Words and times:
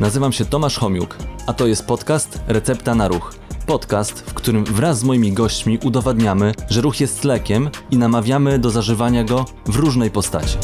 Nazywam 0.00 0.32
się 0.32 0.44
Tomasz 0.44 0.78
Homiuk, 0.78 1.16
a 1.46 1.52
to 1.52 1.66
jest 1.66 1.86
podcast 1.86 2.40
Recepta 2.48 2.94
na 2.94 3.08
Ruch. 3.08 3.34
Podcast, 3.66 4.30
w 4.30 4.34
którym 4.34 4.64
wraz 4.64 4.98
z 4.98 5.04
moimi 5.04 5.32
gośćmi 5.32 5.78
udowadniamy, 5.84 6.52
że 6.70 6.80
ruch 6.80 7.00
jest 7.00 7.24
lekiem 7.24 7.70
i 7.90 7.96
namawiamy 7.96 8.58
do 8.58 8.70
zażywania 8.70 9.24
go 9.24 9.44
w 9.66 9.76
różnej 9.76 10.10
postaci. 10.10 10.58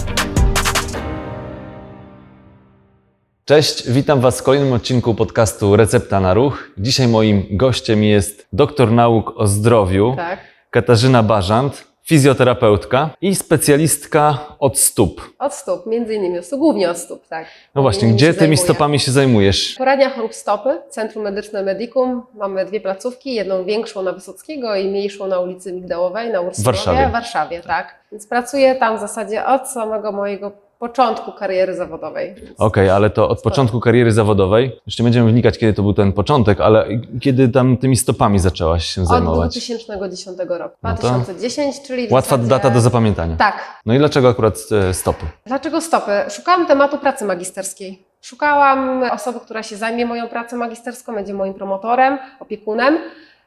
Cześć, 3.45 3.91
witam 3.91 4.21
Was 4.21 4.41
w 4.41 4.43
kolejnym 4.43 4.73
odcinku 4.73 5.15
podcastu 5.15 5.77
Recepta 5.77 6.21
na 6.21 6.35
Ruch. 6.35 6.71
Dzisiaj 6.79 7.09
moim 7.09 7.47
gościem 7.51 8.05
jest 8.05 8.49
doktor 8.53 8.93
nauk 8.93 9.33
o 9.37 9.47
zdrowiu 9.47 10.15
Tak. 10.17 10.41
Katarzyna 10.71 11.23
Bażant, 11.23 11.92
fizjoterapeutka 12.05 13.11
i 13.21 13.35
specjalistka 13.35 14.39
od 14.59 14.79
stóp. 14.79 15.21
Od 15.39 15.55
stóp, 15.55 15.87
między 15.87 16.15
innymi 16.15 16.39
od 16.39 16.45
stóp, 16.45 16.59
głównie 16.59 16.91
od 16.91 16.99
stóp, 16.99 17.27
tak. 17.29 17.47
No 17.75 17.83
właśnie, 17.83 18.09
gdzie 18.09 18.27
się 18.27 18.35
tymi 18.35 18.39
zajmuję. 18.57 18.57
stopami 18.75 19.01
się 19.01 19.13
zajmujesz? 19.13 19.75
Poradnia 19.79 20.11
chorób 20.11 20.35
stopy, 20.35 20.79
Centrum 20.91 21.25
Medyczne 21.25 21.63
Medicum. 21.63 22.23
Mamy 22.35 22.65
dwie 22.67 22.81
placówki, 22.81 23.35
jedną 23.35 23.65
większą 23.65 24.03
na 24.03 24.13
Wysockiego 24.13 24.77
i 24.77 24.89
mniejszą 24.89 25.27
na 25.27 25.41
ulicy 25.41 25.73
Migdałowej, 25.73 26.31
na 26.33 26.41
Urszulowie, 26.41 26.65
Warszawie. 26.73 27.09
w 27.09 27.13
Warszawie, 27.13 27.61
tak. 27.61 27.95
Więc 28.13 28.27
pracuję 28.27 28.75
tam 28.75 28.97
w 28.97 29.01
zasadzie 29.01 29.47
od 29.47 29.69
samego 29.69 30.13
mojego 30.13 30.53
początku 30.83 31.33
kariery 31.33 31.75
zawodowej. 31.75 32.35
Okej, 32.59 32.91
ale 32.91 33.11
to 33.11 33.29
od 33.29 33.43
początku 33.43 33.81
kariery 33.81 34.13
zawodowej, 34.13 34.81
jeszcze 34.87 35.03
będziemy 35.03 35.31
wnikać, 35.31 35.59
kiedy 35.59 35.73
to 35.73 35.83
był 35.83 35.95
ten 35.95 36.13
początek, 36.13 36.61
ale 36.61 36.87
kiedy 37.21 37.49
tam 37.49 37.77
tymi 37.77 37.97
stopami 37.97 38.39
zaczęłaś 38.39 38.85
się 38.85 39.03
Od 39.03 39.09
zajmować? 39.09 39.55
2010 39.55 40.39
roku. 40.49 40.77
No 40.83 40.95
to 40.95 41.01
2010, 41.01 41.83
czyli 41.83 42.09
Łatwa 42.11 42.37
zasadzie... 42.37 42.51
data 42.51 42.71
do 42.71 42.81
zapamiętania. 42.81 43.37
Tak, 43.37 43.83
No 43.87 43.95
i 43.95 43.99
dlaczego 43.99 44.29
akurat 44.29 44.59
e, 44.89 44.95
stopy? 44.95 45.27
Dlaczego 45.47 45.81
stopy? 45.81 46.11
Szukałam 46.31 46.67
tematu 46.67 46.99
pracy 46.99 47.25
magisterskiej. 47.25 48.03
Szukałam 48.21 49.03
osoby, 49.03 49.41
która 49.41 49.63
się 49.63 49.77
zajmie 49.77 50.07
moją 50.07 50.29
pracą 50.29 50.57
magisterską, 50.57 51.15
będzie 51.15 51.35
moim 51.35 51.55
promotorem, 51.55 52.19
opiekunem. 52.41 52.99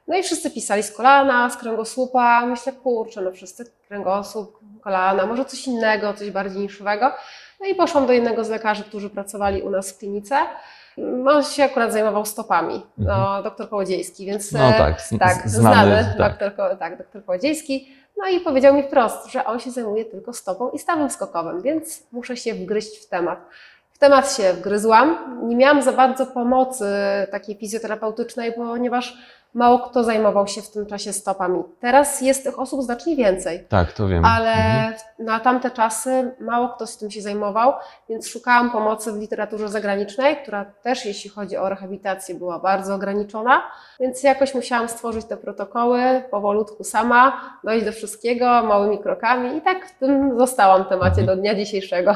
No 0.07 0.17
i 0.17 0.23
wszyscy 0.23 0.51
pisali 0.51 0.83
z 0.83 0.91
kolana, 0.91 1.49
z 1.49 1.57
kręgosłupa. 1.57 2.45
Myślę, 2.45 2.73
kurczę, 2.73 3.21
no 3.21 3.31
wszyscy 3.31 3.65
kręgosłup, 3.87 4.59
kolana, 4.85 5.25
może 5.25 5.45
coś 5.45 5.67
innego, 5.67 6.13
coś 6.13 6.31
bardziej 6.31 6.61
niszowego. 6.61 7.11
No 7.59 7.67
i 7.67 7.75
poszłam 7.75 8.07
do 8.07 8.13
jednego 8.13 8.43
z 8.43 8.49
lekarzy, 8.49 8.83
którzy 8.83 9.09
pracowali 9.09 9.61
u 9.61 9.69
nas 9.69 9.91
w 9.91 9.97
klinice. 9.97 10.37
On 11.27 11.43
się 11.43 11.63
akurat 11.63 11.93
zajmował 11.93 12.25
stopami, 12.25 12.85
no, 12.97 13.43
doktor 13.43 13.69
Kołodziejski, 13.69 14.25
więc 14.25 14.53
Mhm. 14.53 14.71
No 14.71 14.77
e, 14.77 14.79
tak, 14.79 15.19
tak, 15.19 15.49
znany, 15.49 15.75
znany, 15.75 16.13
tak. 16.17 16.39
Doktor, 16.39 16.77
tak, 16.77 16.97
doktor 16.97 17.25
Kołodziejski. 17.25 17.95
No 18.17 18.29
i 18.29 18.39
powiedział 18.39 18.73
mi 18.73 18.83
wprost, 18.83 19.31
że 19.31 19.45
on 19.45 19.59
się 19.59 19.71
zajmuje 19.71 20.05
tylko 20.05 20.33
stopą 20.33 20.69
i 20.69 20.79
stawem 20.79 21.09
skokowym, 21.09 21.61
więc 21.61 22.03
muszę 22.11 22.37
się 22.37 22.53
wgryźć 22.53 23.05
w 23.05 23.09
temat. 23.09 23.39
W 23.91 23.97
temat 23.97 24.37
się 24.37 24.53
wgryzłam. 24.53 25.39
Nie 25.43 25.55
miałam 25.55 25.81
za 25.81 25.91
bardzo 25.91 26.25
pomocy 26.25 26.85
takiej 27.31 27.55
fizjoterapeutycznej, 27.55 28.53
ponieważ 28.53 29.17
mało 29.55 29.79
kto 29.79 30.03
zajmował 30.03 30.47
się 30.47 30.61
w 30.61 30.71
tym 30.71 30.85
czasie 30.85 31.13
stopami. 31.13 31.63
Teraz 31.79 32.21
jest 32.21 32.43
tych 32.43 32.59
osób 32.59 32.83
znacznie 32.83 33.15
więcej, 33.15 33.65
Tak, 33.69 33.93
to 33.93 34.07
wiem. 34.07 34.25
ale 34.25 34.51
Mhm. 34.53 34.93
Na 35.19 35.39
tamte 35.39 35.71
czasy 35.71 36.31
mało 36.39 36.69
kto 36.69 36.87
z 36.87 36.97
tym 36.97 37.11
się 37.11 37.21
zajmował, 37.21 37.73
więc 38.09 38.27
szukałam 38.27 38.71
pomocy 38.71 39.11
w 39.11 39.17
literaturze 39.17 39.69
zagranicznej, 39.69 40.37
która 40.37 40.65
też 40.65 41.05
jeśli 41.05 41.29
chodzi 41.29 41.57
o 41.57 41.69
rehabilitację 41.69 42.35
była 42.35 42.59
bardzo 42.59 42.95
ograniczona, 42.95 43.61
więc 43.99 44.23
jakoś 44.23 44.55
musiałam 44.55 44.89
stworzyć 44.89 45.25
te 45.25 45.37
protokoły 45.37 46.23
powolutku 46.31 46.83
sama, 46.83 47.41
dojść 47.63 47.85
do 47.85 47.91
wszystkiego 47.91 48.45
małymi 48.45 48.99
krokami 48.99 49.57
i 49.57 49.61
tak 49.61 49.87
w 49.87 49.99
tym 49.99 50.39
zostałam 50.39 50.83
w 50.83 50.87
temacie 50.87 51.23
do 51.23 51.35
dnia 51.35 51.55
dzisiejszego. 51.55 52.15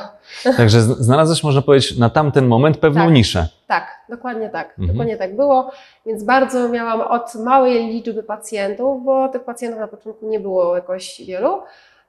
Także 0.57 0.81
znalazłeś, 0.81 1.43
można 1.43 1.61
powiedzieć, 1.61 1.97
na 1.97 2.09
tamten 2.09 2.47
moment 2.47 2.77
pewną 2.77 3.03
Tak. 3.03 3.13
niszę. 3.13 3.47
Tak, 3.67 3.87
dokładnie 4.09 4.49
tak. 4.49 4.69
Mhm. 4.69 4.87
Dokładnie 4.87 5.17
tak 5.17 5.35
było, 5.35 5.71
więc 6.05 6.23
bardzo 6.23 6.69
miałam 6.69 7.01
od 7.01 7.35
małej 7.35 7.87
liczby 7.87 8.23
pacjentów, 8.23 9.05
bo 9.05 9.29
tych 9.29 9.43
pacjentów 9.43 9.79
na 9.79 9.87
początku 9.87 10.29
nie 10.29 10.39
było 10.39 10.75
jakoś 10.75 11.21
wielu, 11.27 11.61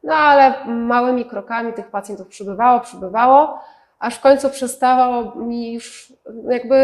no 0.02 0.14
ale 0.14 0.54
małymi 0.66 1.24
krokami 1.24 1.72
tych 1.72 1.90
pacjentów 1.90 2.28
przybywało, 2.28 2.80
przybywało, 2.80 3.60
aż 3.98 4.14
w 4.14 4.20
końcu 4.20 4.50
przestawało 4.50 5.34
mi 5.34 5.72
już 5.72 6.12
jakby 6.48 6.76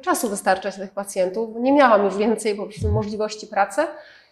czasu 0.00 0.28
wystarczać 0.28 0.76
tych 0.76 0.90
pacjentów. 0.90 1.50
Nie 1.56 1.72
miałam 1.72 2.04
już 2.04 2.16
więcej 2.16 2.54
po 2.54 2.66
prostu 2.66 2.88
możliwości 2.88 3.46
pracy 3.46 3.82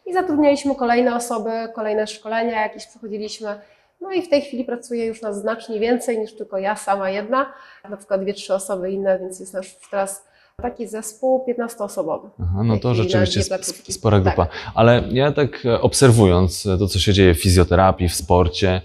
i 0.07 0.13
zatrudnialiśmy 0.13 0.75
kolejne 0.75 1.15
osoby, 1.15 1.51
kolejne 1.75 2.07
szkolenia 2.07 2.63
jakieś 2.63 2.87
przechodziliśmy. 2.87 3.61
No 4.01 4.13
i 4.13 4.23
w 4.23 4.29
tej 4.29 4.43
chwili 4.43 4.65
pracuję 4.65 5.07
już 5.07 5.23
na 5.23 5.33
znacznie 5.33 5.81
więcej 5.81 6.19
niż 6.19 6.37
tylko 6.37 6.59
ja 6.59 6.77
sama 6.77 7.11
jedna, 7.11 7.53
na 7.91 7.97
przykład 7.97 8.23
dwie, 8.23 8.35
trzy 8.35 8.55
osoby 8.55 8.91
inne, 8.91 9.19
więc 9.19 9.41
jest 9.41 9.55
nasz 9.55 9.77
teraz 9.91 10.30
taki 10.61 10.87
zespół 10.89 11.45
15-osobowy. 11.49 12.29
Aha, 12.43 12.63
no 12.65 12.77
to 12.79 12.95
rzeczywiście 12.95 13.41
sp- 13.41 13.93
spora 13.93 14.21
Tak. 14.21 14.25
grupa. 14.25 14.47
Ale 14.75 15.03
ja 15.11 15.33
tak 15.33 15.67
e, 15.67 15.81
obserwując 15.81 16.67
e, 16.67 16.79
to, 16.79 16.87
co 16.89 16.99
się 16.99 17.13
dzieje 17.13 17.35
w 17.35 17.43
fizjoterapii, 17.43 18.09
w 18.09 18.15
sporcie, 18.15 18.81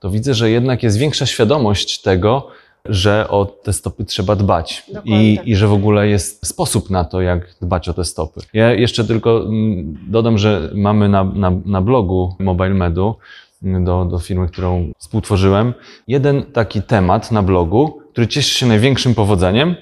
to 0.00 0.10
widzę, 0.10 0.34
że 0.34 0.50
jednak 0.50 0.82
jest 0.82 0.96
większa 0.98 1.26
świadomość 1.26 2.00
tego, 2.02 2.46
że 2.84 3.28
o 3.28 3.46
te 3.46 3.72
stopy 3.72 4.04
trzeba 4.04 4.36
dbać 4.36 4.84
I, 5.04 5.36
tak. 5.36 5.46
i 5.46 5.56
że 5.56 5.66
w 5.68 5.72
ogóle 5.72 6.08
jest 6.08 6.46
sposób 6.46 6.90
na 6.90 7.04
to, 7.04 7.20
jak 7.20 7.54
dbać 7.62 7.88
o 7.88 7.94
te 7.94 8.04
stopy. 8.04 8.40
Ja 8.52 8.72
jeszcze 8.72 9.04
tylko 9.04 9.42
mm, 9.42 9.98
dodam, 10.08 10.38
że 10.38 10.70
mamy 10.74 11.08
na, 11.08 11.24
na, 11.24 11.52
na 11.64 11.80
blogu 11.80 12.34
Mobile 12.38 12.74
Medu 12.74 13.14
mm, 13.62 13.84
do, 13.84 14.04
do 14.04 14.18
firmy, 14.18 14.48
którą 14.48 14.92
współtworzyłem, 14.98 15.74
jeden 16.08 16.42
taki 16.42 16.82
temat 16.82 17.30
na 17.30 17.42
blogu, 17.42 18.02
który 18.12 18.26
cieszy 18.26 18.58
się 18.58 18.66
największym 18.66 19.14
powodzeniem 19.14 19.74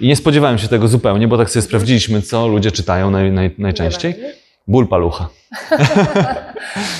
i 0.00 0.08
nie 0.08 0.16
spodziewałem 0.16 0.58
się 0.58 0.68
tego 0.68 0.88
zupełnie, 0.88 1.28
bo 1.28 1.38
tak 1.38 1.50
sobie 1.50 1.62
sprawdziliśmy, 1.62 2.22
co 2.22 2.48
ludzie 2.48 2.70
czytają 2.70 3.10
naj, 3.10 3.32
naj, 3.32 3.54
najczęściej. 3.58 4.14
Ból 4.66 4.88
palucha. 4.88 5.28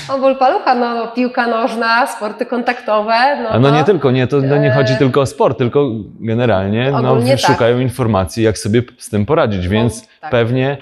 O, 0.09 0.19
ból 0.19 0.37
palucha, 0.37 0.75
no, 0.75 0.95
no 0.95 1.09
piłka 1.09 1.47
nożna, 1.47 2.07
sporty 2.07 2.47
kontaktowe. 2.47 3.43
No, 3.43 3.61
no 3.61 3.71
nie 3.71 3.85
tylko, 3.85 4.11
nie, 4.11 4.27
to 4.27 4.41
no 4.41 4.57
nie 4.57 4.69
e, 4.69 4.75
chodzi 4.75 4.97
tylko 4.97 5.21
o 5.21 5.27
sport, 5.27 5.59
tylko 5.59 5.91
generalnie 6.21 6.91
no, 6.91 7.17
tak. 7.21 7.41
szukają 7.41 7.79
informacji, 7.79 8.45
jak 8.45 8.59
sobie 8.59 8.83
z 8.99 9.11
tym 9.11 9.27
poradzić, 9.27 9.69
więc 9.69 10.09
tak. 10.21 10.31
pewnie 10.31 10.77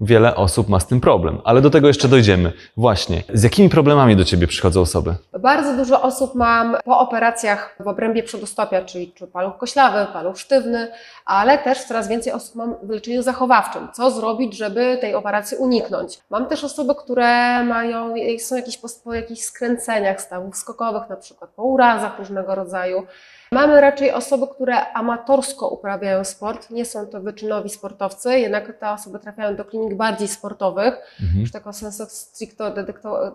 wiele 0.00 0.36
osób 0.36 0.68
ma 0.68 0.80
z 0.80 0.86
tym 0.86 1.00
problem. 1.00 1.40
Ale 1.44 1.60
do 1.60 1.70
tego 1.70 1.88
jeszcze 1.88 2.08
dojdziemy. 2.08 2.52
Właśnie, 2.76 3.22
z 3.34 3.42
jakimi 3.42 3.68
problemami 3.68 4.16
do 4.16 4.24
Ciebie 4.24 4.46
przychodzą 4.46 4.80
osoby? 4.80 5.14
Bardzo 5.40 5.76
dużo 5.76 6.02
osób 6.02 6.34
mam 6.34 6.76
po 6.84 6.98
operacjach 6.98 7.76
w 7.80 7.88
obrębie 7.88 8.22
przedostopia, 8.22 8.84
czyli 8.84 9.12
czy 9.12 9.26
paluch 9.26 9.58
koślawy, 9.58 10.12
paluch 10.12 10.38
sztywny, 10.38 10.92
ale 11.24 11.58
też 11.58 11.84
coraz 11.84 12.08
więcej 12.08 12.32
osób 12.32 12.54
mam 12.54 12.74
w 12.82 12.90
leczeniu 12.90 13.22
zachowawczym. 13.22 13.88
Co 13.92 14.10
zrobić, 14.10 14.56
żeby 14.56 14.98
tej 15.00 15.14
operacji 15.14 15.56
uniknąć? 15.56 16.18
Mam 16.30 16.46
też 16.46 16.64
osoby, 16.64 16.94
które 16.94 17.64
mają, 17.64 18.14
są 18.38 18.56
jakieś 18.56 18.78
po, 18.78 18.88
po 19.04 19.14
jakichś 19.14 19.40
skręceniach 19.40 20.20
stawów 20.20 20.56
skokowych, 20.56 21.08
na 21.08 21.16
przykład 21.16 21.50
po 21.50 21.62
urazach 21.62 22.18
różnego 22.18 22.54
rodzaju. 22.54 23.06
Mamy 23.52 23.80
raczej 23.80 24.12
osoby, 24.12 24.46
które 24.48 24.92
amatorsko 24.92 25.68
uprawiają 25.68 26.24
sport, 26.24 26.70
nie 26.70 26.84
są 26.84 27.06
to 27.06 27.20
wyczynowi 27.20 27.68
sportowcy, 27.68 28.38
jednak 28.38 28.78
te 28.78 28.90
osoby 28.90 29.18
trafiają 29.18 29.56
do 29.56 29.64
klinik 29.64 29.94
bardziej 29.94 30.28
sportowych, 30.28 30.94
Mhm. 31.22 31.40
już 31.40 31.52
tego 31.52 31.72
sensu 31.72 32.04
stricto 32.08 32.70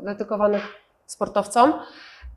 dedykowanych 0.01 0.63
sportowcom. 1.05 1.73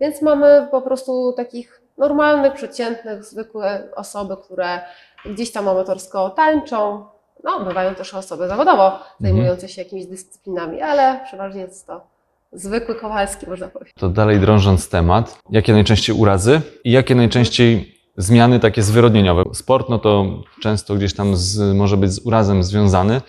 Więc 0.00 0.22
mamy 0.22 0.68
po 0.70 0.82
prostu 0.82 1.32
takich 1.32 1.82
normalnych, 1.98 2.52
przeciętnych, 2.52 3.24
zwykłe 3.24 3.88
osoby, 3.96 4.36
które 4.36 4.80
gdzieś 5.26 5.52
tam 5.52 5.68
amatorsko 5.68 6.30
tańczą. 6.30 7.06
No, 7.44 7.60
bywają 7.60 7.94
też 7.94 8.14
osoby 8.14 8.48
zawodowo 8.48 8.98
zajmujące 9.20 9.68
się 9.68 9.82
jakimiś 9.82 10.06
dyscyplinami, 10.06 10.82
ale 10.82 11.20
przeważnie 11.24 11.60
jest 11.60 11.86
to 11.86 12.06
zwykły 12.52 12.94
Kowalski, 12.94 13.46
można 13.46 13.68
powiedzieć. 13.68 13.94
To 13.98 14.08
dalej 14.08 14.40
drążąc 14.40 14.88
temat, 14.88 15.38
jakie 15.50 15.72
najczęściej 15.72 16.16
urazy 16.16 16.60
i 16.84 16.90
jakie 16.90 17.14
najczęściej 17.14 17.94
zmiany 18.16 18.60
takie 18.60 18.82
zwyrodnieniowe? 18.82 19.42
Sport, 19.52 19.88
no 19.88 19.98
to 19.98 20.42
często 20.62 20.94
gdzieś 20.94 21.14
tam 21.14 21.36
z, 21.36 21.76
może 21.76 21.96
być 21.96 22.12
z 22.12 22.26
urazem 22.26 22.62
związany, 22.62 23.20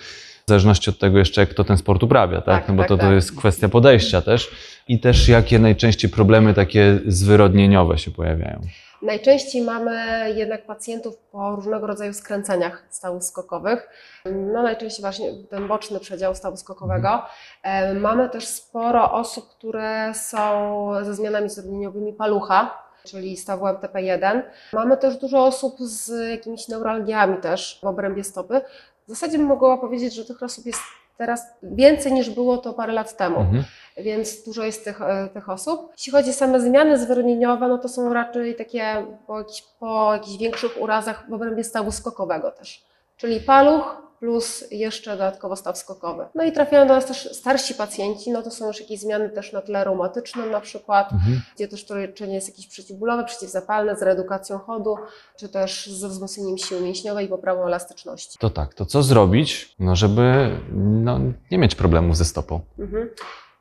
w 0.46 0.50
zależności 0.50 0.90
od 0.90 1.00
tego 1.00 1.20
jeszcze, 1.20 1.48
kto 1.48 1.64
ten 1.64 1.78
sport 1.78 2.04
uprawia, 2.04 2.42
tak? 2.42 2.60
Tak, 2.60 2.70
no 2.70 2.76
bo 2.76 2.82
tak, 2.82 2.88
to, 2.90 2.98
to 2.98 3.04
tak. 3.04 3.14
jest 3.14 3.38
kwestia 3.38 3.70
podejścia 3.70 4.22
też. 4.22 4.52
I 4.88 5.00
też 5.00 5.28
jakie 5.28 5.60
najczęściej 5.60 6.12
problemy 6.12 6.54
takie 6.54 7.00
zwyrodnieniowe 7.08 7.98
się 7.98 8.12
pojawiają. 8.12 8.62
Najczęściej 9.01 9.62
mamy 9.62 10.25
jednak 10.36 10.66
pacjentów 10.66 11.18
po 11.18 11.56
różnego 11.56 11.88
rodzaju 11.88 12.13
skręceniach 12.13 12.84
stawów 12.90 13.24
skokowych. 13.24 13.90
No 14.25 14.63
najczęściej 14.63 15.01
właśnie 15.01 15.31
ten 15.50 15.68
boczny 15.68 16.00
przedział 16.00 16.36
stawu 16.36 16.57
skokowego. 16.57 17.22
E, 17.63 17.94
Mamy 17.94 18.30
też 18.30 18.48
sporo 18.48 19.12
osób, 19.12 19.50
które 19.50 20.12
są 20.13 20.92
ze 21.01 21.16
zmianami 21.16 21.50
zrodnieniowymi 21.50 22.13
palucha, 22.13 22.84
czyli 23.04 23.38
stawu 23.38 23.66
MTP1. 23.66 24.42
Mamy 24.74 24.98
też 24.98 25.18
dużo 25.18 25.45
osób 25.45 25.75
z 25.80 26.30
jakimiś 26.30 26.68
neuralgiami 26.68 27.38
też 27.38 27.80
w 27.84 27.88
obrębie 27.88 28.24
stopy. 28.24 28.62
W 29.07 29.10
zasadzie 29.10 29.38
bym 29.38 29.48
mogła 29.48 29.78
powiedzieć, 29.78 30.13
że 30.13 30.25
tych 30.25 30.44
osób 30.44 30.66
jest 30.66 30.81
teraz 31.19 31.48
więcej 31.63 32.13
niż 32.13 32.30
było 32.30 32.57
to 32.57 32.74
parę 32.74 32.94
lat 32.94 33.18
temu 33.18 33.39
Mhm. 33.39 33.63
więc 33.98 34.44
dużo 34.44 34.63
jest 34.63 34.83
tych, 34.83 35.01
e, 35.01 35.30
tych 35.33 35.50
osób. 35.50 35.92
Jeśli 35.98 36.12
chodzi 36.12 36.30
o 36.30 36.33
same 36.33 36.60
zmiany 36.62 36.98
zwyrodnieniowe, 36.98 37.68
no 37.68 37.77
to 37.77 37.89
są 37.89 38.13
raczej 38.13 38.56
takie 38.56 39.06
po, 39.27 39.38
jakichś- 39.39 39.63
po 39.80 40.13
jakichś 40.13 40.38
większych 40.38 40.81
urazach 40.81 41.25
w 41.30 41.33
obrębie 41.33 41.63
stawu 41.63 41.92
skokowego 41.92 42.51
też 42.51 42.83
czyli 43.19 43.39
paluch 43.39 44.01
plus 44.19 44.63
jeszcze 44.71 45.12
dodatkowo 45.12 45.56
staw 45.56 45.77
skokowy. 45.77 46.25
No 46.36 46.44
i 46.44 46.51
trafiają 46.51 46.88
do 46.88 46.94
nas 46.94 47.06
też 47.06 47.30
starsi 47.33 47.74
pacjenci, 47.74 48.31
no 48.31 48.42
to 48.42 48.51
są 48.51 48.68
już 48.68 48.80
jakieś 48.80 49.00
zmiany 49.00 49.30
też 49.30 49.54
na 49.54 49.62
tle 49.62 49.83
reumatycznym 49.83 50.51
na 50.51 50.62
przykład, 50.62 51.12
Mhm. 51.12 51.42
gdzie 51.56 51.68
też 51.68 51.86
to 51.86 51.95
leczenie 51.95 52.36
jest 52.36 52.50
jakieś 52.50 52.68
przeciwbólowe, 52.68 53.25
przeciwzapalne 53.25 53.95
z 53.95 54.01
redukacją 54.01 54.57
chodu, 54.57 54.95
czy 55.38 55.50
też 55.50 55.88
ze 55.88 56.10
wzmocnieniem 56.10 56.57
siły 56.57 56.81
mięśniowej 56.81 57.25
i 57.25 57.30
poprawą 57.30 57.66
elastyczności. 57.68 58.38
To 58.39 58.50
tak, 58.50 58.74
to 58.74 58.86
co 58.86 59.04
zrobić, 59.04 59.75
no 59.80 59.95
żeby 59.95 60.50
no, 60.74 61.19
nie 61.51 61.57
mieć 61.57 61.75
problemów 61.75 62.18
ze 62.18 62.25
stopą? 62.25 62.60
Mhm. 62.80 63.10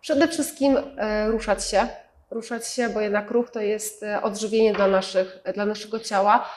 Przede 0.00 0.28
wszystkim 0.28 0.76
e, 0.96 1.28
ruszać 1.30 1.64
się, 1.64 1.88
ruszać 2.30 2.68
się, 2.68 2.88
bo 2.88 3.00
jednak 3.00 3.30
ruch 3.30 3.50
to 3.50 3.60
jest 3.60 4.02
e, 4.02 4.22
odżywienie 4.22 4.72
dla, 4.72 4.88
naszych, 4.88 5.38
dla 5.54 5.66
naszego 5.66 6.00
ciała, 6.00 6.48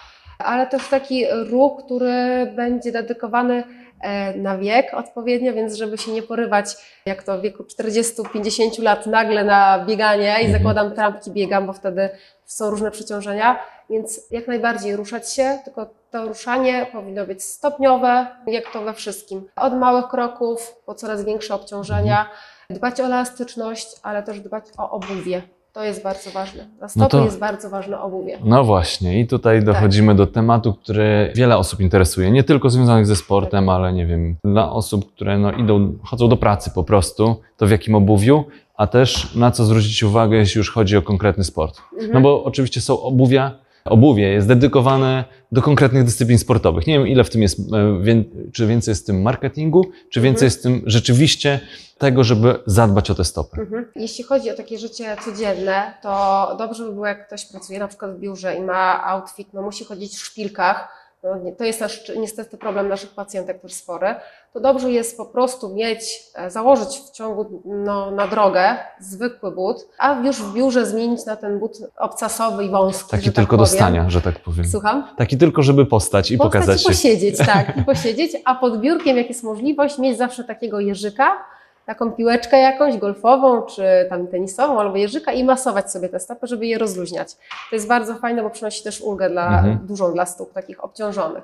ale 0.43 0.67
też 0.67 0.87
taki 0.89 1.25
ruch, 1.31 1.83
który 1.85 2.11
będzie 2.55 2.91
dedykowany 2.91 3.63
e, 4.01 4.37
na 4.37 4.57
wiek 4.57 4.93
odpowiednio, 4.93 5.53
więc 5.53 5.75
żeby 5.75 5.97
się 5.97 6.11
nie 6.11 6.23
porywać, 6.23 6.65
jak 7.05 7.23
to 7.23 7.37
w 7.37 7.41
wieku 7.41 7.63
40-50 7.63 8.81
lat 8.83 9.05
nagle 9.05 9.43
na 9.43 9.85
bieganie 9.87 10.27
i 10.41 10.45
Mhm. 10.45 10.51
zakładam 10.51 10.91
trampki, 10.95 11.31
biegam, 11.31 11.67
bo 11.67 11.73
wtedy 11.73 12.09
są 12.45 12.69
różne 12.69 12.91
przeciążenia, 12.91 13.59
więc 13.89 14.31
jak 14.31 14.47
najbardziej 14.47 14.95
ruszać 14.95 15.33
się, 15.33 15.59
tylko 15.63 15.85
to 16.11 16.25
ruszanie 16.27 16.85
powinno 16.91 17.25
być 17.25 17.43
stopniowe, 17.43 18.27
jak 18.47 18.71
to 18.73 18.81
we 18.81 18.93
wszystkim. 18.93 19.47
Od 19.55 19.73
małych 19.73 20.07
kroków 20.07 20.75
po 20.85 20.95
coraz 20.95 21.23
większe 21.25 21.53
obciążenia, 21.55 22.29
dbać 22.69 22.99
o 23.01 23.03
elastyczność, 23.05 23.87
ale 24.03 24.23
też 24.23 24.39
dbać 24.39 24.65
o 24.77 24.91
obuwie. 24.91 25.41
To 25.73 25.83
jest 25.83 26.03
bardzo 26.03 26.31
ważne. 26.31 26.67
Na 26.81 26.89
stopy 26.89 27.09
to- 27.09 27.23
jest 27.25 27.39
bardzo 27.39 27.69
ważne 27.69 27.99
obuwie. 28.01 28.37
No 28.43 28.63
właśnie, 28.63 29.19
i 29.19 29.27
tutaj 29.27 29.57
Tak. 29.57 29.65
dochodzimy 29.65 30.15
do 30.15 30.27
tematu, 30.27 30.73
który 30.73 31.31
wiele 31.35 31.57
osób 31.57 31.79
interesuje, 31.79 32.31
nie 32.31 32.43
tylko 32.43 32.69
związanych 32.69 33.05
ze 33.05 33.15
sportem, 33.15 33.69
ale 33.69 33.93
nie 33.93 34.05
wiem, 34.05 34.35
dla 34.43 34.71
osób, 34.71 35.13
które 35.15 35.37
no, 35.39 35.51
idą, 35.51 35.93
chodzą 36.03 36.27
do 36.29 36.37
pracy 36.37 36.71
po 36.75 36.83
prostu, 36.83 37.35
to 37.57 37.67
w 37.67 37.71
jakim 37.71 37.95
obuwiu, 37.95 38.43
a 38.75 38.87
też 38.87 39.35
na 39.35 39.51
co 39.51 39.65
zwrócić 39.65 40.03
uwagę, 40.03 40.37
jeśli 40.37 40.59
już 40.59 40.71
chodzi 40.71 40.97
o 40.97 41.01
konkretny 41.01 41.43
sport. 41.43 41.81
Mhm. 41.93 42.11
No 42.13 42.21
bo 42.21 42.43
oczywiście 42.43 42.81
są 42.81 43.01
obuwia, 43.01 43.51
obuwie 43.85 44.27
jest 44.27 44.47
dedykowane 44.47 45.23
do 45.51 45.61
konkretnych 45.61 46.03
dyscyplin 46.03 46.37
sportowych. 46.37 46.87
Nie 46.87 46.99
wiem, 46.99 47.07
ile 47.07 47.23
w 47.23 47.29
tym 47.29 47.41
jest, 47.41 47.59
e, 47.59 48.23
czy 48.53 48.67
więcej 48.67 48.91
jest 48.91 49.03
w 49.03 49.05
tym 49.05 49.21
marketingu, 49.21 49.91
czy 50.09 50.21
więcej 50.21 50.45
Mhm. 50.45 50.45
jest 50.45 50.59
w 50.59 50.63
tym 50.63 50.81
rzeczywiście 50.85 51.59
tego, 51.97 52.23
żeby 52.23 52.59
zadbać 52.65 53.11
o 53.11 53.15
te 53.15 53.23
stopy. 53.23 53.61
Mhm. 53.61 53.85
Jeśli 53.95 54.23
chodzi 54.23 54.51
o 54.51 54.53
takie 54.53 54.77
życie 54.77 55.15
codzienne, 55.25 55.93
to 56.01 56.55
dobrze 56.57 56.83
by 56.83 56.91
było, 56.93 57.07
jak 57.07 57.27
ktoś 57.27 57.45
pracuje 57.45 57.79
na 57.79 57.87
przykład 57.87 58.11
w 58.11 58.19
biurze 58.19 58.55
i 58.55 58.61
ma 58.61 59.03
outfit, 59.05 59.53
no 59.53 59.61
musi 59.61 59.85
chodzić 59.85 60.15
w 60.15 60.25
szpilkach. 60.25 61.00
No, 61.23 61.35
to 61.57 61.63
jest 61.63 61.81
nasz, 61.81 62.11
niestety 62.17 62.57
problem 62.57 62.87
naszych 62.87 63.09
pacjentek 63.09 63.61
też 63.61 63.73
spory. 63.73 64.15
To 64.53 64.59
dobrze 64.59 64.91
jest 64.91 65.17
po 65.17 65.25
prostu 65.25 65.75
mieć, 65.75 66.19
e, 66.35 66.51
założyć 66.51 66.87
w 66.99 67.11
ciągu 67.11 67.61
no, 67.65 68.11
na 68.11 68.27
drogę 68.27 68.75
zwykły 68.99 69.51
but, 69.51 69.77
a 69.97 70.13
już 70.13 70.41
w 70.41 70.53
biurze 70.53 70.85
zmienić 70.85 71.25
na 71.25 71.35
ten 71.35 71.59
but 71.59 71.77
obcasowy 71.97 72.65
i 72.65 72.69
wąski. 72.69 73.11
Taki 73.11 73.25
tak 73.25 73.35
tylko 73.35 73.57
do 73.57 73.63
powiem. 73.63 73.77
stania, 73.79 74.09
że 74.09 74.21
tak 74.21 74.39
powiem. 74.39 74.65
Słucham? 74.67 75.07
Taki 75.17 75.37
tylko, 75.37 75.63
żeby 75.63 75.85
postać 75.85 76.31
i 76.31 76.37
Postać 76.37 76.53
pokazać 76.53 76.79
i 76.81 76.83
się. 76.83 76.89
posiedzieć, 76.89 77.37
tak, 77.37 77.77
i 77.77 77.83
posiedzieć, 77.93 78.31
a 78.45 78.55
pod 78.55 78.79
biurkiem, 78.81 79.17
jak 79.17 79.29
jest 79.29 79.43
możliwość, 79.43 79.97
mieć 79.97 80.17
zawsze 80.17 80.43
takiego 80.43 80.79
jeżyka, 80.79 81.37
taką 81.85 82.11
piłeczkę 82.11 82.57
jakąś 82.57 82.97
golfową, 82.97 83.61
czy 83.61 83.83
tam 84.09 84.27
tenisową, 84.27 84.79
albo 84.79 84.97
jeżyka 84.97 85.31
i 85.33 85.43
masować 85.43 85.91
sobie 85.91 86.09
te 86.09 86.19
stopy, 86.19 86.47
żeby 86.47 86.65
je 86.67 86.77
rozluźniać. 86.77 87.35
To 87.69 87.75
jest 87.75 87.87
bardzo 87.87 88.15
fajne, 88.15 88.43
bo 88.43 88.49
przynosi 88.49 88.83
też 88.83 89.01
ulgę 89.01 89.29
dla, 89.29 89.47
Mhm. 89.47 89.79
dużą 89.87 90.13
dla 90.13 90.25
stóp 90.25 90.53
takich 90.53 90.83
obciążonych. 90.83 91.43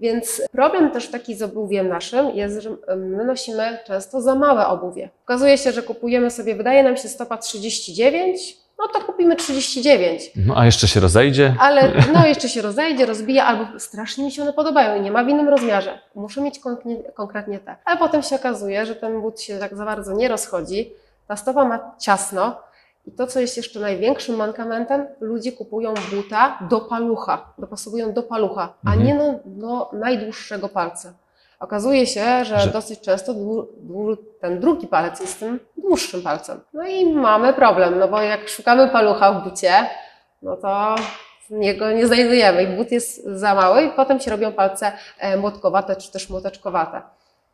Więc 0.00 0.42
problem 0.52 0.90
też 0.90 1.08
taki 1.08 1.34
z 1.34 1.42
obuwiem 1.42 1.88
naszym 1.88 2.30
jest, 2.30 2.60
że 2.60 2.70
my 2.96 3.24
nosimy 3.24 3.78
często 3.86 4.20
za 4.20 4.34
małe 4.34 4.66
obuwie. 4.66 5.08
Okazuje 5.24 5.58
się, 5.58 5.72
że 5.72 5.82
kupujemy 5.82 6.30
sobie, 6.30 6.54
wydaje 6.54 6.82
nam 6.82 6.96
się 6.96 7.08
stopa 7.08 7.36
39, 7.36 8.56
no 8.78 8.88
to 8.88 9.00
kupimy 9.00 9.36
39. 9.36 10.30
No 10.36 10.54
a 10.58 10.64
jeszcze 10.64 10.88
się 10.88 11.00
rozejdzie. 11.00 11.54
Ale 11.60 11.92
no 12.14 12.26
jeszcze 12.26 12.48
się 12.48 12.62
rozejdzie, 12.62 13.06
rozbija, 13.06 13.44
albo 13.46 13.80
strasznie 13.80 14.24
mi 14.24 14.30
się 14.32 14.42
one 14.42 14.52
podobają 14.52 14.96
i 14.96 15.00
nie 15.00 15.10
ma 15.12 15.24
w 15.24 15.28
innym 15.28 15.48
rozmiarze. 15.48 15.98
Muszę 16.14 16.40
mieć 16.40 16.58
konkretnie, 16.58 16.96
konkretnie 17.14 17.58
te. 17.58 17.76
Ale 17.84 17.96
potem 17.98 18.22
się 18.22 18.36
okazuje, 18.36 18.86
że 18.86 18.96
ten 18.96 19.20
but 19.20 19.40
się 19.40 19.58
tak 19.58 19.76
za 19.76 19.84
bardzo 19.84 20.12
nie 20.12 20.28
rozchodzi, 20.28 20.92
ta 21.28 21.36
stopa 21.36 21.64
ma 21.64 21.94
ciasno 21.98 22.60
i 23.06 23.12
to, 23.12 23.26
co 23.26 23.40
jest 23.40 23.56
jeszcze 23.56 23.80
największym 23.80 24.36
mankamentem, 24.36 25.06
ludzie 25.20 25.52
kupują 25.52 25.94
buta 26.10 26.58
do 26.70 26.80
palucha, 26.80 27.52
dopasowują 27.58 28.12
do 28.12 28.22
palucha, 28.22 28.72
a 28.86 28.90
Mhm. 28.90 29.06
nie 29.06 29.14
no, 29.14 29.34
do 29.44 29.90
najdłuższego 29.92 30.68
palca. 30.68 31.12
Okazuje 31.62 32.06
się, 32.06 32.44
że, 32.44 32.60
Że- 32.60 32.70
dosyć 32.70 33.00
często 33.00 33.34
dłu, 33.34 33.66
dłu, 33.76 34.16
ten 34.16 34.60
drugi 34.60 34.86
palec 34.86 35.20
jest 35.20 35.40
tym 35.40 35.60
dłuższym 35.76 36.22
palcem. 36.22 36.60
No 36.72 36.86
i 36.86 37.12
mamy 37.12 37.52
problem, 37.52 37.98
no 37.98 38.08
bo 38.08 38.22
jak 38.22 38.48
szukamy 38.48 38.88
palucha 38.88 39.32
w 39.32 39.44
bucie, 39.44 39.72
no 40.42 40.56
to 40.56 40.94
niego 41.50 41.92
nie 41.92 42.06
znajdujemy 42.06 42.62
i 42.62 42.66
but 42.66 42.92
jest 42.92 43.24
za 43.24 43.54
mały 43.54 43.82
i 43.82 43.90
potem 43.90 44.20
się 44.20 44.30
robią 44.30 44.52
palce 44.52 44.92
e, 45.18 45.36
młotkowate 45.36 45.96
czy 45.96 46.12
też 46.12 46.30
młoteczkowate. 46.30 47.02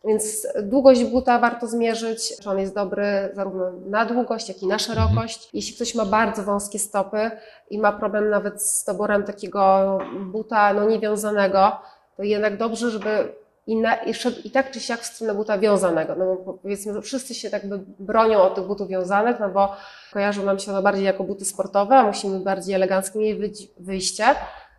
Więc 0.05 0.46
długość 0.62 1.05
buta 1.05 1.38
warto 1.38 1.66
zmierzyć, 1.66 2.37
czy 2.43 2.50
on 2.50 2.58
jest 2.58 2.75
dobry 2.75 3.31
zarówno 3.34 3.72
na 3.87 4.05
długość, 4.05 4.49
jak 4.49 4.62
i 4.62 4.66
na 4.66 4.78
szerokość. 4.78 5.49
Jeśli 5.52 5.75
ktoś 5.75 5.94
ma 5.94 6.05
bardzo 6.05 6.43
wąskie 6.43 6.78
stopy 6.78 7.31
i 7.70 7.78
ma 7.78 7.93
problem 7.93 8.31
nawet 8.31 8.62
z 8.62 8.84
doborem 8.84 9.25
takiego 9.25 9.99
buta 10.20 10.72
no, 10.75 10.84
niewiązanego, 10.84 11.72
to 12.16 12.22
jednak 12.22 12.56
dobrze, 12.56 12.90
żeby 12.90 13.32
i, 13.69 13.76
na, 13.76 13.97
i 13.97 14.12
i 14.44 14.50
tak 14.50 14.70
czy 14.70 14.81
siak 14.81 15.00
w 15.00 15.05
stronę 15.05 15.35
buta 15.35 15.59
wiązanego. 15.59 16.15
No 16.15 16.37
bo 16.44 16.55
powiedzmy, 16.55 16.93
że 16.94 17.03
wszyscy 17.03 17.35
się 17.35 17.50
tak 17.50 17.69
by 17.69 17.81
bronią 17.99 18.43
od 18.43 18.55
tych 18.55 18.65
butów 18.65 18.88
wiązanych, 18.88 19.37
no 19.41 19.49
bo 19.49 19.76
kojarzą 20.12 20.44
nam 20.44 20.59
się 20.59 20.73
one 20.73 20.82
bardziej 20.82 21.05
jako 21.05 21.25
buty 21.25 21.44
sportowe, 21.44 21.97
a 21.97 22.03
musimy 22.03 22.41
bardziej 22.41 22.75
elegancko 22.75 23.19
mieć 23.19 23.69
wyjście. 23.81 24.25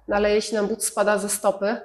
No 0.08 0.16
ale 0.16 0.36
jeśli 0.36 0.56
nam 0.56 0.68
but 0.68 0.84
spada 0.84 1.18
ze 1.18 1.30
stopy, 1.30 1.78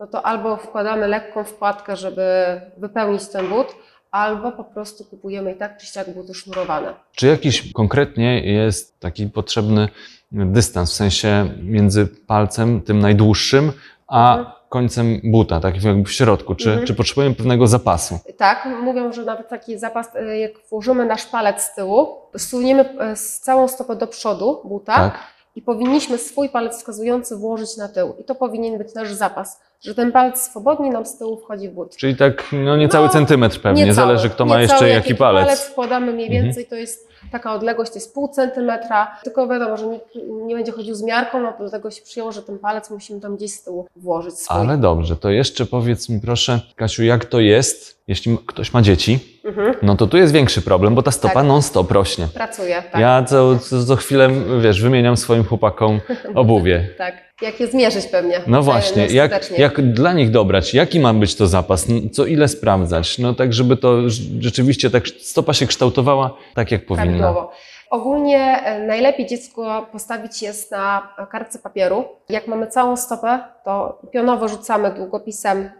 no 0.00 0.06
to 0.06 0.26
albo 0.26 0.56
wkładamy 0.56 1.08
lekką 1.08 1.44
wkładkę, 1.44 1.96
żeby 1.96 2.60
wypełnić 2.76 3.28
ten 3.28 3.48
but, 3.48 3.66
albo 4.10 4.52
po 4.52 4.64
prostu 4.64 5.04
kupujemy 5.04 5.52
i 5.52 5.56
tak 5.56 5.78
czy 5.78 5.86
siak 5.86 6.10
buty 6.14 6.34
sznurowane. 6.34 6.94
Czy 7.12 7.26
jakiś 7.26 7.72
konkretnie 7.72 8.52
jest 8.52 9.00
taki 9.00 9.26
potrzebny 9.26 9.88
dystans, 10.32 10.92
w 10.92 10.94
sensie 10.94 11.50
między 11.62 12.06
palcem, 12.26 12.80
tym 12.80 12.98
najdłuższym, 12.98 13.72
a 14.06 14.38
Mhm. 14.38 14.61
Końcem 14.76 15.20
buta, 15.24 15.60
tak 15.60 15.84
jakby 15.84 16.04
w 16.04 16.12
środku? 16.12 16.54
Czy, 16.54 16.68
Mhm. 16.70 16.86
czy 16.86 16.94
potrzebujemy 16.94 17.34
pewnego 17.34 17.66
zapasu? 17.66 18.18
Tak, 18.36 18.68
mówią, 18.82 19.12
że 19.12 19.24
nawet 19.24 19.48
taki 19.48 19.78
zapas, 19.78 20.16
e, 20.16 20.38
jak 20.38 20.52
włożymy 20.70 21.04
nasz 21.06 21.24
palec 21.26 21.62
z 21.62 21.74
tyłu, 21.74 22.08
suniemy 22.38 22.84
z 23.14 23.40
całą 23.40 23.68
stopę 23.68 23.96
do 23.96 24.06
przodu 24.06 24.60
buta 24.64 24.94
Tak? 24.96 25.18
i 25.56 25.62
powinniśmy 25.62 26.18
swój 26.18 26.48
palec 26.48 26.76
wskazujący 26.76 27.36
włożyć 27.36 27.76
na 27.76 27.88
tył. 27.88 28.14
I 28.20 28.24
to 28.24 28.34
powinien 28.34 28.78
być 28.78 28.94
nasz 28.94 29.12
zapas, 29.12 29.60
że 29.80 29.94
ten 29.94 30.12
palec 30.12 30.40
swobodnie 30.42 30.90
nam 30.90 31.06
z 31.06 31.18
tyłu 31.18 31.36
wchodzi 31.36 31.68
w 31.68 31.72
but. 31.72 31.96
Czyli 31.96 32.16
tak 32.16 32.44
no 32.52 32.76
niecały 32.76 33.06
No, 33.06 33.12
centymetr 33.12 33.60
pewnie, 33.60 33.84
Niecały, 33.86 34.06
zależy 34.06 34.30
kto 34.30 34.46
ma 34.46 34.60
jeszcze 34.60 34.88
jaki 34.88 35.14
palec. 35.14 35.60
wkładamy 35.60 36.12
mniej 36.12 36.26
Mhm. 36.26 36.44
więcej, 36.44 36.66
to 36.66 36.74
jest 36.74 37.11
taka 37.32 37.54
odległość, 37.54 37.92
to 37.92 37.96
jest 37.98 38.14
pół 38.14 38.28
centymetra, 38.28 39.16
tylko 39.24 39.48
wiadomo, 39.48 39.76
że 39.76 39.86
nikt 39.86 40.04
nie 40.46 40.54
będzie 40.54 40.72
chodził 40.72 40.94
z 40.94 41.02
miarką, 41.02 41.40
no 41.42 41.52
dlatego 41.60 41.90
się 41.90 42.02
przyjęło, 42.02 42.32
że 42.32 42.42
ten 42.42 42.58
palec 42.58 42.90
musimy 42.90 43.20
tam 43.20 43.36
gdzieś 43.36 43.52
z 43.52 43.64
tyłu 43.64 43.86
włożyć 43.96 44.34
swój. 44.38 44.56
Ale 44.56 44.78
dobrze, 44.78 45.16
to 45.16 45.30
jeszcze 45.30 45.66
powiedz 45.66 46.08
mi 46.08 46.20
proszę, 46.20 46.60
Kasiu, 46.76 47.02
jak 47.04 47.24
to 47.24 47.40
jest, 47.40 48.02
jeśli 48.08 48.38
ktoś 48.46 48.72
ma 48.72 48.82
dzieci, 48.82 49.18
Mhm. 49.44 49.74
no 49.82 49.96
to 49.96 50.06
tu 50.06 50.16
jest 50.16 50.32
większy 50.32 50.62
problem, 50.62 50.94
bo 50.94 51.02
ta 51.02 51.10
stopa 51.10 51.34
Tak. 51.34 51.46
non-stop 51.46 51.90
rośnie. 51.90 52.28
Pracuję, 52.34 52.82
tak. 52.92 53.00
Ja 53.00 53.24
co, 53.24 53.58
co, 53.58 53.84
co 53.84 53.96
chwilę, 53.96 54.28
wiesz, 54.62 54.82
wymieniam 54.82 55.16
swoim 55.16 55.44
chłopakom 55.44 56.00
obuwie. 56.34 56.88
Tak, 56.98 57.14
jak 57.42 57.60
je 57.60 57.66
zmierzyć 57.66 58.06
pewnie. 58.06 58.40
No 58.46 58.62
właśnie, 58.62 59.02
E, 59.02 59.12
jak, 59.12 59.50
jak 59.58 59.92
dla 59.92 60.12
nich 60.12 60.30
dobrać? 60.30 60.74
Jaki 60.74 61.00
ma 61.00 61.14
być 61.14 61.34
to 61.34 61.46
zapas? 61.46 61.90
N- 61.90 62.10
Co 62.10 62.26
ile 62.26 62.48
sprawdzać? 62.48 63.18
No 63.18 63.34
tak, 63.34 63.52
żeby 63.52 63.76
to 63.76 63.88
rz- 63.88 64.40
rzeczywiście 64.40 64.90
tak 64.90 65.08
stopa 65.08 65.52
się 65.52 65.66
kształtowała 65.66 66.36
tak, 66.54 66.70
jak 66.72 66.86
powinna. 66.86 67.04
Prawidłowo. 67.06 67.50
Ogólnie 67.90 68.38
e, 68.64 68.86
najlepiej 68.86 69.26
dziecko 69.26 69.86
postawić 69.92 70.42
jest 70.42 70.70
na 70.70 71.08
kartce 71.30 71.58
papieru. 71.58 72.04
Jak 72.28 72.46
mamy 72.46 72.66
całą 72.66 72.96
stopę, 72.96 73.38
to 73.64 73.98
pionowo 74.12 74.48
rzucamy 74.48 74.90
długopisem 74.94 75.70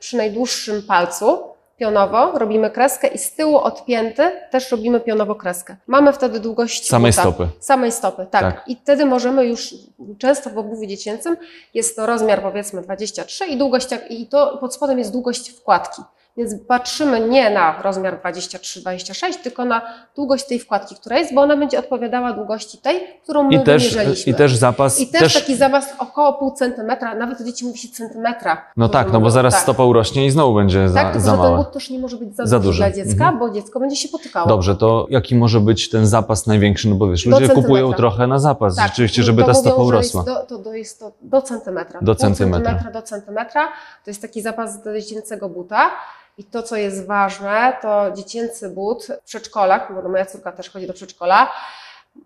przy 0.00 0.16
najdłuższym 0.16 0.82
palcu. 0.82 1.38
Pionowo 1.78 2.38
robimy 2.38 2.70
kreskę 2.70 3.08
i 3.08 3.18
z 3.18 3.32
tyłu 3.34 3.56
odpięty 3.56 4.30
też 4.50 4.70
robimy 4.70 5.00
pionowo 5.00 5.34
kreskę. 5.34 5.76
Mamy 5.86 6.12
wtedy 6.12 6.40
długość 6.40 6.88
Samej 6.88 7.12
buta. 7.12 7.22
stopy. 7.22 7.48
Samej 7.60 7.92
stopy, 7.92 8.26
tak. 8.30 8.42
Tak. 8.42 8.68
I 8.68 8.76
wtedy 8.76 9.06
możemy 9.06 9.46
już, 9.46 9.74
często 10.18 10.50
w 10.50 10.58
obuwiu 10.58 10.86
dziecięcym 10.86 11.36
jest 11.74 11.96
to 11.96 12.06
rozmiar 12.06 12.42
powiedzmy 12.42 12.82
23 12.82 13.46
i 13.46 13.56
długość, 13.56 13.88
i 14.10 14.26
to 14.26 14.58
pod 14.60 14.74
spodem 14.74 14.98
jest 14.98 15.12
długość 15.12 15.50
wkładki. 15.50 16.02
Więc 16.36 16.54
patrzymy 16.68 17.28
nie 17.28 17.50
na 17.50 17.82
rozmiar 17.82 18.20
23-26, 18.24 19.34
tylko 19.42 19.64
na 19.64 19.82
długość 20.16 20.46
tej 20.46 20.58
wkładki, 20.58 20.94
która 20.94 21.18
jest, 21.18 21.34
bo 21.34 21.40
ona 21.42 21.56
będzie 21.56 21.78
odpowiadała 21.78 22.32
długości 22.32 22.78
tej, 22.78 23.00
którą 23.22 23.42
my 23.42 23.54
I 23.54 23.60
też, 23.64 23.94
wymierzyliśmy. 23.94 24.32
I 24.32 24.34
też 24.34 24.56
zapas. 24.56 25.00
I 25.00 25.06
też, 25.08 25.34
taki 25.34 25.56
zapas 25.56 25.86
około 25.98 26.32
pół 26.32 26.50
centymetra, 26.52 27.14
nawet 27.14 27.44
dzieci 27.44 27.64
mówi 27.66 27.78
się 27.78 27.88
centymetra. 27.88 28.64
No 28.76 28.88
tak, 28.88 29.12
no 29.12 29.20
bo 29.20 29.30
zaraz 29.30 29.54
tak. 29.54 29.62
stopa 29.62 29.84
urośnie 29.84 30.26
i 30.26 30.30
znowu 30.30 30.54
będzie 30.54 30.88
za, 30.88 30.94
Tak, 31.02 31.12
tylko 31.12 31.26
za 31.26 31.36
że 31.36 31.42
ten 31.42 31.56
but 31.56 31.72
też 31.72 31.90
nie 31.90 31.98
może 31.98 32.16
być 32.16 32.36
za, 32.36 32.46
Za 32.46 32.58
duży 32.60 32.78
dla 32.78 32.90
dziecka, 32.92 33.24
Mhm. 33.28 33.38
bo 33.38 33.50
dziecko 33.50 33.80
będzie 33.80 33.96
się 33.96 34.08
potykało. 34.08 34.48
Dobrze, 34.48 34.76
to 34.76 35.06
jaki 35.10 35.34
może 35.34 35.60
być 35.60 35.90
ten 35.90 36.06
zapas 36.06 36.46
największy? 36.46 36.88
No 36.88 36.94
bo 36.96 37.10
wiesz, 37.10 37.26
ludzie 37.26 37.38
centymetra. 37.38 37.62
kupują 37.62 37.92
trochę 37.92 38.26
na 38.26 38.38
zapas, 38.38 38.76
Tak, 38.76 38.86
rzeczywiście, 38.88 39.22
żeby 39.22 39.42
ta 39.42 39.48
mówią, 39.48 39.60
stopa 39.60 39.76
że 39.76 39.82
urosła. 39.82 40.22
Do, 40.22 40.46
to, 40.46 40.58
to 40.58 40.74
jest 40.74 41.00
to 41.00 41.12
do 41.22 41.42
centymetra. 41.42 42.00
Do 42.02 42.14
Pół 42.14 42.20
centymetra. 42.20 42.90
do 42.92 43.02
centymetra. 43.02 43.68
To 44.04 44.10
jest 44.10 44.22
taki 44.22 44.42
zapas 44.42 44.82
do 44.82 45.00
dziecięcego 45.00 45.48
buta. 45.48 45.90
I 46.38 46.44
to, 46.44 46.62
co 46.62 46.76
jest 46.76 47.06
ważne, 47.06 47.76
to 47.82 48.12
dziecięcy 48.16 48.68
but 48.68 49.06
w 49.22 49.24
przedszkolach, 49.24 50.02
bo 50.02 50.08
moja 50.08 50.26
córka 50.26 50.52
też 50.52 50.70
chodzi 50.70 50.86
do 50.86 50.92
przedszkola, 50.92 51.50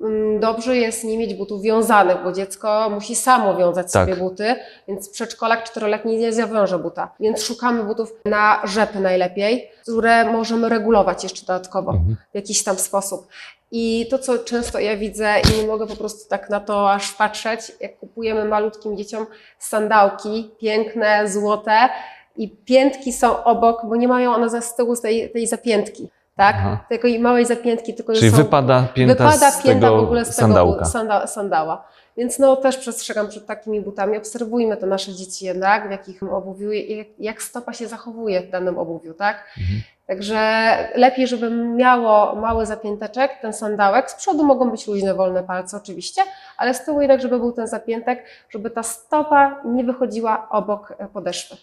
mm, 0.01 0.41
dobrze 0.41 0.77
jest 0.77 1.05
nie 1.05 1.19
mieć 1.19 1.35
butów 1.35 1.63
wiązanych, 1.63 2.17
bo 2.25 2.33
dziecko 2.33 2.91
musi 2.91 3.17
samo 3.17 3.57
wiązać 3.57 3.93
Tak. 3.93 4.09
sobie 4.09 4.17
buty, 4.17 4.55
więc 4.89 5.11
przedszkolak 5.11 5.65
czteroletni 5.65 6.17
nie 6.19 6.33
zawiąże 6.33 6.79
buta. 6.79 7.11
Więc 7.21 7.43
szukamy 7.43 7.85
butów 7.85 8.13
na 8.25 8.61
rzepy 8.65 9.01
najlepiej, 9.01 9.71
które 9.83 10.25
możemy 10.33 10.69
regulować 10.69 11.23
jeszcze 11.23 11.47
dodatkowo 11.47 11.91
Mhm. 11.91 12.17
w 12.33 12.35
jakiś 12.35 12.65
tam 12.65 12.77
sposób. 12.79 13.27
I 13.75 14.07
to, 14.11 14.19
co 14.19 14.39
często 14.39 14.79
ja 14.79 14.97
widzę 14.97 15.35
i 15.41 15.61
nie 15.61 15.67
mogę 15.67 15.87
po 15.87 15.97
prostu 15.97 16.29
tak 16.29 16.51
na 16.51 16.61
to 16.61 16.93
aż 16.93 17.13
patrzeć, 17.13 17.61
jak 17.81 17.99
kupujemy 17.99 18.45
malutkim 18.45 18.97
dzieciom 18.97 19.27
sandałki, 19.59 20.51
piękne, 20.61 21.29
złote 21.29 21.89
i 22.37 22.49
piętki 22.49 23.13
są 23.13 23.45
obok, 23.45 23.87
bo 23.87 23.97
nie 23.97 24.09
mają 24.09 24.35
one 24.35 24.51
za 24.51 24.61
z 24.61 24.77
tyłu 24.77 24.97
tej, 24.97 25.31
tej 25.31 25.47
zapiętki, 25.47 26.09
tak? 26.37 26.57
Aha. 26.59 26.85
Takiej 26.89 27.19
małej 27.19 27.47
zapiętki, 27.47 27.95
tylko 27.95 28.13
Czyli 28.13 28.31
są, 28.31 28.37
wypada 28.37 28.89
pięta 28.95 29.15
wypada 29.15 29.51
z 29.51 29.63
pięta 29.63 29.87
tego 29.87 29.97
w 29.97 30.05
ogóle 30.05 30.25
z 30.25 30.35
sandałka. 30.35 30.79
tego 30.79 30.91
sanda, 30.91 31.27
sandała. 31.27 31.85
Więc 32.17 32.39
no 32.39 32.57
też 32.57 32.77
przestrzegam 32.77 33.29
przed 33.29 33.47
takimi 33.47 33.81
butami. 33.81 34.19
Obserwujmy 34.19 34.77
te 34.77 34.87
nasze 34.87 35.13
dzieci 35.13 35.45
jednak, 35.45 35.89
w 35.89 35.91
jakich 35.91 36.23
obuwiu, 36.23 36.73
jak, 36.73 37.07
jak 37.19 37.43
stopa 37.43 37.73
się 37.73 37.89
zachowuje 37.89 38.41
w 38.41 38.51
danym 38.51 38.79
obuwiu, 38.79 39.15
tak? 39.15 39.37
Mhm. 39.59 39.83
Także 40.07 40.39
lepiej, 40.95 41.27
żeby 41.27 41.51
miało 41.51 42.37
mały 42.37 42.67
zapięteczek, 42.67 43.31
ten 43.43 43.53
sandałek. 43.53 44.11
Z 44.11 44.15
przodu 44.15 44.45
mogą 44.45 44.71
być 44.71 44.87
luźne, 44.87 45.15
wolne 45.15 45.43
palce 45.43 45.77
oczywiście, 45.77 46.23
ale 46.57 46.75
z 46.75 46.85
tyłu 46.85 47.01
jednak, 47.01 47.21
żeby 47.21 47.39
był 47.39 47.53
ten 47.53 47.67
zapiętek, 47.67 48.25
żeby 48.51 48.71
ta 48.71 48.83
stopa 48.83 49.61
nie 49.65 49.85
wychodziła 49.85 50.49
obok 50.51 50.95
podeszwy. 51.13 51.57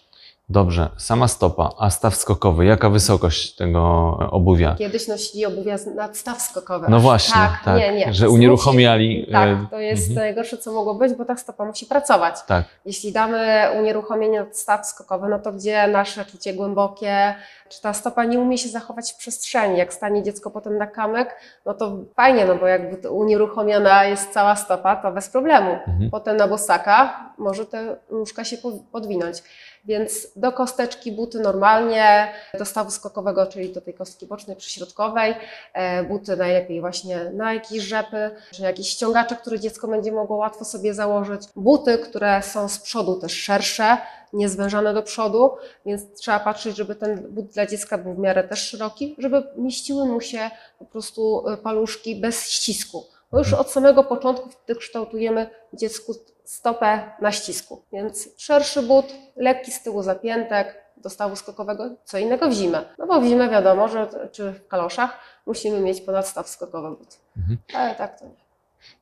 Dobrze, 0.50 0.88
sama 0.96 1.28
stopa, 1.28 1.70
a 1.78 1.90
staw 1.90 2.14
skokowy, 2.14 2.64
jaka 2.64 2.90
wysokość 2.90 3.54
tego 3.56 3.78
e, 4.22 4.30
obuwia? 4.30 4.74
Kiedyś 4.78 5.08
nosili 5.08 5.46
obuwia 5.46 5.78
z 5.78 5.86
nadstaw 5.86 6.42
skokowy. 6.42 6.86
No 6.88 7.00
właśnie, 7.00 7.40
tak, 7.64 7.76
nie, 7.78 7.92
nie. 7.92 8.14
że 8.14 8.30
unieruchomiali. 8.30 9.26
e, 9.28 9.32
Tak, 9.32 9.48
to 9.70 9.78
jest 9.78 10.08
mhm. 10.08 10.26
najgorsze, 10.26 10.58
co 10.58 10.72
mogło 10.72 10.94
być, 10.94 11.14
bo 11.14 11.24
ta 11.24 11.36
stopa 11.36 11.64
musi 11.64 11.86
pracować. 11.86 12.34
Tak, 12.46 12.64
Jeśli 12.84 13.12
damy 13.12 13.68
unieruchomienie 13.78 14.42
od 14.42 14.56
staw 14.56 14.86
skokowy, 14.86 15.28
no 15.28 15.38
to 15.38 15.52
gdzie 15.52 15.88
nasze 15.88 16.24
czucie 16.24 16.54
głębokie, 16.54 17.34
czy 17.68 17.82
ta 17.82 17.92
stopa 17.92 18.24
nie 18.24 18.38
umie 18.40 18.58
się 18.58 18.68
zachować 18.68 19.12
w 19.12 19.16
przestrzeni? 19.16 19.78
Jak 19.78 19.92
stanie 19.94 20.22
dziecko 20.22 20.50
potem 20.50 20.78
na 20.78 20.86
kamyk, 20.86 21.28
no 21.66 21.74
to 21.74 21.96
fajnie, 22.16 22.44
no 22.46 22.54
bo 22.54 22.66
jakby 22.66 23.10
unieruchomiona 23.10 24.04
jest 24.04 24.32
cała 24.32 24.56
stopa, 24.56 24.96
to 24.96 25.12
bez 25.12 25.28
problemu. 25.28 25.70
Mhm. 25.70 26.10
Potem 26.10 26.36
na 26.36 26.48
bosaka 26.48 27.24
może 27.38 27.66
te 27.66 27.96
nóżka 28.12 28.44
się 28.44 28.56
po- 28.56 28.72
podwinąć. 28.92 29.42
Więc 29.84 30.28
do 30.36 30.52
kosteczki 30.52 31.12
buty 31.12 31.40
normalnie, 31.40 32.32
do 32.58 32.64
stawu 32.64 32.90
skokowego, 32.90 33.46
czyli 33.46 33.72
do 33.72 33.80
tej 33.80 33.94
kostki 33.94 34.26
bocznej, 34.26 34.56
przyśrodkowej, 34.56 35.34
e, 35.72 36.04
buty 36.04 36.36
najlepiej 36.36 36.80
właśnie 36.80 37.30
na 37.34 37.54
jakieś 37.54 37.82
rzepy, 37.82 38.30
czy 38.50 38.62
jakieś 38.62 38.88
ściągacze, 38.88 39.36
które 39.36 39.60
dziecko 39.60 39.88
będzie 39.88 40.12
mogło 40.12 40.36
łatwo 40.36 40.64
sobie 40.64 40.94
założyć. 40.94 41.42
Buty, 41.56 41.98
które 41.98 42.42
są 42.42 42.68
z 42.68 42.78
przodu 42.78 43.20
też 43.20 43.32
szersze, 43.32 43.96
nie 44.32 44.48
zwężane 44.48 44.94
do 44.94 45.02
przodu, 45.02 45.50
więc 45.86 46.02
trzeba 46.14 46.40
patrzeć, 46.40 46.76
żeby 46.76 46.94
ten 46.94 47.26
but 47.30 47.46
dla 47.46 47.66
dziecka 47.66 47.98
był 47.98 48.14
w 48.14 48.18
miarę 48.18 48.44
też 48.44 48.70
szeroki, 48.70 49.16
żeby 49.18 49.42
mieściły 49.56 50.04
mu 50.04 50.20
się 50.20 50.50
po 50.78 50.84
prostu 50.84 51.48
e, 51.48 51.56
paluszki 51.56 52.16
bez 52.16 52.48
ścisku. 52.48 53.04
Bo 53.32 53.38
już 53.38 53.52
od 53.52 53.70
samego 53.70 54.04
początku 54.04 54.48
wtedy 54.50 54.78
kształtujemy 54.80 55.50
dziecku 55.72 56.14
stopę 56.44 57.12
na 57.20 57.32
ścisku. 57.32 57.82
Więc 57.92 58.28
szerszy 58.36 58.82
but, 58.82 59.06
lekki 59.36 59.72
z 59.72 59.82
tyłu 59.82 60.02
zapiętek, 60.02 60.80
do 60.96 61.10
stawu 61.10 61.36
skokowego, 61.36 61.90
co 62.04 62.18
innego 62.18 62.48
w 62.48 62.52
zimę. 62.52 62.84
No 62.98 63.06
bo 63.06 63.20
w 63.20 63.24
zimę 63.24 63.50
wiadomo, 63.50 63.88
że 63.88 64.08
czy 64.32 64.52
w 64.52 64.68
kaloszach 64.68 65.18
musimy 65.46 65.80
mieć 65.80 66.00
ponad 66.00 66.26
staw 66.28 66.48
skokowy 66.48 66.90
but. 66.90 67.18
Mhm. 67.36 67.58
Ale 67.74 67.94
tak 67.94 68.20
to 68.20 68.24
nie. 68.24 68.34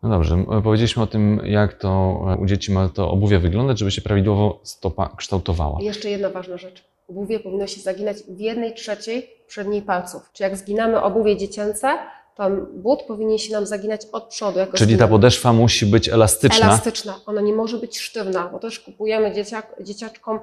no 0.02 0.08
dobrze. 0.08 0.44
Powiedzieliśmy 0.64 1.02
o 1.02 1.06
tym, 1.06 1.40
jak 1.44 1.74
to 1.74 1.88
e, 2.28 2.36
u 2.36 2.46
dzieci 2.46 2.72
ma 2.72 2.88
to 2.88 3.10
obuwie 3.10 3.38
wyglądać, 3.38 3.78
żeby 3.78 3.90
się 3.90 4.02
prawidłowo 4.02 4.60
stopa 4.62 5.10
kształtowała. 5.16 5.80
I 5.80 5.84
jeszcze 5.84 6.10
jedna 6.10 6.30
ważna 6.30 6.56
rzecz. 6.56 6.84
Obuwie 7.10 7.40
powinno 7.40 7.66
się 7.66 7.80
zaginać 7.80 8.16
w 8.16 8.40
jednej 8.40 8.74
trzeciej 8.74 9.30
przedniej 9.46 9.82
palców. 9.82 10.30
Czy 10.32 10.42
jak 10.42 10.56
zginamy 10.56 11.02
obuwie 11.02 11.36
dziecięce, 11.36 11.98
to 12.38 12.50
but 12.74 13.02
powinien 13.02 13.38
się 13.38 13.52
nam 13.52 13.66
zaginać 13.66 14.00
od 14.12 14.24
przodu. 14.24 14.58
Jako 14.58 14.76
Czyli 14.76 14.96
ta 14.98 15.08
podeszwa 15.08 15.52
musi 15.52 15.86
być 15.86 16.08
elastyczna. 16.08 16.66
Elastyczna. 16.66 17.14
Ona 17.26 17.40
nie 17.40 17.52
może 17.52 17.78
być 17.78 17.98
sztywna, 17.98 18.48
bo 18.52 18.58
też 18.58 18.80
kupujemy 18.80 19.32
dzieciak, 19.32 19.74
dzieciaczkom 19.80 20.40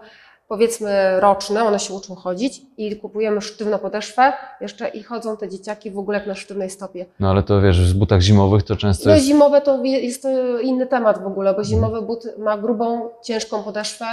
powiedzmy 0.47 1.19
roczne, 1.19 1.63
one 1.63 1.79
się 1.79 1.93
uczą 1.93 2.15
chodzić 2.15 2.61
i 2.77 2.95
kupujemy 2.95 3.41
sztywną 3.41 3.79
podeszwę 3.79 4.33
jeszcze 4.61 4.87
i 4.87 5.03
chodzą 5.03 5.37
te 5.37 5.49
dzieciaki 5.49 5.91
w 5.91 5.97
ogóle 5.99 6.17
jak 6.17 6.27
na 6.27 6.35
sztywnej 6.35 6.69
stopie. 6.69 7.05
No 7.19 7.29
ale 7.29 7.43
to 7.43 7.61
wiesz, 7.61 7.93
w 7.93 7.97
butach 7.97 8.21
zimowych 8.21 8.63
to 8.63 8.75
często 8.75 9.09
No 9.09 9.15
jest. 9.15 9.27
zimowe 9.27 9.61
to 9.61 9.83
jest 9.83 10.21
to 10.21 10.59
inny 10.59 10.87
temat 10.87 11.23
w 11.23 11.27
ogóle, 11.27 11.53
bo 11.53 11.63
zimowy 11.63 12.01
but 12.01 12.23
ma 12.37 12.57
grubą, 12.57 13.09
ciężką 13.23 13.63
podeszwę, 13.63 14.05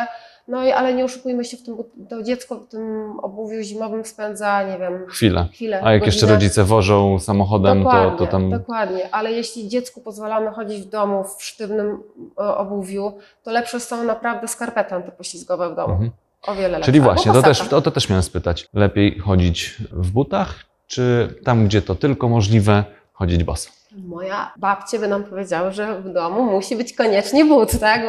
no 0.48 0.64
i 0.64 0.70
ale 0.72 0.94
nie 0.94 1.04
oszukujmy 1.04 1.44
się 1.44 1.56
w 1.56 1.62
tym, 1.62 1.76
but- 1.76 2.08
to 2.10 2.22
dziecko 2.22 2.56
w 2.56 2.66
tym 2.68 3.12
obuwiu 3.20 3.62
zimowym 3.62 4.04
spędza, 4.04 4.62
nie 4.62 4.78
wiem, 4.78 5.06
Chwilę. 5.08 5.48
chwilę. 5.52 5.80
A 5.84 5.92
jak 5.92 6.06
jeszcze 6.06 6.20
godzinę. 6.20 6.34
rodzice 6.34 6.64
wożą 6.64 7.18
samochodem, 7.18 7.78
to, 7.78 7.84
Dokładnie, 7.84 8.18
to 8.18 8.26
tam. 8.26 8.50
dokładnie, 8.50 9.14
ale 9.14 9.32
jeśli 9.32 9.68
dziecku 9.68 10.00
pozwalamy 10.00 10.50
chodzić 10.50 10.82
w 10.82 10.88
domu 10.88 11.24
w 11.38 11.42
sztywnym 11.44 12.02
e, 12.38 12.56
obuwiu, 12.56 13.12
to 13.42 13.50
lepsze 13.50 13.80
są 13.80 14.04
naprawdę 14.04 14.48
skarpety 14.48 14.94
antypoślizgowe 14.94 15.72
w 15.72 15.76
domu. 15.76 15.92
Mhm. 15.92 16.10
O 16.46 16.54
wiele 16.54 16.68
lepsze. 16.68 16.86
Czyli 16.86 17.00
właśnie, 17.00 17.32
to 17.32 17.42
też, 17.42 17.58
pasata. 17.58 17.76
o 17.76 17.80
to 17.82 17.90
też 17.90 18.08
miałem 18.08 18.22
spytać. 18.22 18.68
Lepiej 18.74 19.18
chodzić 19.18 19.76
w 19.92 20.10
butach, 20.10 20.54
czy 20.86 21.34
tam, 21.44 21.66
gdzie 21.66 21.82
to 21.82 21.94
tylko 21.94 22.28
możliwe, 22.28 22.84
chodzić 23.12 23.44
boso? 23.44 23.70
Moja 23.96 24.52
babcie 24.56 24.98
by 24.98 25.08
nam 25.08 25.24
powiedziały, 25.24 25.72
że 25.72 26.00
w 26.00 26.12
domu 26.12 26.42
musi 26.42 26.76
być 26.76 26.92
koniecznie 26.92 27.44
but, 27.44 27.80
tak? 27.80 28.02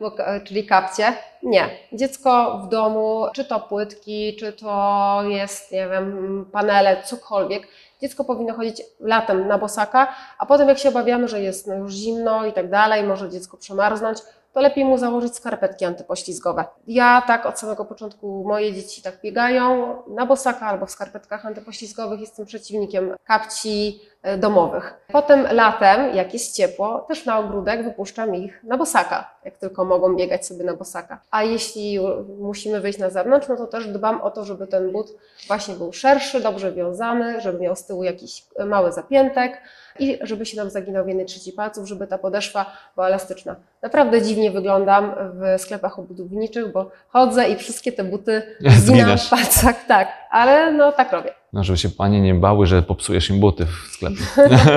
Bo 0.00 0.10
bo, 0.10 0.16
czyli 0.44 0.66
kapcie. 0.66 1.12
Nie. 1.42 1.68
Dziecko 1.92 2.60
w 2.64 2.68
domu, 2.68 3.26
czy 3.34 3.44
to 3.44 3.60
płytki, 3.60 4.36
czy 4.36 4.52
to 4.52 5.22
jest, 5.28 5.72
nie 5.72 5.88
wiem, 5.88 6.46
panele, 6.52 7.02
cokolwiek. 7.02 7.68
Dziecko 8.00 8.24
powinno 8.24 8.54
chodzić 8.54 8.82
latem 9.00 9.48
na 9.48 9.58
bosaka, 9.58 10.14
a 10.38 10.46
potem 10.46 10.68
jak 10.68 10.78
się 10.78 10.88
obawiamy, 10.88 11.28
że 11.28 11.40
jest 11.40 11.66
no 11.66 11.74
już 11.74 11.92
zimno 11.92 12.46
i 12.46 12.52
tak 12.52 12.70
dalej, 12.70 13.04
może 13.04 13.30
dziecko 13.30 13.56
przemarznąć, 13.56 14.18
to 14.52 14.60
lepiej 14.60 14.84
mu 14.84 14.98
założyć 14.98 15.36
skarpetki 15.36 15.84
antypoślizgowe. 15.84 16.64
Ja 16.86 17.22
tak 17.26 17.46
od 17.46 17.58
samego 17.58 17.84
początku 17.84 18.44
moje 18.44 18.72
dzieci 18.72 19.02
tak 19.02 19.20
biegają 19.22 19.96
na 20.08 20.26
bosaka 20.26 20.66
albo 20.66 20.86
w 20.86 20.90
skarpetkach 20.90 21.46
antypoślizgowych. 21.46 22.20
Jestem 22.20 22.46
przeciwnikiem 22.46 23.14
kapci 23.24 24.00
domowych. 24.38 24.94
Potem 25.12 25.46
latem, 25.52 26.14
jak 26.14 26.32
jest 26.32 26.56
ciepło, 26.56 27.04
też 27.08 27.26
na 27.26 27.38
ogródek 27.38 27.84
wypuszczam 27.84 28.34
ich 28.34 28.64
na 28.64 28.76
bosaka, 28.76 29.30
jak 29.44 29.56
tylko 29.56 29.84
mogą 29.84 30.16
biegać 30.16 30.46
sobie 30.46 30.64
na 30.64 30.74
bosaka. 30.74 31.20
A 31.30 31.42
jeśli 31.42 31.98
musimy 32.38 32.80
wyjść 32.80 32.98
na 32.98 33.10
zewnątrz, 33.10 33.48
no 33.48 33.56
to 33.56 33.66
też 33.66 33.86
dbam 33.86 34.20
o 34.20 34.30
to, 34.30 34.44
żeby 34.44 34.66
ten 34.66 34.92
but 34.92 35.06
właśnie 35.46 35.74
był 35.74 35.92
szerszy, 35.92 36.40
dobrze 36.40 36.72
wiązany, 36.72 37.40
żeby 37.40 37.60
miał 37.60 37.76
z 37.76 37.84
tyłu 37.84 38.04
jakiś 38.04 38.44
e, 38.56 38.64
mały 38.64 38.92
zapiętek 38.92 39.62
i 39.98 40.18
żeby 40.22 40.46
się 40.46 40.56
nam 40.56 40.70
zaginał 40.70 41.04
w 41.04 41.08
jednej 41.08 41.26
trzeciej 41.26 41.52
palców, 41.52 41.88
żeby 41.88 42.06
ta 42.06 42.18
podeszwa 42.18 42.66
była 42.94 43.06
elastyczna. 43.06 43.56
Naprawdę 43.82 44.22
dziwnie 44.22 44.50
wyglądam 44.50 45.14
w 45.32 45.60
sklepach 45.60 45.98
obudowniczych, 45.98 46.72
bo 46.72 46.90
chodzę 47.08 47.48
i 47.48 47.56
wszystkie 47.56 47.92
te 47.92 48.04
buty 48.04 48.42
zginam 48.84 49.18
w 49.18 49.30
palcach, 49.30 49.86
tak, 49.86 50.08
ale 50.30 50.72
no 50.72 50.92
tak 50.92 51.12
robię. 51.12 51.37
No, 51.52 51.64
żeby 51.64 51.78
się 51.78 51.88
panie 51.88 52.20
nie 52.20 52.34
bały, 52.34 52.66
że 52.66 52.82
popsujesz 52.82 53.30
im 53.30 53.40
buty 53.40 53.66
w 53.66 53.92
sklepie. 53.92 54.22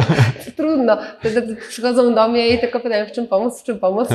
Trudno. 0.58 0.98
Wtedy 1.20 1.58
przychodzą 1.70 2.16
do 2.16 2.28
mnie 2.28 2.48
i 2.48 2.60
tylko 2.60 2.80
pytają, 2.80 3.06
w 3.06 3.12
czym 3.12 3.28
pomóc, 3.28 3.62
w 3.62 3.64
czym 3.64 3.80
pomóc. 3.80 4.10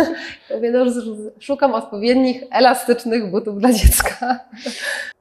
Mówię, 0.54 0.70
no, 0.70 0.84
szukam 1.40 1.74
odpowiednich, 1.74 2.42
elastycznych 2.50 3.30
butów 3.30 3.58
dla 3.58 3.72
dziecka. 3.72 4.40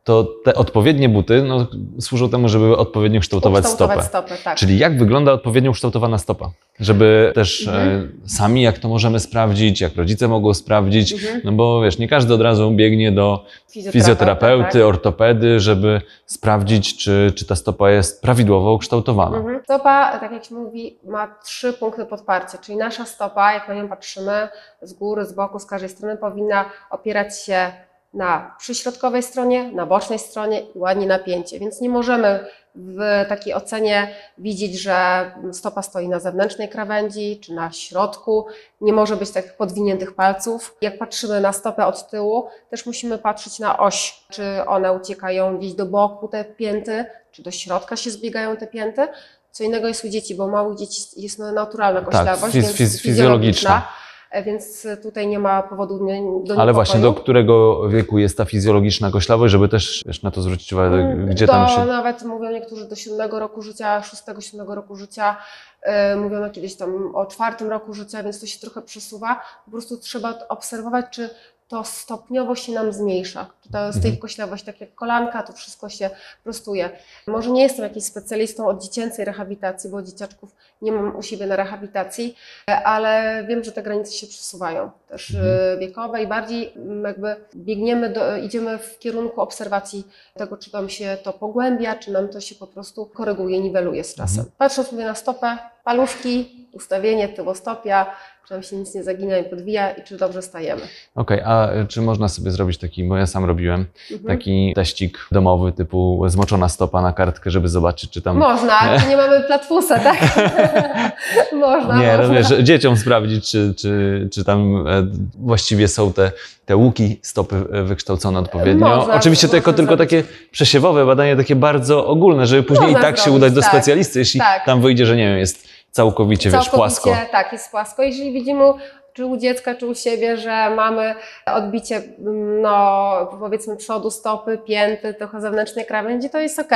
To 0.08 0.24
te 0.44 0.54
odpowiednie 0.54 1.10
buty 1.10 1.42
no, 1.44 1.68
służą 2.00 2.30
temu, 2.30 2.50
żeby 2.50 2.78
odpowiednio 2.78 3.20
kształtować, 3.22 3.64
Ukształtować 3.66 4.06
stopę. 4.06 4.28
stopę 4.28 4.44
tak. 4.44 4.58
Czyli 4.58 4.78
jak 4.78 4.98
wygląda 5.00 5.32
odpowiednio 5.34 5.70
ukształtowana 5.72 6.18
stopa? 6.18 6.50
Żeby 6.80 7.32
też 7.36 7.68
Mhm. 7.68 8.12
e, 8.26 8.30
sami, 8.30 8.62
jak 8.62 8.80
to 8.80 8.88
możemy 8.88 9.20
sprawdzić, 9.20 9.82
jak 9.82 9.96
rodzice 9.96 10.28
mogą 10.28 10.54
sprawdzić, 10.54 11.14
Mhm. 11.14 11.42
no 11.44 11.52
bo 11.52 11.82
wiesz, 11.82 11.98
nie 12.00 12.08
każdy 12.08 12.34
od 12.34 12.42
razu 12.42 12.72
biegnie 12.72 13.12
do 13.12 13.46
fizjoterapeuty, 13.92 14.72
tak. 14.72 14.82
ortopedy, 14.82 15.60
żeby 15.60 16.02
sprawdzić, 16.26 16.98
czy, 16.98 17.34
czy 17.36 17.46
ta 17.46 17.56
stopa 17.56 17.92
jest 17.92 18.22
prawidłowo 18.22 18.74
ukształtowana. 18.74 19.38
Mhm. 19.38 19.60
Stopa, 19.64 20.18
tak 20.20 20.32
jak 20.32 20.46
się 20.46 20.56
mówi, 20.56 20.98
ma 21.08 21.36
trzy 21.46 21.74
punkty 21.74 22.06
podparcia, 22.06 22.58
czyli 22.58 22.78
nasza 22.78 23.06
stopa, 23.06 23.54
jak 23.54 23.68
na 23.68 23.74
nią 23.76 23.90
patrzymy 23.90 24.48
z 24.82 24.94
góry, 24.94 25.26
z 25.26 25.34
boku, 25.34 25.60
z 25.60 25.66
każdej 25.66 25.90
strony, 25.90 26.18
powinna 26.18 26.66
opierać 26.90 27.40
się 27.46 27.72
na 28.18 28.56
przyśrodkowej 28.60 29.24
stronie, 29.24 29.72
na 29.72 29.86
bocznej 29.86 30.20
stronie 30.20 30.60
i 30.62 30.78
ładnie 30.80 31.08
napięcie. 31.08 31.60
Więc 31.60 31.82
nie 31.82 31.90
możemy 31.90 32.46
w 32.76 33.00
takiej 33.30 33.54
ocenie 33.54 34.16
widzieć, 34.38 34.82
że 34.82 35.32
stopa 35.52 35.82
stoi 35.82 36.08
na 36.10 36.20
zewnętrznej 36.20 36.70
krawędzi 36.70 37.40
czy 37.44 37.54
na 37.54 37.72
środku. 37.72 38.46
Nie 38.82 38.94
może 38.94 39.16
być 39.18 39.32
takich 39.32 39.54
podwiniętych 39.54 40.16
palców. 40.16 40.76
Jak 40.82 40.98
patrzymy 40.98 41.42
na 41.42 41.54
stopę 41.54 41.86
od 41.86 42.10
tyłu, 42.10 42.48
też 42.70 42.86
musimy 42.86 43.18
patrzeć 43.18 43.60
na 43.60 43.80
oś, 43.80 44.24
czy 44.30 44.44
one 44.68 44.94
uciekają 44.94 45.58
gdzieś 45.58 45.74
do 45.74 45.86
boku, 45.86 46.28
te 46.28 46.46
pięty, 46.46 47.06
czy 47.32 47.44
do 47.44 47.52
środka 47.52 47.96
się 47.96 48.12
zbiegają 48.12 48.58
te 48.58 48.68
pięty. 48.68 49.08
Co 49.52 49.64
innego 49.64 49.88
jest 49.88 50.06
u 50.06 50.10
dzieci, 50.10 50.36
bo 50.36 50.46
u 50.46 50.52
małych 50.52 50.78
dzieci 50.78 51.02
jest 51.18 51.40
naturalna 51.40 52.02
koślawość, 52.02 52.54
fiz- 52.56 52.62
więc 52.62 52.76
fiz- 52.78 53.02
fizjologiczna. 53.02 53.78
e, 53.78 54.07
Więc 54.46 54.88
tutaj 55.04 55.28
nie 55.28 55.40
ma 55.40 55.64
powodu 55.64 56.06
nie- 56.06 56.22
do 56.22 56.30
niepokoju. 56.32 56.60
Ale 56.60 56.74
właśnie 56.74 57.00
do 57.00 57.14
którego 57.14 57.82
wieku 57.90 58.18
jest 58.20 58.38
ta 58.38 58.46
fizjologiczna 58.46 59.12
koślawość, 59.12 59.52
żeby 59.52 59.70
też 59.70 60.04
na 60.24 60.32
to 60.32 60.42
zwrócić 60.42 60.74
uwagę, 60.74 60.96
Mm, 60.96 61.28
gdzie 61.30 61.46
do, 61.46 61.54
tam 61.54 61.68
się... 61.68 61.86
Nawet 61.86 62.24
mówią 62.24 62.52
niektórzy 62.52 62.88
do 62.90 62.96
siódmego 62.96 63.40
roku 63.40 63.62
życia, 63.62 64.04
szóstego, 64.04 64.42
siódmego 64.42 64.76
roku 64.76 64.96
życia. 64.96 65.38
Yy, 65.86 66.22
mówiono 66.22 66.50
kiedyś 66.50 66.76
tam 66.76 67.16
o 67.16 67.26
czwartym 67.26 67.70
roku 67.70 67.94
życia, 67.94 68.24
więc 68.24 68.40
to 68.42 68.46
się 68.46 68.60
trochę 68.60 68.82
przesuwa. 68.82 69.42
Po 69.66 69.72
prostu 69.72 69.98
trzeba 69.98 70.34
obserwować, 70.50 71.06
czy 71.12 71.30
to 71.68 71.84
stopniowo 71.84 72.56
się 72.56 72.72
nam 72.72 72.94
zmniejsza. 72.94 73.46
To 73.72 73.92
z 73.92 73.96
tej 73.96 74.02
Mhm. 74.12 74.18
koślawość, 74.18 74.64
tak 74.64 74.82
jak 74.82 74.96
kolanka, 74.96 75.44
to 75.44 75.54
wszystko 75.54 75.90
się 75.90 76.10
prostuje. 76.44 76.90
Może 77.28 77.52
nie 77.52 77.64
jestem 77.64 77.84
jakimś 77.84 78.04
specjalistą 78.06 78.68
od 78.68 78.84
dziecięcej 78.84 79.26
rehabilitacji, 79.26 79.90
bo 79.90 80.02
dzieciaczków 80.02 80.56
nie 80.82 80.92
mam 80.92 81.16
u 81.16 81.22
siebie 81.22 81.46
na 81.46 81.56
rehabilitacji, 81.56 82.36
ale 82.84 83.44
wiem, 83.48 83.64
że 83.64 83.72
te 83.72 83.84
granice 83.84 84.12
się 84.12 84.28
przesuwają 84.28 84.92
też 85.08 85.32
Mhm. 85.36 85.76
e, 85.76 85.78
wiekowe 85.80 86.24
i 86.24 86.28
bardziej 86.28 86.74
mm, 86.76 87.04
jakby 87.04 87.36
biegniemy, 87.56 88.10
do, 88.10 88.38
idziemy 88.38 88.78
w 88.78 89.00
kierunku 89.00 89.42
obserwacji 89.42 90.08
tego, 90.34 90.58
czy 90.58 90.74
nam 90.74 90.90
się 90.90 91.18
to 91.24 91.34
pogłębia, 91.34 91.96
czy 91.96 92.12
nam 92.12 92.28
to 92.30 92.42
się 92.42 92.56
po 92.56 92.68
prostu 92.68 93.06
koryguje, 93.06 93.60
niweluje 93.62 94.04
z 94.04 94.16
czasem. 94.16 94.40
Mhm. 94.40 94.52
Patrząc 94.58 94.88
sobie 94.88 95.06
na 95.06 95.16
stopę, 95.16 95.58
paluszki, 95.84 96.67
ustawienie 96.78 97.30
tyłostopia, 97.30 98.06
czy 98.48 98.54
nam 98.54 98.64
się 98.64 98.76
nic 98.76 98.96
nie 98.96 99.04
zagina 99.04 99.38
i 99.38 99.44
podwija 99.44 99.92
i 99.92 100.04
czy 100.04 100.18
dobrze 100.18 100.42
stajemy. 100.42 100.82
Okej, 101.16 101.42
a 101.46 101.70
czy 101.88 102.02
można 102.02 102.30
sobie 102.30 102.52
zrobić 102.52 102.78
taki, 102.78 103.04
bo 103.04 103.18
ja 103.18 103.26
sam 103.26 103.46
robiłem, 103.46 103.86
Mhm. 104.12 104.28
taki 104.38 104.74
teścik 104.76 105.18
domowy 105.32 105.72
typu 105.72 106.24
zmoczona 106.28 106.70
stopa 106.70 107.02
na 107.02 107.14
kartkę, 107.14 107.52
żeby 107.52 107.70
zobaczyć, 107.70 108.12
czy 108.12 108.22
tam... 108.22 108.38
Można, 108.38 109.00
tu 109.00 109.10
nie 109.10 109.18
mamy 109.18 109.44
platfusa, 109.48 110.00
tak? 110.00 110.18
można, 111.54 112.00
Nie, 112.02 112.18
można. 112.18 112.34
wiesz, 112.34 112.48
dzieciom 112.64 112.98
sprawdzić, 112.98 113.50
czy, 113.52 113.74
czy, 113.78 114.28
czy 114.34 114.44
tam 114.44 114.88
e, 114.88 115.08
właściwie 115.40 115.88
są 115.88 116.14
te, 116.14 116.32
te 116.66 116.76
łuki 116.78 117.20
stopy 117.22 117.56
e, 117.72 117.84
wykształcone 117.84 118.40
odpowiednio. 118.40 118.88
Można, 118.96 119.14
Oczywiście 119.14 119.48
to 119.48 119.56
jako 119.56 119.74
tylko 119.74 119.96
zrobić. 119.96 120.10
takie 120.10 120.24
przesiewowe 120.52 121.06
badanie, 121.06 121.36
takie 121.36 121.56
bardzo 121.56 122.08
ogólne, 122.08 122.46
żeby 122.48 122.64
później 122.64 122.92
Można 122.92 123.00
i 123.00 123.02
tak 123.02 123.18
się 123.18 123.24
zrobić, 123.24 123.38
udać 123.38 123.54
do 123.54 123.62
tak. 123.62 123.70
specjalisty, 123.70 124.20
jeśli 124.20 124.40
Tak. 124.40 124.66
tam 124.66 124.82
wyjdzie, 124.82 125.06
że 125.06 125.16
nie 125.16 125.28
wiem, 125.30 125.38
jest 125.38 125.68
całkowicie, 125.92 126.50
wiesz, 126.50 126.70
płasko. 126.70 127.16
Tak, 127.32 127.54
jest 127.54 127.72
płasko. 127.72 128.04
Jeżeli 128.04 128.34
widzimy 128.34 128.74
czy 129.18 129.26
u 129.26 129.38
dziecka, 129.38 129.76
czy 129.76 129.88
u 129.88 129.96
siebie, 129.96 130.38
że 130.38 130.70
mamy 130.70 131.16
odbicie, 131.46 131.96
mm, 132.20 132.62
no 132.62 133.12
powiedzmy 133.40 133.76
przodu 133.76 134.12
stopy, 134.12 134.58
pięty, 134.58 135.14
trochę 135.14 135.42
zewnętrznej 135.42 135.86
krawędzi, 135.86 136.30
to 136.30 136.40
jest 136.40 136.60
ok. 136.60 136.72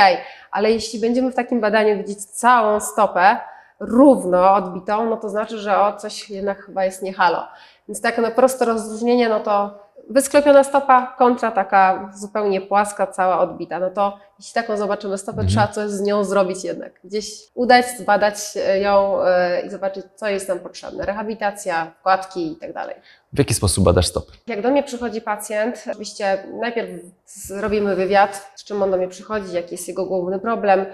Ale 0.50 0.72
jeśli 0.72 1.00
będziemy 1.00 1.30
w 1.32 1.34
takim 1.34 1.60
badaniu 1.60 1.96
widzieć 1.96 2.24
całą 2.24 2.80
stopę 2.80 3.36
równo 3.80 4.54
odbitą, 4.54 5.10
no 5.10 5.16
to 5.16 5.28
znaczy, 5.28 5.58
że 5.58 5.80
o 5.80 5.92
coś 5.92 6.30
jednak 6.30 6.64
chyba 6.64 6.84
jest 6.84 7.02
nie 7.02 7.12
halo. 7.12 7.48
Więc 7.88 8.00
takie 8.00 8.22
no 8.22 8.30
proste 8.30 8.64
rozróżnienie, 8.64 9.28
no 9.28 9.40
to 9.40 9.81
wysklepiona 10.10 10.64
stopa 10.64 11.14
kontra 11.18 11.50
taka 11.50 12.10
zupełnie 12.14 12.60
płaska, 12.60 13.06
cała 13.06 13.40
odbita. 13.40 13.78
No 13.78 13.90
to 13.90 14.18
jeśli 14.38 14.54
taką 14.54 14.76
zobaczymy 14.76 15.18
stopę, 15.18 15.40
Mhm. 15.40 15.48
trzeba 15.48 15.68
coś 15.68 15.90
z 15.90 16.00
nią 16.00 16.24
zrobić 16.24 16.64
jednak. 16.64 16.92
Gdzieś 17.04 17.26
udać, 17.54 17.86
zbadać 17.98 18.34
ją 18.80 19.22
e, 19.24 19.60
i 19.66 19.70
zobaczyć, 19.70 20.04
co 20.14 20.28
jest 20.28 20.48
nam 20.48 20.58
potrzebne. 20.58 21.06
Rehabilitacja, 21.06 21.92
wkładki 22.00 22.52
i 22.52 22.56
tak 22.56 22.72
dalej. 22.72 22.96
W 23.32 23.38
jaki 23.38 23.54
sposób 23.54 23.84
badasz 23.84 24.06
stopy? 24.06 24.32
Jak 24.46 24.62
do 24.62 24.70
mnie 24.70 24.82
przychodzi 24.82 25.20
pacjent, 25.20 25.84
oczywiście 25.90 26.44
najpierw 26.60 26.90
zrobimy 27.26 27.96
wywiad, 27.96 28.52
z 28.56 28.64
czym 28.64 28.82
on 28.82 28.90
do 28.90 28.96
mnie 28.96 29.08
przychodzi, 29.08 29.52
jaki 29.54 29.74
jest 29.74 29.88
jego 29.88 30.06
główny 30.06 30.38
problem. 30.38 30.86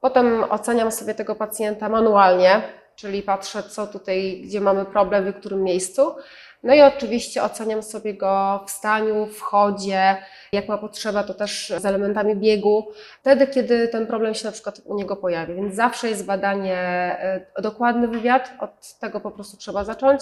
Potem 0.00 0.44
oceniam 0.50 0.92
sobie 0.92 1.14
tego 1.14 1.34
pacjenta 1.34 1.88
manualnie, 1.88 2.62
czyli 2.96 3.22
patrzę, 3.22 3.62
co 3.62 3.86
tutaj, 3.86 4.42
gdzie 4.44 4.60
mamy 4.60 4.84
problem, 4.84 5.32
w 5.32 5.36
którym 5.36 5.62
miejscu. 5.62 6.14
No 6.64 6.74
i 6.74 6.80
oczywiście 6.82 7.42
oceniam 7.42 7.82
sobie 7.82 8.14
go 8.14 8.64
w 8.66 8.70
staniu, 8.70 9.26
w 9.26 9.40
chodzie, 9.40 10.16
jak 10.52 10.68
ma 10.68 10.78
potrzeba, 10.78 11.22
to 11.24 11.34
też 11.34 11.72
z 11.78 11.84
elementami 11.86 12.36
biegu, 12.36 12.86
wtedy, 13.20 13.46
kiedy 13.46 13.88
ten 13.88 14.06
problem 14.06 14.34
się 14.34 14.46
na 14.46 14.52
przykład 14.52 14.80
u 14.84 14.94
niego 14.94 15.16
pojawi. 15.16 15.54
Więc 15.54 15.74
zawsze 15.74 16.08
jest 16.08 16.26
badanie, 16.26 16.76
e, 17.56 17.62
dokładny 17.62 18.08
wywiad, 18.08 18.52
od 18.60 18.94
tego 18.98 19.20
po 19.20 19.30
prostu 19.30 19.56
trzeba 19.56 19.84
zacząć. 19.84 20.20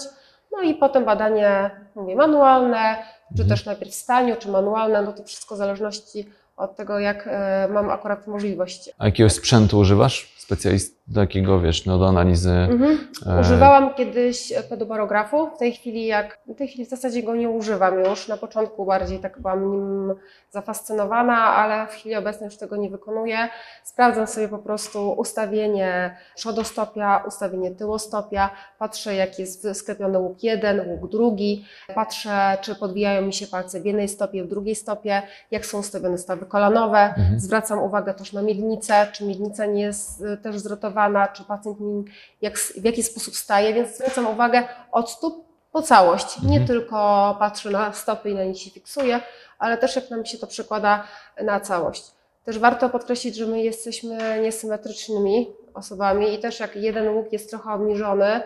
No 0.51 0.61
i 0.61 0.73
potem 0.73 1.05
badanie, 1.05 1.71
mówię, 1.95 2.15
manualne, 2.15 2.95
czy 3.37 3.41
Mhm. 3.43 3.49
też 3.49 3.65
najpierw 3.65 3.91
w 3.91 3.95
staniu, 3.95 4.35
czy 4.39 4.49
manualne, 4.49 5.01
no 5.01 5.13
to 5.13 5.23
wszystko 5.23 5.55
w 5.55 5.57
zależności 5.57 6.29
od 6.57 6.75
tego, 6.75 6.99
jak 6.99 7.27
e, 7.27 7.67
mam 7.71 7.89
akurat 7.89 8.27
możliwość. 8.27 8.89
A 8.97 9.05
jakiegoś 9.05 9.33
sprzętu 9.33 9.79
używasz? 9.79 10.33
Specjalist 10.37 11.02
takiego, 11.15 11.59
wiesz, 11.59 11.85
no 11.85 11.97
do 11.97 12.07
analizy. 12.07 12.51
Mhm. 12.51 12.97
e, 13.27 13.39
Używałam 13.39 13.93
kiedyś 13.93 14.53
pedobarografu, 14.69 15.49
w 15.55 15.57
tej 15.57 15.71
chwili 15.71 16.05
jak, 16.05 16.39
w 16.47 16.55
tej 16.55 16.67
chwili 16.67 16.85
w 16.85 16.89
zasadzie 16.89 17.23
go 17.23 17.35
nie 17.35 17.49
używam 17.49 17.99
już, 17.99 18.27
na 18.27 18.37
początku 18.37 18.85
bardziej 18.85 19.19
tak 19.19 19.41
byłam 19.41 19.71
nim 19.71 20.13
zafascynowana, 20.51 21.37
ale 21.37 21.87
w 21.87 21.89
chwili 21.89 22.15
obecnej 22.15 22.45
już 22.45 22.57
tego 22.57 22.75
nie 22.75 22.89
wykonuję. 22.89 23.37
Sprawdzam 23.83 24.27
sobie 24.27 24.47
po 24.47 24.57
prostu 24.57 25.11
ustawienie 25.11 26.17
przodostopia, 26.35 27.23
ustawienie 27.27 27.71
tyłostopia, 27.71 28.49
patrzę 28.79 29.15
jak 29.15 29.39
jest 29.39 29.67
sklepiony 29.73 30.19
łuk 30.19 30.43
jeden, 30.43 30.89
łuk 30.89 31.11
drugi, 31.11 31.65
patrzę 31.95 32.57
czy 32.61 32.75
podwijają 32.75 33.21
mi 33.21 33.33
się 33.33 33.47
palce 33.47 33.81
w 33.81 33.85
jednej 33.85 34.07
stopie, 34.07 34.43
w 34.43 34.47
drugiej 34.47 34.75
stopie, 34.75 35.21
jak 35.51 35.65
są 35.65 35.79
ustawione 35.79 36.17
stawy 36.17 36.45
kolanowe, 36.45 37.13
Mhm. 37.17 37.39
Zwracam 37.39 37.79
uwagę 37.79 38.13
też 38.13 38.33
na 38.33 38.41
miednicę, 38.41 39.07
czy 39.13 39.25
miednica 39.25 39.65
nie 39.65 39.81
jest 39.81 40.21
y, 40.21 40.37
też 40.37 40.59
zrotowana, 40.59 40.92
czy 41.33 41.43
pacjent 41.43 41.79
mi 41.79 42.03
jak, 42.41 42.57
w 42.57 42.83
jaki 42.83 43.03
sposób 43.03 43.35
staje, 43.35 43.73
więc 43.73 43.95
zwracam 43.97 44.27
uwagę 44.27 44.63
od 44.91 45.09
stóp 45.09 45.45
po 45.71 45.81
całość. 45.81 46.41
Nie 46.41 46.59
Mhm. 46.59 46.67
tylko 46.67 47.35
patrzę 47.39 47.69
na 47.69 47.93
stopy 47.93 48.29
i 48.29 48.35
na 48.35 48.43
nich 48.43 48.61
się 48.61 48.71
fiksuję, 48.71 49.19
ale 49.59 49.77
też 49.77 49.95
jak 49.95 50.09
nam 50.09 50.25
się 50.25 50.37
to 50.37 50.47
przekłada 50.47 51.03
na 51.41 51.59
całość. 51.59 52.11
Też 52.45 52.59
warto 52.59 52.89
podkreślić, 52.89 53.35
że 53.35 53.45
my 53.45 53.61
jesteśmy 53.61 54.41
niesymetrycznymi 54.41 55.53
osobami 55.73 56.33
i 56.33 56.39
też 56.39 56.59
jak 56.59 56.75
jeden 56.75 57.09
łuk 57.09 57.33
jest 57.33 57.49
trochę 57.49 57.73
obniżony, 57.73 58.41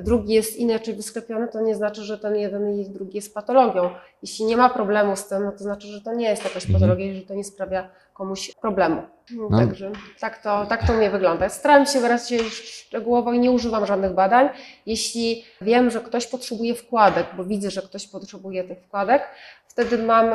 drugi 0.00 0.34
jest 0.34 0.56
inaczej 0.56 0.94
wysklepiony, 0.94 1.48
to 1.48 1.60
nie 1.60 1.74
znaczy, 1.74 2.02
że 2.02 2.18
ten 2.18 2.36
jeden 2.36 2.80
i 2.80 2.90
drugi 2.90 3.16
jest 3.16 3.34
patologią. 3.34 3.90
Jeśli 4.22 4.44
nie 4.44 4.56
ma 4.56 4.68
problemu 4.70 5.16
z 5.16 5.28
tym, 5.28 5.44
no 5.44 5.52
to 5.52 5.58
znaczy, 5.58 5.86
że 5.86 6.00
to 6.00 6.14
nie 6.14 6.28
jest 6.28 6.44
jakaś 6.44 6.64
Mhm. 6.64 6.80
patologia 6.80 7.06
i 7.06 7.14
że 7.14 7.22
to 7.22 7.34
nie 7.34 7.44
sprawia 7.44 7.88
komuś 8.14 8.54
problemu. 8.54 9.02
No. 9.50 9.58
Także 9.58 9.92
tak 10.20 10.42
to, 10.42 10.66
tak 10.66 10.86
to 10.86 10.92
mnie 10.92 11.10
wygląda. 11.10 11.48
Staram 11.48 11.86
się 11.86 12.08
raczej 12.08 12.40
szczegółowo 12.50 13.32
i 13.32 13.38
nie 13.38 13.50
używam 13.50 13.86
żadnych 13.86 14.14
badań. 14.14 14.48
Jeśli 14.86 15.44
wiem, 15.60 15.90
że 15.90 16.00
ktoś 16.00 16.26
potrzebuje 16.26 16.74
wkładek, 16.74 17.26
bo 17.36 17.44
widzę, 17.44 17.70
że 17.70 17.82
ktoś 17.82 18.08
potrzebuje 18.08 18.64
tych 18.64 18.78
wkładek, 18.82 19.22
wtedy 19.72 19.98
mamy, 19.98 20.34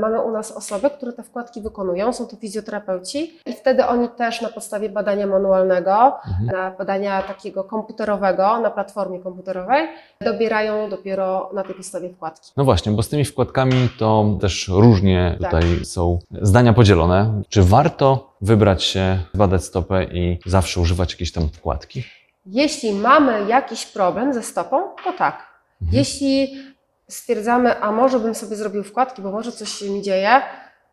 mamy 0.00 0.20
u 0.22 0.30
nas 0.30 0.52
osoby, 0.52 0.90
które 0.90 1.12
te 1.12 1.22
wkładki 1.22 1.60
wykonują, 1.62 2.12
są 2.12 2.26
to 2.26 2.36
fizjoterapeuci 2.36 3.38
i 3.46 3.52
wtedy 3.52 3.86
oni 3.86 4.08
też 4.08 4.40
na 4.42 4.48
podstawie 4.48 4.88
badania 4.88 5.26
manualnego, 5.26 6.16
Mhm. 6.42 6.76
badania 6.78 7.22
takiego 7.22 7.64
komputerowego, 7.64 8.60
na 8.60 8.70
platformie 8.70 9.20
komputerowej, 9.20 9.88
dobierają 10.20 10.90
dopiero 10.90 11.50
na 11.54 11.62
tej 11.62 11.74
podstawie 11.74 12.10
wkładki. 12.10 12.52
No 12.56 12.64
właśnie, 12.64 12.92
bo 12.92 13.02
z 13.02 13.08
tymi 13.08 13.24
wkładkami 13.24 13.88
to 13.98 14.24
też 14.40 14.68
różnie 14.68 15.36
Tak. 15.40 15.50
tutaj 15.50 15.84
są 15.84 16.18
zdania 16.42 16.72
podzielone. 16.72 17.42
Czy 17.48 17.62
warto 17.62 18.36
wybrać 18.40 18.82
się, 18.84 19.18
badać 19.34 19.64
stopę 19.64 20.04
i 20.04 20.38
zawsze 20.46 20.80
używać 20.80 21.12
jakiejś 21.12 21.32
tam 21.32 21.48
wkładki? 21.48 22.04
Jeśli 22.46 22.92
mamy 22.92 23.48
jakiś 23.48 23.86
problem 23.86 24.34
ze 24.34 24.42
stopą, 24.42 24.76
to 25.04 25.12
tak. 25.12 25.34
Mhm. 25.82 25.98
Jeśli 25.98 26.54
stwierdzamy, 27.08 27.80
a 27.80 27.92
może 27.92 28.20
bym 28.20 28.34
sobie 28.34 28.56
zrobił 28.56 28.84
wkładki, 28.84 29.22
bo 29.22 29.30
może 29.30 29.52
coś 29.52 29.68
się 29.68 29.90
mi 29.90 30.02
dzieje, 30.02 30.42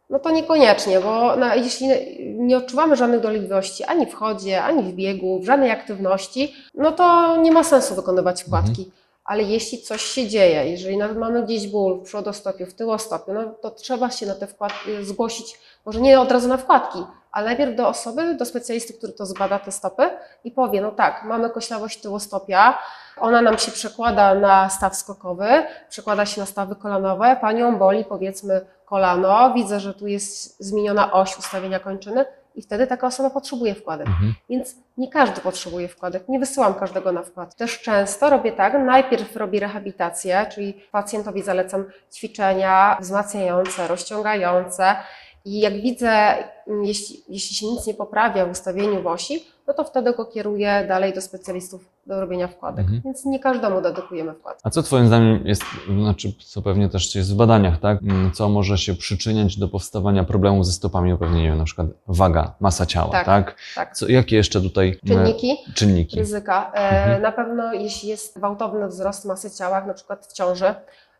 no 0.10 0.20
to 0.20 0.32
niekoniecznie, 0.32 1.00
bo 1.00 1.36
no, 1.36 1.56
jeśli 1.56 1.88
nie 2.20 2.58
odczuwamy 2.58 2.96
żadnych 2.96 3.20
dolegliwości 3.20 3.84
ani 3.84 4.06
w 4.06 4.14
chodzie, 4.14 4.64
ani 4.64 4.84
w 4.84 4.96
biegu, 4.96 5.40
w 5.40 5.46
żadnej 5.46 5.72
aktywności, 5.72 6.56
no 6.74 6.92
to 6.92 7.38
nie 7.38 7.52
ma 7.52 7.64
sensu 7.64 7.96
wykonywać 7.96 8.44
wkładki. 8.44 8.92
Ale 9.26 9.44
jeśli 9.44 9.82
coś 9.82 10.02
się 10.02 10.28
dzieje, 10.28 10.72
jeżeli 10.72 10.98
nawet 10.98 11.18
mamy 11.18 11.44
gdzieś 11.44 11.68
ból 11.68 12.00
w 12.00 12.04
przodostopiu, 12.04 12.66
w 12.66 12.74
tyłostopiu, 12.74 13.34
no 13.34 13.44
to 13.62 13.72
trzeba 13.72 14.12
się 14.12 14.26
na 14.26 14.36
te 14.36 14.48
wkładki 14.48 14.90
zgłosić, 15.02 15.60
może 15.86 16.02
nie 16.02 16.20
od 16.20 16.32
razu 16.32 16.48
na 16.48 16.58
wkładki, 16.58 17.00
ale 17.34 17.46
najpierw 17.46 17.76
do 17.76 17.88
osoby, 17.88 18.36
do 18.36 18.46
specjalisty, 18.46 18.94
który 18.94 19.14
to 19.14 19.26
zbada 19.26 19.60
te 19.60 19.72
stopy 19.72 20.10
i 20.44 20.52
powie, 20.52 20.82
no 20.82 20.92
tak, 20.92 21.24
mamy 21.24 21.50
koślawość 21.50 22.02
tyłostopia, 22.02 22.78
ona 23.18 23.42
nam 23.42 23.58
się 23.58 23.72
przekłada 23.72 24.36
na 24.36 24.70
staw 24.70 24.96
skokowy, 24.96 25.48
przekłada 25.90 26.26
się 26.26 26.42
na 26.42 26.48
stawy 26.48 26.76
kolanowe, 26.76 27.38
panią 27.42 27.78
boli 27.78 28.06
powiedzmy 28.06 28.66
kolano, 28.86 29.54
widzę, 29.54 29.80
że 29.80 29.94
tu 29.94 30.08
jest 30.08 30.64
zmieniona 30.64 31.12
oś 31.12 31.38
ustawienia 31.38 31.80
kończyny 31.80 32.26
i 32.56 32.62
wtedy 32.62 32.88
taka 32.88 33.08
osoba 33.08 33.30
potrzebuje 33.30 33.76
wkładek. 33.76 34.08
Mhm. 34.08 34.34
Więc 34.50 34.76
nie 34.98 35.10
każdy 35.10 35.42
potrzebuje 35.42 35.88
wkładek, 35.88 36.30
nie 36.30 36.40
wysyłam 36.40 36.74
każdego 36.74 37.12
na 37.12 37.24
wkład. 37.24 37.56
Też 37.56 37.82
często 37.82 38.30
robię 38.30 38.52
tak, 38.52 38.74
najpierw 38.74 39.36
robię 39.36 39.60
rehabilitację, 39.60 40.46
czyli 40.52 40.74
pacjentowi 40.92 41.42
zalecam 41.44 41.86
ćwiczenia 42.14 42.98
wzmacniające, 43.02 43.88
rozciągające 43.88 44.96
i 45.46 45.60
jak 45.60 45.74
widzę, 45.82 46.10
mm, 46.68 46.86
jeśli, 46.86 47.24
jeśli 47.30 47.56
się 47.56 47.66
nic 47.66 47.88
nie 47.88 47.94
poprawia 47.94 48.46
w 48.46 48.52
ustawieniu 48.52 49.02
w 49.04 49.08
osi, 49.08 49.46
no 49.68 49.74
to 49.74 49.84
wtedy 49.84 50.14
go 50.14 50.26
kieruję 50.26 50.86
dalej 50.88 51.14
do 51.14 51.22
specjalistów 51.22 51.86
do 52.08 52.22
robienia 52.22 52.48
wkładek. 52.48 52.80
Mhm. 52.86 53.02
Więc 53.06 53.26
nie 53.26 53.40
każdemu 53.40 53.82
dedykujemy 53.82 54.34
wkład. 54.34 54.60
A 54.64 54.70
co 54.70 54.84
Twoim 54.84 55.08
zdaniem 55.08 55.48
jest, 55.48 55.64
znaczy, 56.00 56.34
co 56.46 56.62
pewnie 56.62 56.90
też 56.90 57.16
jest 57.16 57.34
w 57.34 57.36
badaniach, 57.36 57.80
tak? 57.80 58.02
Mm, 58.02 58.32
Co 58.32 58.50
może 58.50 58.78
się 58.78 58.96
przyczyniać 58.96 59.58
do 59.58 59.68
powstawania 59.68 60.24
problemów 60.24 60.66
ze 60.66 60.72
stopami, 60.72 61.18
pewnie 61.18 61.42
nie 61.42 61.48
wiem, 61.50 61.58
na 61.58 61.64
przykład 61.64 61.88
waga, 62.08 62.54
masa 62.60 62.86
ciała, 62.86 63.12
tak? 63.12 63.26
Tak, 63.26 63.56
tak. 63.76 63.98
Co, 63.98 64.08
jakie 64.08 64.36
jeszcze 64.36 64.62
tutaj 64.62 65.00
mm, 65.06 65.26
Czynniki 65.26 65.58
czynniki? 65.76 66.20
ryzyka. 66.20 66.72
E, 66.76 67.04
Mhm. 67.04 67.22
Na 67.22 67.32
pewno 67.32 67.74
jeśli 67.74 68.10
jest 68.10 68.38
gwałtowny 68.38 68.88
wzrost 68.88 69.26
masy 69.26 69.52
ciała, 69.52 69.86
na 69.86 69.94
przykład 69.94 70.28
w 70.28 70.34
ciąży 70.34 70.74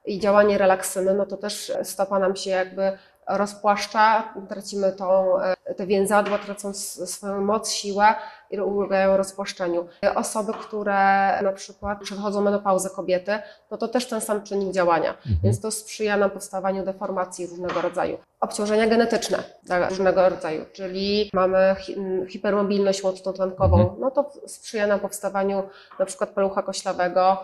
i 0.06 0.20
działanie 0.20 0.58
relaksyny, 0.58 1.14
no 1.14 1.26
to 1.26 1.38
też 1.38 1.72
stopa 1.84 2.20
nam 2.20 2.36
się 2.36 2.50
jakby 2.50 2.92
rozpłaszcza, 3.28 4.34
tracimy 4.50 4.92
tą, 4.92 5.40
e, 5.42 5.56
te 5.76 5.88
więzadła 5.88 6.38
tracą 6.38 6.74
swoją 6.74 7.42
moc, 7.42 7.72
siłę 7.72 8.16
i 8.52 8.60
ulegają 8.60 9.18
rozpłaszczeniu. 9.18 9.88
Osoby, 10.16 10.54
które 10.54 10.94
na 11.42 11.52
przykład 11.54 12.00
przechodzą 12.02 12.42
menopauzę 12.42 12.90
kobiety, 12.90 13.40
no 13.72 13.78
to 13.78 13.88
też 13.88 14.08
ten 14.08 14.22
sam 14.22 14.44
czynnik 14.44 14.74
działania, 14.74 15.10
Mhm. 15.10 15.36
więc 15.44 15.62
to 15.62 15.72
sprzyja 15.72 16.18
nam 16.18 16.30
powstawaniu 16.30 16.86
deformacji 16.86 17.48
różnego 17.48 17.82
rodzaju. 17.82 18.18
Obciążenia 18.40 18.88
genetyczne 18.88 19.44
różnego 19.90 20.30
rodzaju, 20.30 20.66
czyli 20.74 21.30
mamy 21.34 21.76
hi- 21.80 21.96
hipermobilność 22.30 23.04
łączno-tlenkową, 23.04 23.80
Mhm. 23.82 24.00
no 24.00 24.12
to 24.12 24.32
sprzyja 24.48 24.88
nam 24.88 25.00
powstawaniu 25.00 25.64
na 26.00 26.06
przykład 26.06 26.30
palucha 26.30 26.62
koślawego 26.64 27.38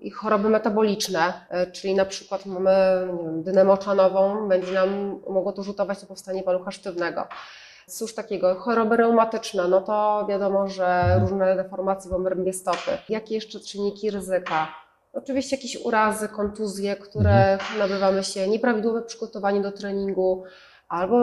i 0.00 0.10
choroby 0.10 0.48
metaboliczne, 0.48 1.32
y, 1.68 1.72
czyli 1.72 1.94
na 1.94 2.04
przykład 2.04 2.46
mamy 2.46 2.70
nie 3.12 3.24
wiem, 3.24 3.42
dynę 3.42 3.64
moczanową, 3.64 4.48
będzie 4.48 4.72
nam 4.72 5.20
mogło 5.28 5.52
to 5.52 5.62
rzutować 5.62 6.02
na 6.02 6.08
powstanie 6.08 6.42
palucha 6.42 6.70
sztywnego. 6.70 7.26
Cóż 7.86 8.14
takiego, 8.14 8.54
choroby 8.54 8.96
reumatyczne, 8.96 9.68
no 9.68 9.80
to 9.80 10.26
wiadomo, 10.28 10.68
że 10.68 11.18
różne 11.20 11.56
deformacje 11.56 12.10
w 12.10 12.14
obrębie 12.14 12.52
stopy. 12.52 12.98
Jakie 13.08 13.34
jeszcze 13.34 13.60
czynniki 13.60 14.10
ryzyka? 14.10 14.68
Oczywiście 15.12 15.56
jakieś 15.56 15.76
urazy, 15.76 16.28
kontuzje, 16.28 16.96
które 16.96 17.58
nabywamy 17.78 18.24
się, 18.24 18.48
nieprawidłowe 18.48 19.02
przygotowanie 19.02 19.60
do 19.60 19.72
treningu, 19.72 20.44
albo 20.88 21.18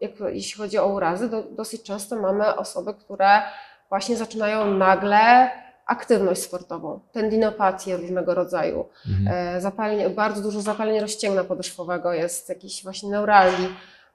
jak, 0.00 0.10
jeśli 0.32 0.62
chodzi 0.62 0.78
o 0.78 0.86
urazy, 0.86 1.28
do, 1.28 1.42
dosyć 1.42 1.82
często 1.82 2.16
mamy 2.16 2.56
osoby, 2.56 2.94
które 2.94 3.42
właśnie 3.88 4.16
zaczynają 4.16 4.74
nagle 4.74 5.50
aktywność 5.86 6.42
sportową, 6.42 7.00
tendinopatię 7.12 7.96
różnego 7.96 8.34
rodzaju, 8.34 8.84
Mhm. 9.10 9.56
e, 9.56 9.60
zapalenie, 9.60 10.10
bardzo 10.10 10.42
dużo 10.42 10.60
zapalenia 10.60 11.00
rozcięgna 11.00 11.44
podeszwowego 11.44 12.12
jest, 12.12 12.48
jakiś 12.48 12.82
właśnie 12.84 13.10
neuralgii, 13.10 13.68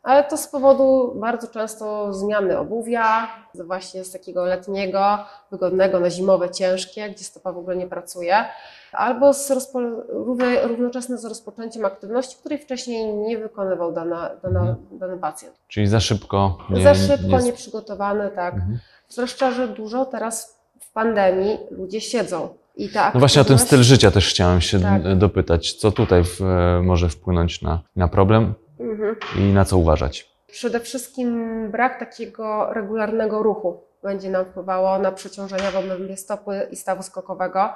ale 0.03 0.23
to 0.23 0.37
z 0.37 0.47
powodu 0.47 1.13
bardzo 1.15 1.47
często 1.47 2.13
zmiany 2.13 2.57
obuwia, 2.57 3.27
właśnie 3.55 4.03
z 4.03 4.11
takiego 4.11 4.45
letniego, 4.45 5.17
wygodnego 5.51 5.99
na 5.99 6.09
zimowe, 6.09 6.49
ciężkie, 6.49 7.09
gdzie 7.09 7.23
stopa 7.23 7.51
w 7.51 7.57
ogóle 7.57 7.75
nie 7.75 7.87
pracuje, 7.87 8.45
albo 8.91 9.33
z 9.33 9.51
równoczesne 10.63 11.17
z 11.17 11.25
rozpoczęciem 11.25 11.85
aktywności, 11.85 12.35
której 12.39 12.59
wcześniej 12.59 13.13
nie 13.13 13.37
wykonywał 13.37 13.91
dana, 13.91 14.29
dana, 14.43 14.59
Mhm. 14.59 14.77
dany 14.91 15.17
pacjent. 15.17 15.55
Czyli 15.67 15.87
za 15.87 15.99
szybko. 15.99 16.57
Nie, 16.69 16.83
Za 16.83 16.95
szybko, 16.95 17.37
nie- 17.37 17.43
nieprzygotowany, 17.43 18.29
tak. 18.35 18.53
Mhm. 18.53 18.79
Zwłaszcza, 19.09 19.51
że 19.51 19.67
dużo 19.67 20.05
teraz 20.05 20.56
pandemii 21.01 21.57
ludzie 21.71 22.01
siedzą. 22.01 22.49
I 22.75 22.89
ta 22.89 23.11
No 23.13 23.19
właśnie 23.19 23.41
o 23.41 23.45
ten 23.45 23.55
aktywność- 23.55 23.67
styl 23.67 23.83
życia 23.83 24.11
też 24.11 24.29
chciałem 24.29 24.61
się 24.61 24.79
Tak. 24.79 25.17
dopytać. 25.17 25.73
Co 25.73 25.91
tutaj 25.91 26.23
w, 26.23 26.39
może 26.83 27.09
wpłynąć 27.09 27.61
na, 27.61 27.81
na 27.95 28.07
problem 28.07 28.53
Mhm. 28.79 29.15
i 29.39 29.41
na 29.53 29.65
co 29.65 29.77
uważać? 29.77 30.29
Przede 30.47 30.79
wszystkim 30.79 31.27
brak 31.71 31.99
takiego 31.99 32.73
regularnego 32.73 33.43
ruchu 33.43 33.83
będzie 34.03 34.29
nam 34.29 34.45
wpływało 34.45 34.99
na 34.99 35.11
przeciążenia 35.11 35.71
w 35.71 35.75
obrębie 35.75 36.17
stopy 36.17 36.67
i 36.71 36.75
stawu 36.75 37.03
skokowego. 37.03 37.69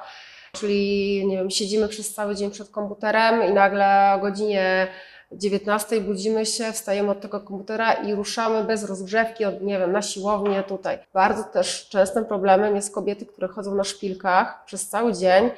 Czyli 0.54 1.24
nie 1.28 1.38
wiem, 1.38 1.50
siedzimy 1.50 1.88
przez 1.88 2.14
cały 2.14 2.36
dzień 2.36 2.52
przed 2.52 2.70
komputerem 2.70 3.50
i 3.50 3.54
nagle 3.54 4.14
o 4.16 4.20
godzinie 4.20 4.88
19 5.34 6.02
budzimy 6.02 6.46
się, 6.46 6.72
wstajemy 6.72 7.12
od 7.12 7.22
tego 7.22 7.40
komputera 7.40 7.94
i 7.94 8.14
ruszamy 8.16 8.64
bez 8.64 8.84
rozgrzewki 8.90 9.46
od, 9.46 9.62
nie 9.62 9.80
wiem, 9.80 9.92
na 9.92 10.02
siłownię 10.02 10.64
tutaj. 10.64 11.00
Bardzo 11.14 11.44
też 11.44 11.90
częstym 11.90 12.26
problemem 12.26 12.76
jest 12.76 12.94
kobiety, 12.96 13.26
które 13.26 13.48
chodzą 13.48 13.76
na 13.76 13.84
szpilkach 13.84 14.66
przez 14.66 14.90
cały 14.90 15.14
dzień 15.14 15.52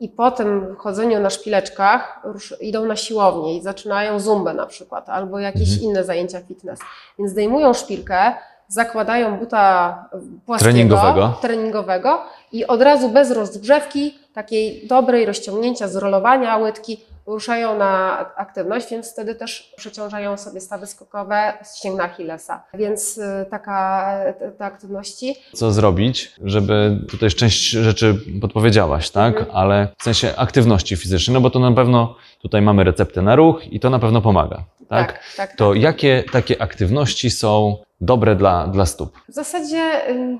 i 0.00 0.08
po 0.08 0.30
tym 0.30 0.76
chodzeniu 0.78 1.20
na 1.20 1.30
szpileczkach 1.30 2.22
idą 2.60 2.86
na 2.86 2.96
siłownię 2.96 3.56
i 3.56 3.62
zaczynają 3.62 4.20
zumbę 4.20 4.54
na 4.54 4.66
przykład, 4.66 5.08
albo 5.08 5.38
jakieś 5.38 5.72
Mhm. 5.72 5.82
inne 5.82 6.04
zajęcia 6.04 6.40
fitness. 6.40 6.80
Więc 7.18 7.30
zdejmują 7.30 7.72
szpilkę, 7.72 8.34
zakładają 8.72 9.38
buta 9.38 10.04
płaskiego, 10.46 10.72
Treningowego. 10.72 11.38
treningowego 11.40 12.22
i 12.52 12.66
od 12.66 12.82
razu 12.82 13.08
bez 13.08 13.30
rozgrzewki, 13.30 14.14
takiej 14.34 14.86
dobrej 14.86 15.26
rozciągnięcia, 15.26 15.88
zrolowania 15.88 16.56
łydki, 16.56 17.00
ruszają 17.26 17.78
na 17.78 18.18
aktywność, 18.36 18.90
więc 18.90 19.12
wtedy 19.12 19.34
też 19.34 19.72
przeciążają 19.76 20.36
sobie 20.36 20.60
stawy 20.60 20.86
skokowe 20.86 21.52
z 21.62 21.76
ścięgna 21.78 22.04
Achillesa. 22.04 22.62
Więc 22.74 23.18
y, 23.18 23.46
taka 23.50 24.08
te, 24.38 24.50
te 24.52 24.64
aktywności 24.64 25.36
Co 25.54 25.72
zrobić, 25.72 26.32
żeby 26.44 26.98
tutaj 27.10 27.30
część 27.30 27.70
rzeczy 27.70 28.14
podpowiedziałaś, 28.40 29.10
tak? 29.10 29.36
Mhm. 29.36 29.56
Ale 29.56 29.88
w 29.98 30.02
sensie 30.02 30.36
aktywności 30.36 30.96
fizycznej, 30.96 31.34
no 31.34 31.40
bo 31.40 31.50
to 31.50 31.58
na 31.58 31.72
pewno 31.72 32.14
tutaj 32.42 32.62
mamy 32.62 32.84
receptę 32.84 33.22
na 33.22 33.36
ruch 33.36 33.72
i 33.72 33.80
to 33.80 33.90
na 33.90 33.98
pewno 33.98 34.20
pomaga, 34.20 34.64
tak? 34.88 35.12
tak, 35.12 35.22
tak, 35.36 35.56
To 35.56 35.74
jakie 35.74 36.24
takie 36.32 36.62
aktywności 36.62 37.30
są 37.30 37.76
dobre 38.02 38.34
dla, 38.36 38.66
dla 38.66 38.86
stóp? 38.86 39.18
W 39.28 39.32
zasadzie 39.32 40.10
ym, 40.10 40.38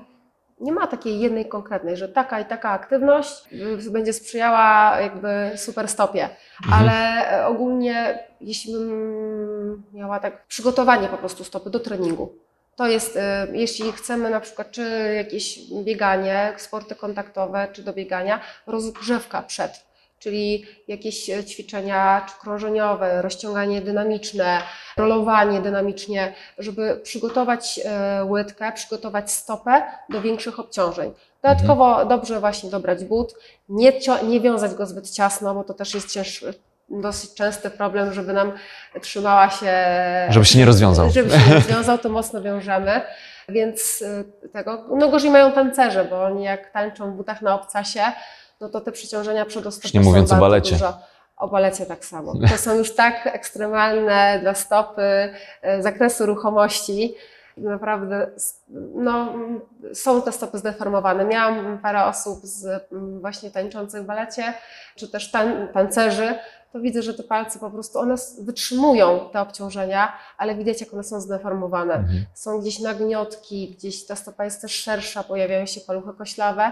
nie 0.61 0.71
ma 0.71 0.87
takiej 0.87 1.19
jednej 1.19 1.45
konkretnej, 1.45 1.97
że 1.97 2.09
taka 2.09 2.39
i 2.39 2.45
taka 2.45 2.69
aktywność 2.69 3.53
y, 3.87 3.91
będzie 3.91 4.13
sprzyjała 4.13 4.97
jakby 5.01 5.51
super 5.55 5.87
stopie, 5.87 6.29
Mhm. 6.65 6.73
ale 6.83 6.93
e, 7.31 7.47
ogólnie 7.47 8.19
jeśli 8.41 8.73
bym 8.73 9.83
miała 9.93 10.19
tak 10.19 10.45
przygotowanie 10.47 11.07
po 11.07 11.17
prostu 11.17 11.43
stopy 11.43 11.69
do 11.69 11.79
treningu, 11.79 12.33
to 12.75 12.87
jest, 12.87 13.15
y, 13.15 13.19
jeśli 13.53 13.91
chcemy 13.91 14.29
na 14.29 14.39
przykład 14.39 14.71
czy 14.71 15.13
jakieś 15.17 15.59
bieganie, 15.83 16.53
sporty 16.57 16.95
kontaktowe, 16.95 17.67
czy 17.73 17.83
do 17.83 17.93
biegania, 17.93 18.39
rozgrzewka 18.67 19.41
przed. 19.41 19.85
Czyli 20.23 20.65
jakieś 20.87 21.29
e, 21.29 21.43
ćwiczenia 21.43 22.25
czy 22.29 22.41
krążeniowe, 22.41 23.21
rozciąganie 23.21 23.81
dynamiczne, 23.81 24.61
rolowanie 24.97 25.61
dynamicznie, 25.61 26.33
żeby 26.57 26.99
przygotować 27.03 27.79
e, 27.85 28.25
łydkę, 28.25 28.71
przygotować 28.71 29.31
stopę 29.31 29.81
do 30.09 30.21
większych 30.21 30.59
obciążeń. 30.59 31.11
Dodatkowo 31.41 32.05
dobrze 32.05 32.39
właśnie 32.39 32.69
dobrać 32.69 33.03
but, 33.03 33.35
nie, 33.69 33.93
nie 34.27 34.41
wiązać 34.41 34.73
go 34.73 34.85
zbyt 34.85 35.09
ciasno, 35.09 35.53
bo 35.53 35.63
to 35.63 35.73
też 35.73 35.93
jest 35.93 36.11
cięż, 36.11 36.45
dosyć 36.89 37.33
częsty 37.33 37.69
problem, 37.69 38.13
żeby 38.13 38.33
nam 38.33 38.51
trzymała 39.01 39.49
się. 39.49 39.73
Żeby 40.29 40.45
się 40.45 40.59
nie 40.59 40.65
rozwiązał. 40.65 41.09
Żeby 41.09 41.29
się 41.29 41.37
nie 41.47 41.53
rozwiązał, 41.61 41.97
to 41.97 42.09
mocno 42.09 42.41
wiążemy. 42.41 43.01
Więc 43.49 44.01
y, 44.01 44.49
tego, 44.49 44.85
no 44.97 45.09
gorzej 45.09 45.31
mają 45.31 45.51
tancerze, 45.51 46.05
bo 46.05 46.23
oni 46.23 46.43
jak 46.43 46.71
tańczą 46.71 47.11
w 47.11 47.15
butach 47.15 47.41
na 47.41 47.55
obcasie, 47.55 48.01
no 48.61 48.69
to 48.69 48.81
te 48.81 48.91
przeciążenia 48.91 49.45
przedostopy 49.45 49.97
nie 49.97 50.03
mówiąc 50.03 50.29
są 50.29 50.37
o 50.37 50.39
balecie. 50.39 50.71
Dużo. 50.71 50.97
O 51.37 51.47
balecie 51.47 51.85
tak 51.85 52.05
samo. 52.05 52.33
To 52.51 52.57
są 52.57 52.75
już 52.75 52.95
tak 52.95 53.27
ekstremalne 53.27 54.39
dla 54.41 54.53
stopy, 54.53 55.33
e, 55.61 55.83
zakresu 55.83 56.25
ruchomości, 56.25 57.15
Naprawdę 57.57 58.27
no, 58.95 59.33
są 59.93 60.21
te 60.21 60.31
stopy 60.31 60.57
zdeformowane. 60.57 61.25
Miałam 61.25 61.79
parę 61.79 62.05
osób 62.05 62.39
z 62.43 62.83
właśnie 63.21 63.51
tańczących 63.51 64.03
w 64.03 64.05
balecie, 64.05 64.53
czy 64.95 65.07
też 65.07 65.31
tan- 65.31 65.67
tancerzy, 65.67 66.35
to 66.71 66.79
widzę, 66.79 67.01
że 67.01 67.13
te 67.13 67.23
palce 67.23 67.59
po 67.59 67.71
prostu, 67.71 67.99
one 67.99 68.15
wytrzymują 68.41 69.29
te 69.33 69.41
obciążenia, 69.41 70.13
ale 70.37 70.55
widać 70.55 70.81
jak 70.81 70.93
one 70.93 71.03
są 71.03 71.21
zdeformowane. 71.21 71.93
Mhm. 71.93 72.25
Są 72.33 72.59
gdzieś 72.59 72.79
nagniotki, 72.79 73.75
gdzieś 73.77 74.05
ta 74.05 74.15
stopa 74.15 74.45
jest 74.45 74.61
też 74.61 74.71
szersza, 74.71 75.23
pojawiają 75.23 75.65
się 75.65 75.81
paluchy 75.81 76.13
koślawe. 76.17 76.71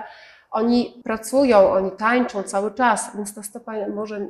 Oni 0.52 1.02
pracują, 1.04 1.72
oni 1.72 1.92
tańczą 1.92 2.44
cały 2.44 2.72
czas, 2.72 3.16
więc 3.16 3.36
ta 3.36 3.44
stopa 3.44 3.88
może 3.88 4.28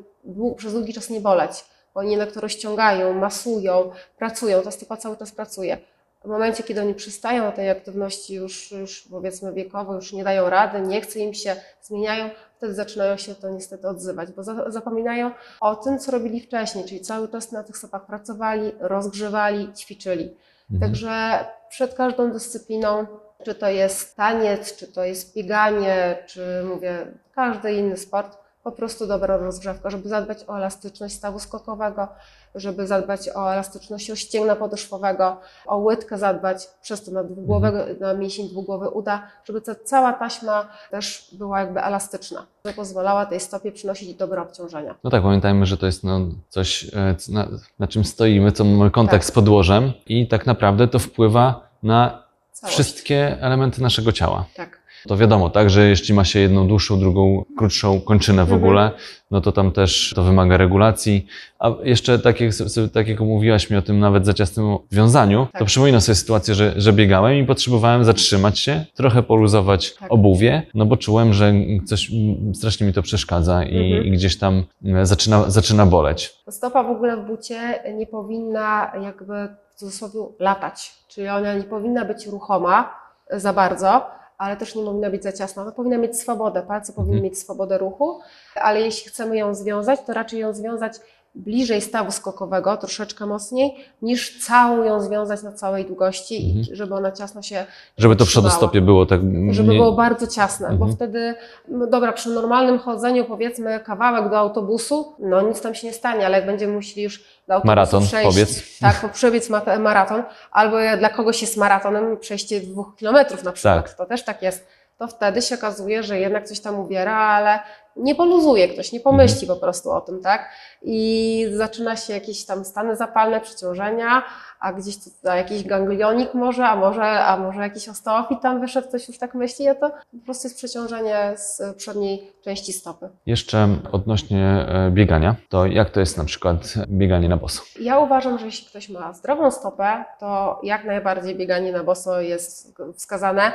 przez 0.58 0.74
długi 0.74 0.94
czas 0.94 1.10
nie 1.10 1.22
boleć. 1.22 1.66
Bo 1.94 2.00
oni 2.00 2.12
jednak 2.12 2.32
to 2.32 2.42
rozciągają, 2.42 3.14
masują, 3.14 3.92
pracują, 4.18 4.62
ta 4.62 4.72
stopa 4.72 4.98
cały 4.98 5.18
czas 5.18 5.32
pracuje. 5.32 5.78
W 6.24 6.28
momencie, 6.28 6.64
kiedy 6.64 6.82
oni 6.82 6.94
przystają 6.94 7.44
na 7.44 7.52
tej 7.52 7.70
aktywności 7.70 8.34
już, 8.34 8.72
już 8.72 9.08
powiedzmy 9.12 9.54
wiekowo, 9.54 9.96
już 9.96 10.14
nie 10.14 10.24
dają 10.24 10.50
rady, 10.50 10.82
nie 10.82 11.02
chce 11.02 11.20
im 11.20 11.34
się, 11.34 11.56
zmieniają, 11.82 12.30
wtedy 12.58 12.74
zaczynają 12.74 13.18
się 13.18 13.36
to 13.36 13.50
niestety 13.50 13.88
odzywać, 13.88 14.32
bo 14.32 14.44
za, 14.44 14.72
zapominają 14.72 15.32
o 15.62 15.76
tym, 15.76 16.00
co 16.00 16.12
robili 16.12 16.40
wcześniej, 16.40 16.86
czyli 16.86 17.02
cały 17.02 17.28
czas 17.28 17.52
na 17.52 17.64
tych 17.64 17.78
stopach 17.78 18.06
pracowali, 18.06 18.72
rozgrzewali, 18.80 19.74
ćwiczyli. 19.74 20.38
Mhm. 20.72 20.92
Także 20.92 21.46
przed 21.70 21.94
każdą 21.94 22.32
dyscypliną, 22.32 23.08
czy 23.44 23.56
to 23.56 23.70
jest 23.70 24.16
taniec, 24.16 24.76
czy 24.76 24.88
to 24.88 25.04
jest 25.04 25.36
bieganie, 25.36 26.24
czy 26.28 26.64
mówię, 26.68 27.06
każdy 27.36 27.74
inny 27.74 27.98
sport, 27.98 28.42
po 28.64 28.72
prostu 28.72 29.08
dobra 29.08 29.38
rozgrzewka, 29.38 29.90
żeby 29.90 30.10
zadbać 30.10 30.38
o 30.48 30.58
elastyczność 30.58 31.16
stawu 31.16 31.40
skokowego, 31.40 32.08
żeby 32.56 32.88
zadbać 32.88 33.30
o 33.36 33.54
elastyczność 33.54 34.12
ścięgna 34.16 34.56
podeszwowego, 34.56 35.38
o 35.66 35.78
łydkę 35.78 36.18
zadbać, 36.18 36.68
przez 36.82 37.06
to 37.06 37.12
na, 37.12 37.24
dwugłowego, 37.24 37.78
na 38.00 38.14
mięsień 38.14 38.50
dwugłowy 38.50 38.90
uda, 38.90 39.28
żeby 39.46 39.62
ta 39.62 39.76
cała 39.76 40.14
taśma 40.14 40.68
też 40.92 41.30
była 41.32 41.60
jakby 41.60 41.82
elastyczna, 41.84 42.46
żeby 42.66 42.76
pozwalała 42.76 43.26
tej 43.26 43.40
stopie 43.40 43.72
przynosić 43.72 44.16
dobre 44.16 44.42
obciążenia. 44.42 44.96
No 45.04 45.10
tak, 45.10 45.24
pamiętajmy, 45.24 45.66
że 45.66 45.78
to 45.78 45.86
jest 45.86 46.04
no, 46.04 46.20
coś, 46.50 46.84
e, 46.94 47.16
na, 47.30 47.48
na 47.80 47.88
czym 47.88 48.06
stoimy, 48.06 48.52
co 48.52 48.64
mamy 48.64 48.92
kontakt 48.92 49.24
Tak. 49.24 49.26
z 49.26 49.32
podłożem 49.32 49.92
i 50.06 50.28
tak 50.28 50.46
naprawdę 50.46 50.88
to 50.88 51.00
wpływa 51.00 51.70
na 51.84 52.31
Całość. 52.52 52.74
wszystkie 52.76 53.38
elementy 53.42 53.82
naszego 53.82 54.12
ciała. 54.12 54.46
Tak. 54.56 54.82
To 55.08 55.18
wiadomo, 55.18 55.50
tak, 55.50 55.70
że 55.70 55.90
jeśli 55.90 56.14
ma 56.14 56.24
się 56.26 56.40
jedną 56.40 56.68
dłuższą, 56.68 57.00
drugą 57.00 57.46
krótszą 57.58 58.02
kończynę 58.02 58.46
w 58.46 58.52
Mhm. 58.52 58.64
ogóle, 58.64 58.92
no 59.32 59.42
to 59.42 59.52
tam 59.52 59.72
też 59.72 60.14
to 60.16 60.24
wymaga 60.24 60.58
regulacji. 60.58 61.26
A 61.60 61.72
jeszcze 61.84 62.20
tak 62.20 62.42
jak, 62.42 62.52
tak 62.94 63.08
jak 63.08 63.20
mówiłaś 63.20 63.70
mi 63.70 63.78
o 63.78 63.82
tym 63.82 64.00
nawet 64.00 64.26
za 64.26 64.34
ciasnym 64.34 64.78
wiązaniu, 64.92 65.48
to 65.54 65.60
Tak. 65.60 65.68
przypominam 65.68 66.02
sobie 66.02 66.16
sytuację, 66.16 66.56
że, 66.56 66.74
że 66.78 66.94
biegałem 66.94 67.38
i 67.38 67.46
potrzebowałem 67.46 68.04
zatrzymać 68.04 68.60
się, 68.60 68.86
trochę 68.96 69.24
poluzować 69.24 69.94
Tak. 69.94 70.12
obuwie, 70.12 70.62
no 70.74 70.86
bo 70.86 70.98
czułem, 70.98 71.34
że 71.34 71.54
coś 71.86 72.12
strasznie 72.54 72.88
mi 72.88 72.94
to 72.94 73.02
przeszkadza 73.02 73.64
i, 73.64 73.78
Mhm. 73.86 74.04
i 74.06 74.12
gdzieś 74.12 74.38
tam 74.38 74.64
e, 74.86 75.06
zaczyna, 75.06 75.50
zaczyna 75.50 75.86
boleć. 75.86 76.34
Stopa 76.50 76.84
w 76.84 76.90
ogóle 76.90 77.18
w 77.18 77.28
bucie 77.28 77.80
nie 77.98 78.08
powinna 78.08 78.92
jakby 79.04 79.34
cudzysłowie 79.82 80.20
latać, 80.40 81.06
czyli 81.08 81.30
ona 81.30 81.54
nie 81.54 81.64
powinna 81.64 82.06
być 82.06 82.28
ruchoma 82.28 82.96
za 83.32 83.54
bardzo, 83.54 84.12
ale 84.38 84.58
też 84.58 84.76
nie 84.76 84.84
powinna 84.84 85.10
być 85.10 85.24
za 85.24 85.32
ciasna. 85.32 85.62
Ona 85.62 85.72
powinna 85.72 85.98
mieć 85.98 86.20
swobodę, 86.20 86.62
palce 86.62 86.94
powinny 86.94 87.16
Mhm. 87.18 87.24
mieć 87.24 87.40
swobodę 87.40 87.78
ruchu, 87.78 88.20
ale 88.56 88.82
jeśli 88.82 89.10
chcemy 89.10 89.38
ją 89.38 89.56
związać, 89.56 90.00
to 90.08 90.14
raczej 90.14 90.40
ją 90.40 90.54
związać 90.54 90.94
bliżej 91.36 91.82
stawu 91.82 92.12
skokowego, 92.12 92.78
troszeczkę 92.78 93.26
mocniej, 93.26 93.76
niż 94.02 94.46
całą 94.46 94.84
ją 94.84 95.02
związać 95.02 95.44
na 95.44 95.52
całej 95.52 95.86
długości, 95.86 96.48
i 96.48 96.60
Mhm. 96.60 96.76
żeby 96.76 96.96
ona 96.96 97.12
ciasno 97.12 97.42
się 97.42 97.66
Żeby 97.98 98.16
to 98.16 98.26
przodostopie 98.26 98.82
było 98.82 99.06
tak 99.06 99.20
żeby 99.50 99.74
było 99.74 99.92
bardzo 99.92 100.28
ciasne, 100.28 100.68
bo 100.68 100.74
Mhm. 100.74 100.96
wtedy, 100.96 101.36
no 101.68 101.88
dobra, 101.88 102.14
przy 102.14 102.30
normalnym 102.30 102.80
chodzeniu 102.80 103.26
powiedzmy 103.26 103.80
kawałek 103.80 104.30
do 104.30 104.38
autobusu, 104.40 105.16
no 105.20 105.42
nic 105.42 105.62
tam 105.62 105.76
się 105.76 105.88
nie 105.88 105.94
stanie, 105.94 106.26
ale 106.26 106.38
jak 106.38 106.46
będziemy 106.46 106.74
musieli 106.74 107.02
już 107.04 107.24
do 107.48 107.54
autobusu 107.54 107.68
Maraton, 107.68 108.04
przejść, 108.04 108.30
powiedz. 108.30 108.80
tak, 108.80 109.12
przebiec 109.14 109.50
ma- 109.50 109.80
maraton, 109.80 110.24
albo 110.52 110.78
dla 111.00 111.10
kogoś 111.10 111.42
jest 111.42 111.58
maratonem 111.58 112.18
przejście 112.18 112.62
dwóch 112.62 112.96
kilometrów 112.96 113.44
na 113.44 113.52
przykład, 113.52 113.86
Tak. 113.86 113.94
to 113.94 114.06
też 114.06 114.24
tak 114.24 114.42
jest, 114.42 114.68
to 115.02 115.08
wtedy 115.08 115.42
się 115.42 115.56
okazuje, 115.56 116.04
że 116.04 116.20
jednak 116.20 116.48
coś 116.48 116.60
tam 116.60 116.80
ubiera, 116.80 117.16
ale 117.16 117.60
nie 117.96 118.16
poluzuje 118.16 118.68
ktoś, 118.68 118.92
nie 118.92 119.00
pomyśli 119.00 119.42
Mhm. 119.42 119.60
po 119.60 119.62
prostu 119.66 119.92
o 119.92 120.02
tym, 120.02 120.22
tak? 120.22 120.50
I 120.82 121.46
zaczyna 121.54 121.96
się 121.96 122.14
jakieś 122.14 122.46
tam 122.46 122.66
stany 122.66 122.96
zapalne, 122.96 123.42
przeciążenia, 123.42 124.24
a 124.60 124.74
gdzieś 124.74 124.98
tu 124.98 125.10
a 125.30 125.36
jakiś 125.36 125.64
ganglionik 125.64 126.34
może, 126.34 126.66
a 126.66 126.76
może, 126.76 127.04
a 127.04 127.38
może 127.38 127.62
jakiś 127.62 127.90
osteofit 127.90 128.42
tam 128.42 128.62
wyszedł, 128.62 128.88
ktoś 128.88 129.08
już 129.08 129.18
tak 129.18 129.36
myśli, 129.36 129.68
a 129.68 129.76
to 129.76 129.90
po 129.90 130.26
prostu 130.26 130.48
jest 130.48 130.58
przeciążenie 130.58 131.34
z 131.36 131.62
przedniej 131.78 132.32
części 132.44 132.74
stopy. 132.74 133.10
Jeszcze 133.26 133.68
odnośnie 133.92 134.46
e, 134.70 134.92
biegania, 134.92 135.36
to 135.50 135.66
jak 135.66 135.90
to 135.90 136.00
jest 136.00 136.18
na 136.18 136.26
przykład 136.26 136.58
bieganie 136.88 137.30
na 137.30 137.38
boso? 137.38 137.62
Ja 137.80 138.00
uważam, 138.00 138.40
że 138.40 138.46
jeśli 138.46 138.68
ktoś 138.68 138.90
ma 138.90 139.14
zdrową 139.14 139.52
stopę, 139.52 140.06
to 140.20 140.60
jak 140.64 140.86
najbardziej 140.86 141.36
bieganie 141.36 141.72
na 141.72 141.84
boso 141.84 142.22
jest 142.22 142.76
wskazane. 142.96 143.52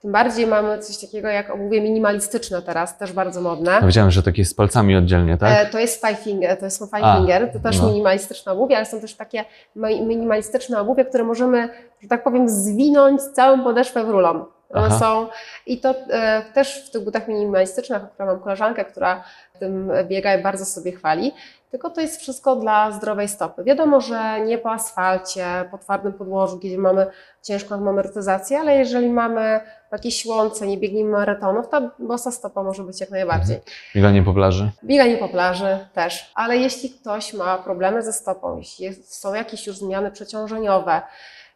Tym 0.00 0.12
bardziej 0.12 0.46
mamy 0.46 0.78
coś 0.78 0.98
takiego 0.98 1.28
jak 1.28 1.50
obuwie 1.50 1.80
minimalistyczne 1.80 2.62
teraz, 2.62 2.98
też 2.98 3.12
bardzo 3.12 3.40
modne. 3.40 3.70
Ja 3.70 3.80
wiedziałem, 3.86 4.10
że 4.10 4.22
takie 4.22 4.44
z 4.44 4.54
palcami 4.54 4.96
oddzielnie, 4.96 5.36
tak? 5.38 5.66
E, 5.68 5.70
To 5.70 5.78
jest 5.78 6.06
five 6.06 6.18
finger, 6.18 6.58
to 6.58 6.64
jest 6.64 6.78
five 6.78 6.90
A, 7.04 7.16
finger, 7.16 7.52
to 7.52 7.58
też 7.60 7.80
no. 7.80 7.88
minimalistyczne 7.88 8.52
obuwie, 8.52 8.76
ale 8.76 8.86
są 8.86 9.00
też 9.00 9.14
takie 9.14 9.44
mi- 9.76 10.02
minimalistyczne 10.02 10.80
obuwie, 10.80 11.04
które 11.04 11.24
możemy, 11.24 11.68
że 12.02 12.08
tak 12.08 12.24
powiem, 12.24 12.48
zwinąć 12.48 13.22
całą 13.22 13.64
podeszwę 13.64 14.04
w 14.04 14.08
rulon. 14.10 14.44
Aha. 14.74 14.98
są 14.98 15.26
i 15.66 15.80
to 15.80 15.94
e, 16.10 16.42
też 16.54 16.86
w 16.88 16.90
tych 16.90 17.04
butach 17.04 17.28
minimalistycznych, 17.28 18.02
która 18.14 18.26
mam 18.26 18.40
koleżankę, 18.40 18.84
która 18.84 19.24
tym 19.58 19.90
biega 20.08 20.34
i 20.34 20.42
bardzo 20.42 20.64
sobie 20.64 20.92
chwali. 20.92 21.32
Tylko 21.70 21.90
to 21.90 22.00
jest 22.00 22.20
wszystko 22.20 22.56
dla 22.56 22.92
zdrowej 22.92 23.28
stopy. 23.28 23.64
Wiadomo, 23.64 24.00
że 24.00 24.40
nie 24.40 24.58
po 24.58 24.72
asfalcie, 24.72 25.44
po 25.70 25.78
twardym 25.78 26.12
podłożu, 26.12 26.58
gdzie 26.58 26.78
mamy 26.78 27.06
ciężką 27.48 27.74
amortyzację, 27.74 28.58
ale 28.58 28.76
jeżeli 28.76 29.10
mamy 29.10 29.60
w 29.88 29.92
jakiejś 29.92 30.26
łące, 30.26 30.66
nie 30.66 30.78
biegniemy 30.78 31.10
maratonów, 31.10 31.68
ta 31.68 31.90
bosa 31.98 32.30
stopa 32.30 32.62
może 32.62 32.82
być 32.82 33.00
jak 33.00 33.10
najbardziej. 33.10 33.60
Bieganie 33.94 34.22
po 34.22 34.34
plaży? 34.34 34.70
Bieganie 34.84 35.16
po 35.16 35.28
plaży 35.28 35.78
też, 35.94 36.32
ale 36.34 36.56
jeśli 36.56 36.90
ktoś 36.90 37.34
ma 37.34 37.58
problemy 37.58 38.02
ze 38.02 38.12
stopą, 38.12 38.58
jeśli 38.58 38.84
jest, 38.84 39.14
są 39.20 39.34
jakieś 39.34 39.66
już 39.66 39.78
zmiany 39.78 40.10
przeciążeniowe 40.10 41.02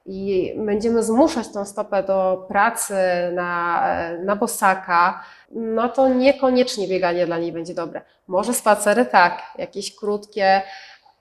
i 0.06 0.54
będziemy 0.56 1.02
zmuszać 1.02 1.48
tą 1.48 1.64
stopę 1.64 2.02
do 2.02 2.44
pracy 2.48 2.94
na, 3.32 3.82
na 4.24 4.36
bosaka, 4.36 5.24
no 5.50 5.88
to 5.88 6.08
niekoniecznie 6.08 6.88
bieganie 6.88 7.26
dla 7.26 7.38
niej 7.38 7.52
będzie 7.52 7.74
dobre. 7.74 8.00
Może 8.28 8.54
spacery 8.54 9.06
tak, 9.06 9.42
jakieś 9.58 9.96
krótkie, 9.96 10.62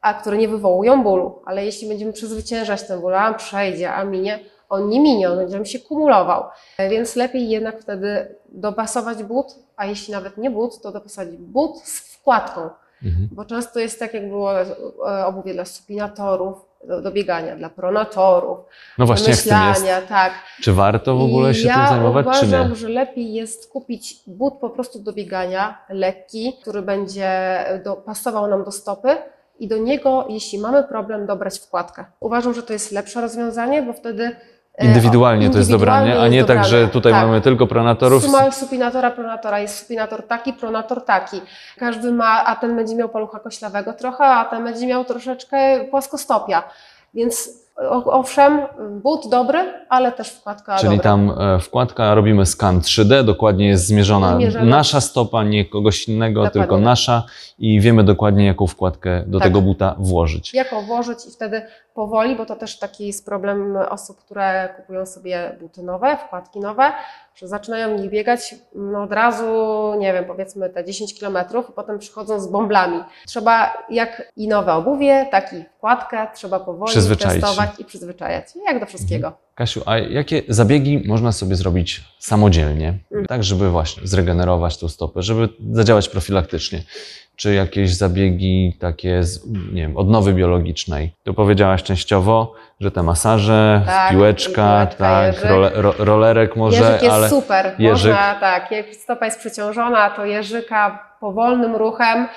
a 0.02 0.14
które 0.14 0.38
nie 0.38 0.48
wywołują 0.48 1.04
bólu, 1.04 1.42
ale 1.46 1.66
jeśli 1.66 1.88
będziemy 1.88 2.14
przezwyciężać 2.14 2.88
ten 2.88 3.02
ból, 3.02 3.16
a 3.16 3.28
on 3.28 3.36
przejdzie, 3.36 3.94
a 3.94 4.04
minie, 4.04 4.40
on 4.72 4.90
nie 4.90 5.00
minie, 5.00 5.30
on 5.32 5.38
będzie 5.38 5.56
nam 5.56 5.66
się 5.66 5.80
kumulował. 5.80 6.44
Więc 6.90 7.16
lepiej 7.16 7.50
jednak 7.50 7.82
wtedy 7.82 8.36
dopasować 8.50 9.24
but, 9.24 9.48
a 9.76 9.86
jeśli 9.86 10.14
nawet 10.14 10.38
nie 10.38 10.52
but, 10.52 10.82
to 10.82 10.92
dopasować 10.92 11.30
but 11.38 11.78
z 11.84 12.00
wkładką, 12.00 12.70
Mhm. 13.04 13.30
bo 13.32 13.46
często 13.46 13.80
jest 13.80 14.00
tak, 14.00 14.14
jak 14.14 14.30
było 14.30 14.62
e, 14.62 14.66
obuwie 15.26 15.54
dla 15.54 15.66
supinatorów, 15.66 16.66
do, 16.88 17.02
do 17.02 17.12
biegania, 17.12 17.56
dla 17.56 17.70
pronatorów, 17.70 18.60
No 18.98 19.06
właśnie, 19.06 19.30
jest? 19.30 19.46
myślania, 19.46 20.02
tak. 20.02 20.34
Czy 20.62 20.74
warto 20.74 21.16
w 21.16 21.22
ogóle 21.22 21.54
się 21.54 21.68
ja 21.68 21.76
tym 21.76 21.88
zajmować, 21.88 22.26
czy 22.26 22.46
uważam, 22.46 22.70
nie? 22.70 22.76
że 22.76 22.90
lepiej 22.90 23.34
jest 23.34 23.72
kupić 23.72 24.24
but 24.28 24.54
po 24.54 24.70
prostu 24.70 25.00
do 25.00 25.14
biegania, 25.14 25.78
lekki, 25.90 26.54
który 26.62 26.82
będzie 26.82 27.30
do, 27.84 27.96
pasował 27.96 28.48
nam 28.48 28.64
do 28.64 28.72
stopy 28.72 29.18
i 29.60 29.68
do 29.68 29.78
niego, 29.78 30.26
jeśli 30.30 30.60
mamy 30.60 30.84
problem, 30.84 31.26
dobrać 31.26 31.60
wkładkę. 31.60 32.06
Uważam, 32.20 32.54
że 32.54 32.64
to 32.64 32.74
jest 32.74 32.92
lepsze 32.92 33.22
rozwiązanie, 33.22 33.82
bo 33.84 33.94
wtedy 33.94 34.24
e, 34.24 34.36
Indywidualnie 34.80 35.50
to 35.50 35.58
jest 35.58 35.70
indywidualnie 35.70 36.12
dobranie, 36.12 36.26
a 36.26 36.28
nie 36.28 36.46
tak, 36.46 36.66
że 36.66 36.88
tutaj 36.88 37.14
Tak. 37.14 37.26
mamy 37.26 37.42
tylko 37.42 37.68
pronatorów. 37.68 38.24
Suma 38.24 38.52
supinatora, 38.52 39.12
pronatora 39.12 39.60
jest 39.60 39.80
supinator 39.80 40.28
taki, 40.28 40.54
pronator 40.54 41.06
taki. 41.06 41.42
Każdy 41.78 42.12
ma, 42.12 42.46
a 42.46 42.56
ten 42.56 42.76
będzie 42.76 42.96
miał 42.96 43.10
palucha 43.10 43.40
koślawego 43.40 43.94
trochę, 43.94 44.26
a 44.26 44.46
ten 44.46 44.64
będzie 44.64 44.88
miał 44.88 45.06
troszeczkę 45.06 45.58
płaskostopia. 45.90 46.64
Więc 47.14 47.50
owszem, 48.06 48.60
but 49.04 49.30
dobry, 49.30 49.74
ale 49.90 50.12
też 50.12 50.30
wkładka 50.30 50.78
Czyli 50.78 50.98
dobra. 50.98 51.04
tam 51.04 51.34
e, 51.40 51.60
wkładka, 51.60 52.16
robimy 52.16 52.46
skan 52.46 52.80
3D, 52.80 53.24
dokładnie 53.24 53.68
jest 53.68 53.86
zmierzona 53.88 54.36
Zmierzona. 54.36 54.66
nasza 54.66 55.02
stopa, 55.02 55.44
nie 55.44 55.66
kogoś 55.66 56.08
innego, 56.08 56.40
Dokładnie 56.40 56.62
tylko 56.62 56.76
tak. 56.76 56.84
nasza 56.84 57.24
i 57.60 57.82
wiemy 57.82 58.04
dokładnie, 58.04 58.46
jaką 58.46 58.68
wkładkę 58.68 59.24
do 59.28 59.40
Tak. 59.40 59.48
tego 59.48 59.62
buta 59.62 59.96
włożyć. 60.00 60.54
Jak 60.54 60.68
włożyć 60.88 61.26
i 61.28 61.32
wtedy 61.32 61.62
powoli, 61.94 62.36
bo 62.36 62.46
to 62.46 62.56
też 62.56 62.80
taki 62.80 63.08
jest 63.08 63.26
problem 63.26 63.78
osób, 63.90 64.18
które 64.26 64.70
kupują 64.78 65.06
sobie 65.06 65.58
buty 65.62 65.84
nowe, 65.84 66.18
wkładki 66.28 66.60
nowe, 66.60 66.92
że 67.36 67.48
zaczynają 67.48 67.98
w 67.98 68.02
nich 68.02 68.10
biegać 68.12 68.56
no 68.76 69.04
od 69.04 69.12
razu, 69.12 69.46
nie 70.00 70.14
wiem, 70.14 70.26
powiedzmy 70.26 70.70
te 70.70 70.86
10 70.86 71.20
kilometrów 71.20 71.70
i 71.70 71.74
potem 71.74 72.00
przychodzą 72.00 72.40
z 72.40 72.48
bąblami. 72.48 73.00
Trzeba 73.28 73.74
jak 73.90 74.32
i 74.36 74.48
nowe 74.48 74.74
obuwie, 74.74 75.28
tak 75.32 75.54
i 75.54 75.64
wkładkę, 75.78 76.28
trzeba 76.36 76.60
powoli 76.60 76.92
Przyzwyczaić 76.92 77.34
się. 77.36 77.42
testować 77.42 77.61
i 77.80 77.86
przyzwyczajać, 77.86 78.45
jak 78.65 78.80
do 78.80 78.86
wszystkiego. 78.86 79.38
Kasiu, 79.56 79.82
a 79.86 79.97
jakie 79.97 80.41
zabiegi 80.47 81.04
można 81.08 81.32
sobie 81.32 81.56
zrobić 81.56 82.02
samodzielnie, 82.19 82.88
Mhm. 83.12 83.26
tak 83.26 83.43
żeby 83.43 83.69
właśnie 83.71 84.08
zregenerować 84.08 84.78
tą 84.78 84.88
stopę, 84.88 85.21
żeby 85.21 85.50
zadziałać 85.71 86.10
profilaktycznie? 86.10 86.84
Czy 87.42 87.54
jakieś 87.54 87.96
zabiegi 87.96 88.78
takie 88.80 89.24
z, 89.24 89.48
nie 89.74 89.82
wiem, 89.82 89.98
odnowy 89.98 90.34
biologicznej? 90.34 91.14
Tu 91.24 91.34
powiedziałaś 91.34 91.84
częściowo, 91.84 92.54
że 92.80 92.92
te 92.92 93.04
masaże, 93.04 93.82
Tak, 93.86 94.12
piłeczka, 94.12 94.86
piłeczka, 94.86 94.96
tak, 94.98 95.44
role, 95.52 95.72
ro, 95.74 95.94
rolerek 95.98 96.56
może, 96.56 96.78
Jeżyk 96.84 97.02
jest 97.02 97.16
ale 97.16 97.30
super. 97.30 97.66
jeżyk- 97.80 98.12
Można, 98.12 98.36
tak, 98.40 98.72
jak 98.72 98.96
stopa 98.96 99.26
jest 99.26 99.40
przeciążona, 99.40 100.10
to 100.10 100.26
jeżyka 100.26 101.12
powolnym 101.20 101.76
ruchem, 101.76 102.28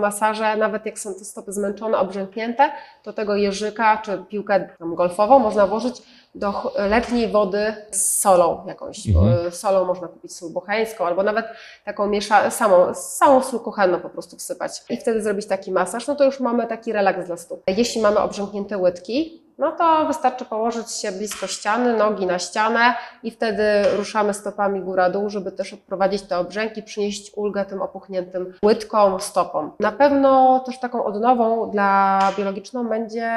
masaże, 0.00 0.56
nawet 0.56 0.86
jak 0.86 0.98
są 0.98 1.14
te 1.14 1.24
stopy 1.24 1.52
zmęczone, 1.52 1.98
obrzęknięte, 1.98 2.70
to 3.02 3.12
tego 3.12 3.36
jeżyka 3.36 3.96
czy 4.04 4.18
piłkę 4.28 4.68
golfową 4.80 5.38
można 5.38 5.66
włożyć 5.66 5.94
do 6.34 6.72
letniej 6.76 7.28
wody 7.32 7.74
z 7.90 8.20
solą 8.20 8.64
jakąś. 8.66 9.08
Mhm. 9.08 9.46
E, 9.46 9.50
Solą 9.50 9.84
można 9.84 10.08
kupić 10.08 10.36
sól 10.36 10.50
bocheńską 10.50 11.06
albo 11.06 11.22
nawet 11.22 11.46
taką 11.84 12.06
miesza, 12.06 12.50
samą, 12.50 12.94
samą 12.94 13.42
sól 13.42 13.60
kuchenną 13.60 14.00
po 14.00 14.10
prostu 14.10 14.36
wsypać 14.36 14.72
i 14.90 14.96
wtedy 14.96 15.22
zrobić 15.22 15.46
taki 15.46 15.72
masaż, 15.72 16.06
no 16.06 16.14
to 16.14 16.24
już 16.24 16.40
mamy 16.40 16.66
taki 16.66 16.92
relaks 16.92 17.26
dla 17.26 17.36
stóp. 17.36 17.62
Jeśli 17.66 18.00
mamy 18.02 18.18
obrzęknięte 18.18 18.78
łydki, 18.78 19.42
no 19.58 19.72
to 19.72 20.06
wystarczy 20.06 20.44
położyć 20.44 20.90
się 20.90 21.12
blisko 21.12 21.46
ściany, 21.46 21.96
nogi 21.96 22.26
na 22.26 22.38
ścianę 22.38 22.94
i 23.22 23.30
wtedy 23.30 23.62
ruszamy 23.96 24.34
stopami 24.34 24.80
góra-dół, 24.80 25.30
żeby 25.30 25.52
też 25.52 25.72
odprowadzić 25.72 26.22
te 26.22 26.38
obrzęki, 26.38 26.82
przynieść 26.82 27.32
ulgę 27.36 27.64
tym 27.64 27.82
opuchniętym 27.82 28.54
łydkom, 28.64 29.20
stopom. 29.20 29.72
Na 29.80 29.92
pewno 29.92 30.60
też 30.60 30.80
taką 30.80 31.04
odnową 31.04 31.70
dla 31.70 32.18
biologiczną 32.38 32.88
będzie 32.88 33.32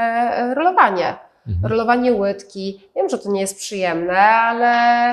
rolowanie. 0.54 1.16
Mhm. 1.48 1.72
Rolowanie 1.72 2.14
łydki. 2.14 2.90
Wiem, 2.96 3.10
że 3.10 3.18
to 3.18 3.32
nie 3.32 3.42
jest 3.42 3.58
przyjemne, 3.58 4.20
ale 4.20 5.12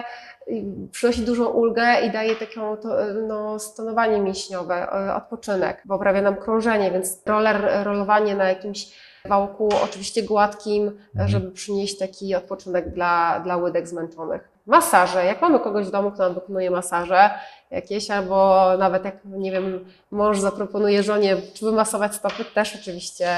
y, 0.48 0.64
przynosi 0.92 1.20
dużą 1.22 1.46
ulgę 1.46 2.00
i 2.06 2.10
daje 2.10 2.36
takie 2.36 2.60
no, 3.28 3.58
stonowanie 3.58 4.18
mięśniowe, 4.20 4.88
y, 5.08 5.14
odpoczynek, 5.14 5.82
poprawia 5.88 6.22
nam 6.22 6.36
krążenie, 6.36 6.90
więc 6.90 7.22
roller, 7.26 7.70
rolowanie 7.84 8.34
na 8.34 8.48
jakimś 8.48 9.02
wałku, 9.28 9.68
oczywiście 9.84 10.22
gładkim, 10.22 10.98
Mhm. 11.14 11.28
żeby 11.28 11.50
przynieść 11.50 11.98
taki 11.98 12.34
odpoczynek 12.34 12.90
dla, 12.94 13.40
dla 13.40 13.56
łydek 13.56 13.88
zmęczonych. 13.88 14.48
Masaże. 14.66 15.24
Jak 15.24 15.42
mamy 15.42 15.60
kogoś 15.60 15.86
w 15.86 15.90
domu, 15.90 16.10
kto 16.10 16.22
nam 16.22 16.34
wykonuje 16.34 16.70
masaże 16.70 17.30
jakieś, 17.72 18.10
albo 18.10 18.66
nawet 18.78 19.04
jak, 19.04 19.14
nie 19.24 19.52
wiem, 19.52 19.84
mąż 20.10 20.38
zaproponuje 20.38 21.02
żonie, 21.02 21.36
wymasować 21.62 22.14
stopy, 22.14 22.44
też 22.44 22.76
oczywiście 22.80 23.28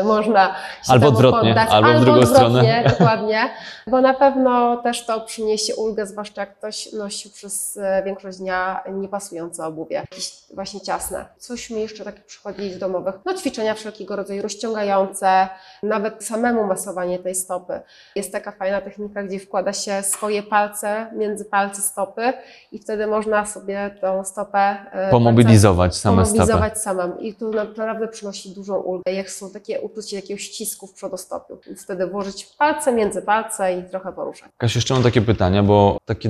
y, 0.00 0.04
można 0.04 0.46
się 0.46 0.92
Albo 0.92 1.06
temu 1.06 1.16
odwrotnie, 1.16 1.48
poddać. 1.48 1.68
albo 1.70 1.88
w 1.88 2.00
drugą 2.00 2.20
odwrotnie, 2.20 2.36
stronę. 2.36 2.84
dokładnie, 2.98 3.50
bo 3.86 4.00
na 4.00 4.14
pewno 4.14 4.76
też 4.76 5.06
to 5.06 5.20
przyniesie 5.20 5.74
ulgę, 5.74 6.06
zwłaszcza 6.06 6.40
jak 6.40 6.58
ktoś 6.58 6.92
nosi 6.92 7.30
przez 7.30 7.76
e, 7.76 8.02
większość 8.04 8.38
dnia 8.38 8.82
niepasujące 8.92 9.66
obuwie, 9.66 9.96
jakieś 9.96 10.32
właśnie 10.54 10.80
ciasne. 10.80 11.26
Coś 11.38 11.70
mi 11.70 11.80
jeszcze 11.80 12.04
takie 12.04 12.20
przychodzi 12.20 12.72
z 12.72 12.78
domowych. 12.78 13.14
No 13.24 13.34
ćwiczenia 13.34 13.74
wszelkiego 13.74 14.16
rodzaju 14.16 14.42
rozciągające, 14.42 15.48
nawet 15.82 16.24
samemu 16.24 16.64
masowanie 16.64 17.18
tej 17.18 17.34
stopy. 17.34 17.80
Jest 18.14 18.32
taka 18.32 18.52
fajna 18.52 18.80
technika, 18.80 19.22
gdzie 19.22 19.38
wkłada 19.38 19.72
się 19.72 20.02
swoje 20.02 20.42
palce 20.42 21.06
między 21.12 21.44
palce 21.44 21.82
stopy 21.82 22.32
i 22.72 22.78
wtedy 22.78 23.06
można 23.06 23.46
sobie 23.46 23.65
tą 24.00 24.24
stopę 24.24 24.76
e, 24.92 25.10
Pomobilizować 25.10 25.96
same 25.96 26.22
pomobilizować 26.22 26.78
samym. 26.78 27.20
I 27.20 27.34
to 27.34 27.50
naprawdę 27.50 28.08
przynosi 28.08 28.54
dużą 28.54 28.76
ulgę. 28.76 29.12
Jak 29.12 29.30
są 29.30 29.50
takie 29.50 29.80
uczucie 29.80 30.16
jakiegoś 30.16 30.42
ścisku 30.42 30.86
w 30.86 30.92
przodostopiu. 30.92 31.58
Więc 31.66 31.84
wtedy 31.84 32.06
włożyć 32.06 32.44
palce 32.58 32.92
między 32.92 33.22
palce 33.22 33.78
i 33.78 33.84
trochę 33.84 34.12
poruszać. 34.12 34.48
Kasiu, 34.56 34.78
jeszcze 34.78 34.94
mam 34.94 35.02
takie 35.02 35.22
pytania, 35.22 35.62
bo 35.62 35.98
takie, 36.04 36.28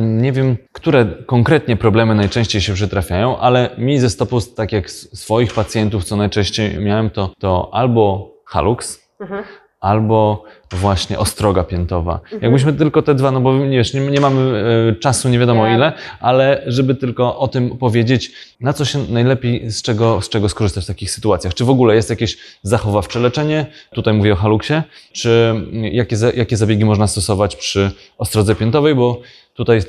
nie 0.00 0.32
wiem, 0.32 0.56
które 0.72 1.06
konkretnie 1.26 1.76
problemy 1.76 2.14
najczęściej 2.14 2.60
się 2.60 2.74
przytrafiają, 2.74 3.38
ale 3.38 3.70
mi 3.78 3.98
ze 3.98 4.10
stopą, 4.10 4.38
tak 4.56 4.72
jak 4.72 4.90
swoich 4.90 5.54
pacjentów, 5.54 6.04
co 6.04 6.16
najczęściej 6.16 6.78
miałem, 6.78 7.10
to, 7.10 7.30
to 7.38 7.70
albo 7.72 8.30
halux, 8.46 9.10
Mhm. 9.20 9.44
Albo 9.80 10.44
właśnie 10.72 11.18
ostroga 11.18 11.64
piętowa. 11.64 12.14
Mhm. 12.24 12.42
Jakbyśmy 12.42 12.72
tylko 12.72 13.02
te 13.02 13.14
dwa, 13.14 13.30
no 13.30 13.40
bo 13.40 13.58
wiesz, 13.68 13.94
nie, 13.94 14.00
nie 14.00 14.20
mamy 14.20 14.62
e, 14.90 14.94
czasu, 14.94 15.28
nie 15.28 15.38
wiadomo 15.38 15.64
Wiem. 15.64 15.74
ile, 15.74 15.92
ale 16.20 16.62
żeby 16.66 16.94
tylko 16.94 17.38
o 17.38 17.48
tym 17.48 17.78
powiedzieć, 17.78 18.32
na 18.60 18.72
co 18.72 18.84
się 18.84 18.98
najlepiej, 19.08 19.70
z 19.70 19.82
czego, 19.82 20.20
z 20.20 20.28
czego 20.28 20.48
skorzystać 20.48 20.84
w 20.84 20.86
takich 20.86 21.10
sytuacjach. 21.10 21.54
Czy 21.54 21.64
w 21.64 21.70
ogóle 21.70 21.94
jest 21.94 22.10
jakieś 22.10 22.38
zachowawcze 22.62 23.20
leczenie? 23.20 23.66
Tutaj 23.94 24.14
mówię 24.14 24.32
o 24.32 24.36
haluksie. 24.36 24.74
Czy 25.12 25.54
jakie, 25.72 26.16
za- 26.16 26.32
jakie 26.32 26.56
zabiegi 26.56 26.84
można 26.84 27.06
stosować 27.06 27.56
przy 27.56 27.90
ostrodze 28.18 28.54
piętowej? 28.54 28.94
Bo 28.94 29.20
tutaj 29.54 29.80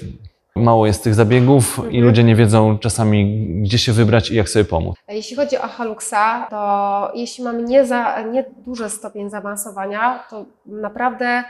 mało 0.55 0.87
jest 0.87 1.03
tych 1.03 1.15
zabiegów 1.15 1.77
i 1.77 1.81
Mhm. 1.81 2.03
ludzie 2.03 2.23
nie 2.23 2.35
wiedzą 2.35 2.77
czasami, 2.77 3.47
gdzie 3.61 3.77
się 3.77 3.91
wybrać 3.93 4.31
i 4.31 4.35
jak 4.35 4.49
sobie 4.49 4.65
pomóc. 4.65 4.95
Jeśli 5.07 5.35
chodzi 5.35 5.57
o 5.57 5.67
haluxa, 5.67 6.47
to 6.49 7.11
jeśli 7.15 7.43
mamy 7.43 7.63
nie, 7.63 7.85
za, 7.85 8.21
nie 8.21 8.45
duży 8.57 8.89
stopień 8.89 9.29
zaawansowania, 9.29 10.23
to 10.29 10.45
naprawdę 10.65 11.43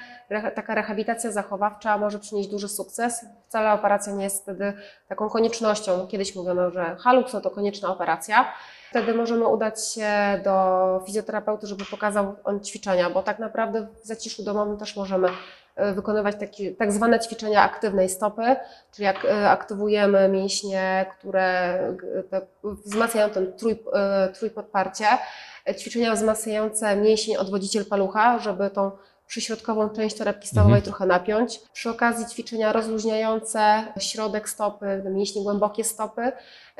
taka 0.56 0.76
rehabilitacja 0.76 1.32
zachowawcza 1.32 1.98
może 1.98 2.20
przynieść 2.20 2.50
duży 2.50 2.68
sukces. 2.68 3.26
Wcale 3.48 3.74
operacja 3.74 4.14
nie 4.14 4.24
jest 4.24 4.44
wtedy 4.44 4.74
taką 5.08 5.30
koniecznością. 5.30 6.08
Kiedyś 6.08 6.36
mówiono, 6.36 6.72
że 6.72 6.96
halux 7.00 7.34
no 7.34 7.42
to 7.42 7.50
konieczna 7.50 7.90
operacja. 7.90 8.46
Wtedy 8.90 9.14
możemy 9.14 9.48
udać 9.48 9.88
się 9.94 10.08
do 10.44 10.54
fizjoterapeuty, 11.06 11.68
żeby 11.68 11.86
pokazał 11.86 12.36
on 12.44 12.60
ćwiczenia, 12.60 13.10
bo 13.10 13.24
tak 13.24 13.40
naprawdę 13.40 13.88
w 14.04 14.08
zaciszu 14.08 14.44
domowym 14.44 14.78
też 14.78 14.96
możemy 14.98 15.28
wykonywać 15.96 16.36
takie, 16.40 16.72
tak 16.72 16.92
zwane 16.92 17.20
ćwiczenia 17.20 17.62
aktywnej 17.62 18.10
stopy, 18.10 18.56
czyli 18.92 19.06
jak 19.06 19.26
e, 19.26 19.50
aktywujemy 19.50 20.30
mięśnie, 20.30 21.06
które 21.18 21.80
te, 22.30 22.42
wzmacniają 22.64 23.30
ten 23.30 23.54
trój, 23.54 23.84
e, 23.94 24.30
trójpodparcie, 24.30 25.06
e, 25.70 25.76
ćwiczenia 25.76 26.14
wzmacniające 26.14 26.96
mięsień 26.96 27.38
odwodziciel 27.38 27.86
palucha, 27.86 28.40
żeby 28.40 28.70
tą 28.70 28.92
przyśrodkową 29.32 29.90
część 29.90 30.18
torebki 30.18 30.48
stawowej 30.48 30.78
Mhm. 30.78 30.84
trochę 30.84 31.06
napiąć. 31.06 31.60
Przy 31.74 31.90
okazji 31.90 32.26
ćwiczenia 32.26 32.74
rozluźniające 32.74 33.84
środek 34.00 34.50
stopy, 34.50 35.04
mięśnie 35.06 35.44
głębokie 35.44 35.84
stopy, 35.84 36.32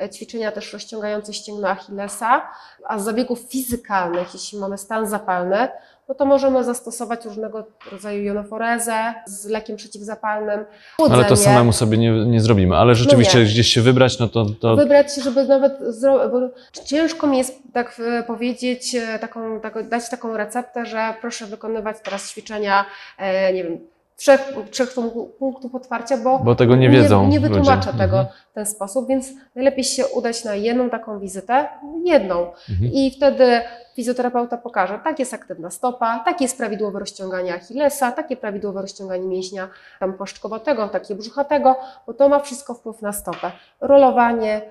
e, 0.02 0.10
ćwiczenia 0.10 0.52
też 0.52 0.72
rozciągające 0.72 1.32
ścięgno 1.32 1.68
Achillesa, 1.68 2.50
a 2.88 2.98
z 2.98 3.04
zabiegów 3.04 3.38
fizykalnych, 3.40 4.34
jeśli 4.34 4.58
mamy 4.58 4.78
stan 4.78 5.06
zapalny, 5.06 5.68
no 6.12 6.16
to 6.16 6.24
możemy 6.24 6.64
zastosować 6.64 7.24
różnego 7.24 7.64
rodzaju 7.92 8.22
jonoforezę 8.22 9.14
z 9.26 9.46
lekiem 9.46 9.76
przeciwzapalnym, 9.76 10.64
Ale 10.98 11.08
to 11.08 11.14
chłodzenie. 11.14 11.36
samemu 11.36 11.72
sobie 11.72 11.98
nie, 11.98 12.10
nie 12.10 12.40
zrobimy. 12.40 12.76
Ale 12.76 12.94
rzeczywiście 12.94 13.38
nie. 13.38 13.44
gdzieś 13.44 13.68
się 13.68 13.80
wybrać, 13.80 14.18
no 14.18 14.28
to, 14.28 14.46
to 14.60 14.76
Wybrać 14.76 15.14
się, 15.14 15.22
żeby 15.22 15.44
nawet 15.44 15.72
zro... 15.80 16.28
bo 16.28 16.40
ciężko 16.84 17.26
mi 17.26 17.38
jest 17.38 17.62
tak 17.72 18.00
e, 18.06 18.22
powiedzieć, 18.22 18.94
e, 18.94 19.18
taką, 19.18 19.60
taką, 19.60 19.88
dać 19.88 20.10
taką 20.10 20.36
receptę, 20.36 20.86
że 20.86 21.14
proszę 21.20 21.46
wykonywać 21.46 21.96
teraz 22.04 22.30
ćwiczenia, 22.30 22.84
e, 23.18 23.52
nie 23.52 23.64
wiem, 23.64 23.78
trzech, 24.16 24.54
trzech 24.70 24.94
punktów- 25.38 25.74
otwarcia, 25.74 26.16
bo, 26.16 26.38
Bo 26.38 26.54
tego 26.54 26.76
nie 26.76 26.90
wiedzą 26.90 27.22
Nie, 27.22 27.28
nie 27.28 27.40
wytłumaczę 27.40 27.86
ludzie. 27.86 27.98
tego 27.98 28.18
Mhm. 28.18 28.26
w 28.50 28.54
ten 28.54 28.66
sposób, 28.66 29.08
więc 29.08 29.28
najlepiej 29.54 29.84
się 29.84 30.06
udać 30.06 30.44
na 30.44 30.54
jedną 30.54 30.90
taką 30.90 31.18
wizytę, 31.18 31.68
jedną. 32.04 32.38
Mhm. 32.70 32.92
I 32.92 33.10
wtedy 33.16 33.60
fizjoterapeuta 33.96 34.56
pokaże, 34.56 35.00
tak 35.04 35.18
jest 35.18 35.34
aktywna 35.34 35.70
stopa, 35.70 36.18
tak 36.24 36.40
jest 36.40 36.58
prawidłowe 36.58 36.98
rozciąganie 36.98 37.54
Achillesa, 37.54 38.12
takie 38.12 38.36
prawidłowe 38.36 38.82
rozciąganie 38.82 39.26
mięśnia 39.28 39.68
tam 40.00 40.12
płaszczkowatego, 40.12 40.88
takie 40.88 41.14
brzuchatego, 41.14 41.76
bo 42.06 42.14
to 42.14 42.28
ma 42.28 42.40
wszystko 42.40 42.74
wpływ 42.74 43.02
na 43.02 43.12
stopę. 43.12 43.52
Rolowanie, 43.80 44.62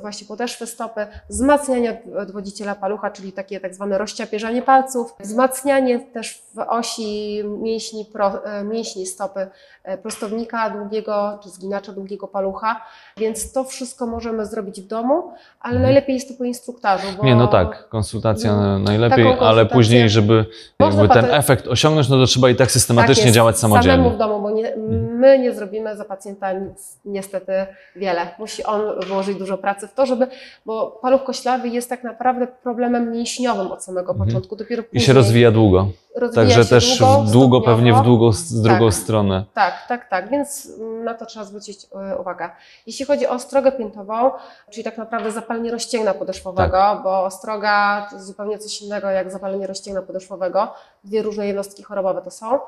właśnie 0.00 0.26
podeszwy 0.26 0.66
stopy, 0.66 1.06
wzmacnianie 1.30 1.90
od- 1.90 2.16
odwodziciela 2.22 2.74
palucha, 2.74 3.10
czyli 3.10 3.32
takie 3.32 3.60
tak 3.60 3.74
zwane 3.74 3.98
rozciapierzanie 3.98 4.62
palców, 4.62 5.14
wzmacnianie 5.20 6.00
też 6.00 6.42
w 6.54 6.58
osi 6.58 7.42
mięśni, 7.44 8.04
pro, 8.04 8.32
y, 8.60 8.64
mięśni 8.64 9.06
stopy 9.06 9.46
y, 9.94 9.98
prostownika 9.98 10.70
długiego 10.70 11.38
czy 11.42 11.48
zginacza 11.48 11.92
długiego 11.92 12.28
palucha, 12.28 12.80
więc 13.16 13.52
to 13.52 13.64
wszystko 13.64 14.06
możemy 14.06 14.46
zrobić 14.46 14.80
w 14.80 14.86
domu, 14.86 15.14
ale 15.60 15.72
Mhm. 15.74 15.82
najlepiej 15.82 16.14
jest 16.14 16.28
to 16.28 16.34
po 16.34 16.44
instruktażu. 16.44 17.06
Nie, 17.22 17.34
no 17.36 17.46
tak, 17.46 17.88
konsultacja 17.88 18.56
No, 18.56 18.78
najlepiej, 18.78 19.36
ale 19.40 19.66
później, 19.66 20.10
żeby 20.10 20.44
ten 21.12 21.24
efekt 21.30 21.66
osiągnąć, 21.68 22.08
no 22.08 22.16
to 22.16 22.26
trzeba 22.26 22.50
i 22.50 22.54
tak 22.56 22.70
systematycznie 22.70 23.24
tak 23.24 23.32
działać 23.32 23.58
Samemu 23.58 23.74
samodzielnie. 23.82 24.10
w 24.10 24.16
domu, 24.18 24.42
bo 24.42 24.50
nie, 24.50 24.74
Mhm. 24.74 25.18
my 25.18 25.38
nie 25.38 25.52
zrobimy 25.52 25.96
za 25.96 26.04
pacjenta 26.04 26.48
niestety 27.04 27.52
wiele. 27.96 28.20
Musi 28.38 28.64
on 28.64 28.80
włożyć 29.12 29.38
dużo 29.38 29.58
pracy 29.58 29.88
w 29.88 29.94
to, 29.94 30.06
żeby, 30.06 30.26
bo 30.66 30.98
paluch 31.02 31.24
koślawy 31.24 31.68
jest 31.68 31.88
tak 31.88 32.04
naprawdę 32.04 32.46
problemem 32.46 33.12
mięśniowym 33.12 33.72
od 33.72 33.84
samego 33.84 34.12
Mhm. 34.12 34.28
początku. 34.28 34.56
Dopiero 34.56 34.82
I 34.92 35.00
się 35.00 35.12
rozwija 35.12 35.50
długo. 35.50 35.86
rozwija 36.16 36.44
Także 36.46 36.64
też 36.64 36.98
długo, 36.98 37.24
długo, 37.32 37.60
pewnie 37.60 37.94
w 37.94 38.02
długą, 38.02 38.32
z 38.32 38.62
drugą 38.62 38.84
Tak. 38.86 38.94
stronę. 38.94 39.44
Tak, 39.54 39.74
tak, 39.88 40.08
tak, 40.08 40.30
więc 40.30 40.68
na 41.04 41.14
to 41.14 41.26
trzeba 41.26 41.44
zwrócić 41.44 41.86
e, 42.12 42.18
uwagę. 42.18 42.50
Jeśli 42.86 43.06
chodzi 43.06 43.26
o 43.26 43.30
ostrogę 43.30 43.72
piętową, 43.72 44.30
czyli 44.70 44.84
tak 44.84 44.98
naprawdę 44.98 45.30
zapalenie 45.30 45.70
rozcięgna 45.70 46.14
podeszwowego, 46.14 46.72
Tak. 46.78 47.02
bo 47.02 47.24
ostroga 47.24 48.06
to 48.10 48.16
jest 48.16 48.26
zupełnie 48.26 48.58
coś 48.58 48.82
innego 48.82 49.10
jak 49.10 49.30
zapalenie 49.30 49.66
rozcięgna 49.66 50.02
podeszwowego. 50.02 50.74
Dwie 51.04 51.22
różne 51.22 51.46
jednostki 51.46 51.82
chorobowe 51.82 52.22
to 52.22 52.30
są. 52.30 52.58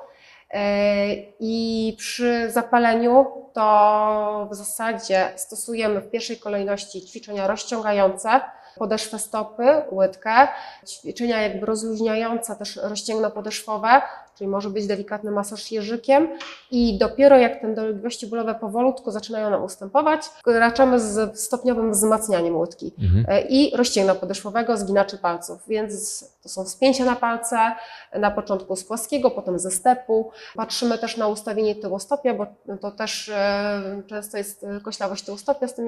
E, 0.55 1.07
I 1.41 1.95
przy 1.99 2.51
zapaleniu 2.51 3.27
to 3.53 4.49
w 4.51 4.55
zasadzie 4.55 5.33
stosujemy 5.37 6.01
w 6.01 6.11
pierwszej 6.11 6.39
kolejności 6.39 7.07
ćwiczenia 7.07 7.47
rozciągające 7.47 8.41
podeszwę 8.79 9.19
stopy, 9.19 9.83
łydkę, 9.93 10.49
ćwiczenia 10.87 11.43
jakby 11.43 11.67
rozluźniające 11.67 12.57
też 12.57 12.77
rozcięgno 12.77 13.31
podeszwowe, 13.31 14.03
czyli 14.39 14.49
może 14.49 14.71
być 14.71 14.87
delikatny 14.87 15.31
masaż 15.31 15.73
jeżykiem 15.73 16.29
i 16.71 16.99
dopiero 16.99 17.39
jak 17.39 17.61
te 17.61 17.75
dolegliwości 17.75 18.27
bólowe 18.27 18.55
powolutku 18.55 19.11
zaczynają 19.11 19.51
nam 19.51 19.65
ustępować, 19.65 20.23
raczamy 20.47 21.01
z 21.01 21.41
stopniowym 21.41 21.93
wzmacnianiem 21.93 22.57
łydki 22.57 22.95
Mhm. 23.03 23.25
e, 23.29 23.41
i 23.43 23.77
rozcięgna 23.77 24.15
podeszwowego, 24.15 24.77
zginaczy 24.77 25.19
palców. 25.19 25.59
Więc 25.69 26.25
to 26.43 26.49
są 26.49 26.65
wspięcia 26.65 27.05
na 27.05 27.17
palce, 27.17 27.59
na 28.15 28.31
początku 28.31 28.77
z 28.77 28.85
płaskiego, 28.85 29.31
potem 29.31 29.59
ze 29.59 29.71
stepu. 29.71 30.31
Patrzymy 30.57 30.99
też 30.99 31.17
na 31.17 31.29
ustawienie 31.29 31.75
tyłostopia, 31.75 32.35
bo 32.35 32.47
to 32.81 32.91
też 32.91 33.29
e, 33.29 34.03
często 34.07 34.39
jest 34.39 34.65
e, 34.65 34.81
koślawość 34.81 35.25
tyłostopia, 35.25 35.69
z 35.69 35.75
tym 35.75 35.87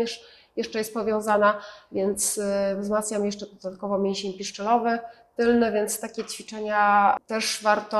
jeszcze, 0.56 0.78
jest 0.78 0.94
powiązana, 0.94 1.60
więc 1.92 2.40
wzmacniam 2.80 3.24
jeszcze 3.26 3.46
dodatkowo 3.46 3.98
mięsień 3.98 4.32
piszczelowy, 4.32 4.98
tylny, 5.36 5.72
więc 5.72 6.00
takie 6.00 6.24
ćwiczenia 6.24 7.16
też 7.26 7.62
warto 7.62 7.98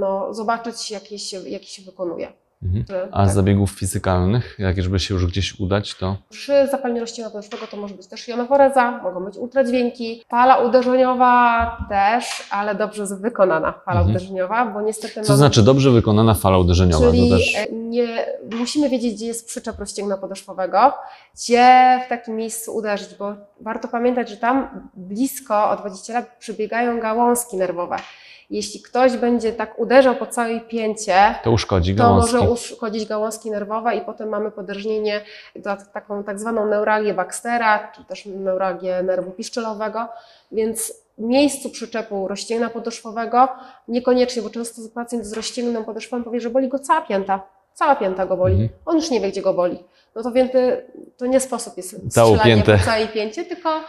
no, 0.00 0.34
zobaczyć, 0.34 0.90
jakie 0.90 1.18
się, 1.18 1.48
jakie 1.48 1.66
się 1.66 1.82
wykonuje. 1.82 2.32
Mhm. 2.64 2.84
Że, 2.88 3.08
A 3.12 3.24
z 3.24 3.26
tak. 3.26 3.34
zabiegów 3.34 3.70
fizykalnych, 3.70 4.56
jak 4.58 4.82
żeby 4.82 5.00
się 5.00 5.14
już 5.14 5.26
gdzieś 5.26 5.60
udać, 5.60 5.94
to 5.94 6.16
Przy 6.30 6.66
zapaleniu 6.70 7.00
rozcięcia 7.00 7.30
podeszwowego 7.30 7.70
to 7.70 7.76
może 7.76 7.94
być 7.94 8.06
też 8.06 8.28
jonoforeza, 8.28 9.00
mogą 9.02 9.24
być 9.24 9.36
ultradźwięki, 9.36 10.24
fala 10.28 10.56
uderzeniowa 10.56 11.76
też, 11.88 12.24
ale 12.50 12.74
dobrze 12.74 13.06
wykonana 13.20 13.72
fala 13.72 14.00
Mhm. 14.00 14.16
uderzeniowa, 14.16 14.66
bo 14.66 14.80
niestety 14.80 15.20
co 15.20 15.36
znaczy 15.36 15.62
dobrze 15.62 15.90
wykonana 15.90 16.34
fala 16.34 16.58
uderzeniowa? 16.58 17.10
Czyli 17.10 17.30
to 17.30 17.36
też... 17.36 17.54
e, 17.56 17.66
nie, 17.72 18.26
musimy 18.58 18.88
wiedzieć, 18.88 19.14
gdzie 19.14 19.26
jest 19.26 19.46
przyczep 19.46 19.78
rozcięgna 19.78 20.16
podeszwowego, 20.16 20.92
gdzie 21.34 22.00
w 22.06 22.08
takim 22.08 22.36
miejscu 22.36 22.76
uderzyć, 22.76 23.14
bo 23.18 23.34
warto 23.60 23.88
pamiętać, 23.88 24.28
że 24.28 24.36
tam 24.36 24.88
blisko 24.94 25.70
o 25.70 25.76
20 25.76 26.12
lat 26.12 26.36
przebiegają 26.38 27.00
gałązki 27.00 27.56
nerwowe. 27.56 27.96
Jeśli 28.50 28.82
ktoś 28.82 29.16
będzie 29.16 29.52
tak 29.52 29.78
uderzał 29.78 30.14
po 30.16 30.26
całej 30.26 30.60
pięcie, 30.60 31.34
To 31.44 31.50
uszkodzi 31.50 31.94
to 31.96 32.02
gałązki. 32.02 32.34
może 32.36 32.50
uszkodzić 32.50 33.06
gałązki 33.06 33.50
nerwowe 33.50 33.96
i 33.96 34.00
potem 34.00 34.28
mamy 34.28 34.50
podrżnienie, 34.50 35.20
ta- 35.64 35.76
taką 35.76 36.24
tak 36.24 36.40
zwaną 36.40 36.66
neuralgię 36.66 37.14
Baxtera, 37.14 37.92
czy 37.96 38.04
też 38.04 38.26
neuralgię 38.26 39.02
nerwu 39.02 39.30
piszczelowego, 39.30 40.08
więc 40.52 40.92
w 41.18 41.22
miejscu 41.22 41.70
przyczepu 41.70 42.28
rozcięgna 42.28 42.70
podeszwowego 42.70 43.48
niekoniecznie, 43.88 44.42
bo 44.42 44.50
często 44.50 44.82
pacjent 44.94 45.26
z 45.26 45.32
rozcięgną 45.32 45.84
podeszwą 45.84 46.24
powie, 46.24 46.40
że 46.40 46.50
boli 46.50 46.68
go 46.68 46.78
cała 46.78 47.00
pięta, 47.02 47.40
cała 47.74 47.96
pięta 47.96 48.26
go 48.26 48.36
boli, 48.36 48.54
Mhm. 48.54 48.70
on 48.86 48.96
już 48.96 49.10
nie 49.10 49.20
wie, 49.20 49.30
gdzie 49.30 49.42
go 49.42 49.54
boli. 49.54 49.84
No 50.14 50.22
to 50.22 50.32
więc 50.32 50.50
to 51.16 51.26
nie 51.26 51.40
sposób 51.40 51.76
jest 51.76 51.96
strzelanie 52.10 52.62
po 52.62 52.78
całej 52.84 53.08
pięcie, 53.08 53.44
tylko 53.44 53.80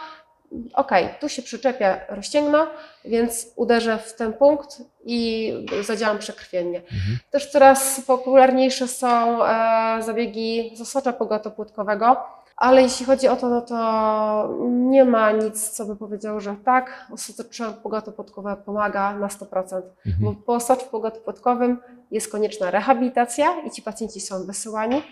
okej, 0.74 1.08
tu 1.20 1.28
się 1.28 1.42
przyczepia 1.42 2.00
rozcięgno, 2.08 2.66
więc 3.04 3.46
uderzę 3.56 3.98
w 3.98 4.14
ten 4.14 4.32
punkt 4.32 4.82
i 5.04 5.52
zadziałam 5.82 6.18
przekrwiennie. 6.18 6.78
Mhm. 6.78 7.18
Też 7.30 7.50
coraz 7.50 8.00
popularniejsze 8.00 8.88
są 8.88 9.44
e, 9.46 10.02
zabiegi 10.02 10.72
z 10.76 10.80
osocza 10.80 11.12
pogotopłytkowego, 11.12 12.16
ale 12.56 12.82
jeśli 12.82 13.06
chodzi 13.06 13.28
o 13.28 13.36
to, 13.36 13.48
no 13.48 13.60
to 13.60 14.54
nie 14.68 15.04
ma 15.04 15.32
nic, 15.32 15.70
co 15.70 15.84
by 15.84 15.96
powiedziało, 15.96 16.40
że 16.40 16.56
tak, 16.64 17.06
osocze 17.12 17.72
pogotopłytkowe 17.82 18.56
pomaga 18.66 19.16
na 19.16 19.28
100%. 19.28 19.80
Bo 20.04 20.10
Mhm. 20.10 20.36
po 20.46 20.54
osoczu 20.54 20.86
pogotopłytkowym 20.90 21.78
jest 22.10 22.32
konieczna 22.32 22.70
rehabilitacja 22.70 23.60
i 23.66 23.70
ci 23.70 23.82
pacjenci 23.82 24.20
są 24.20 24.46
wysyłani, 24.46 25.02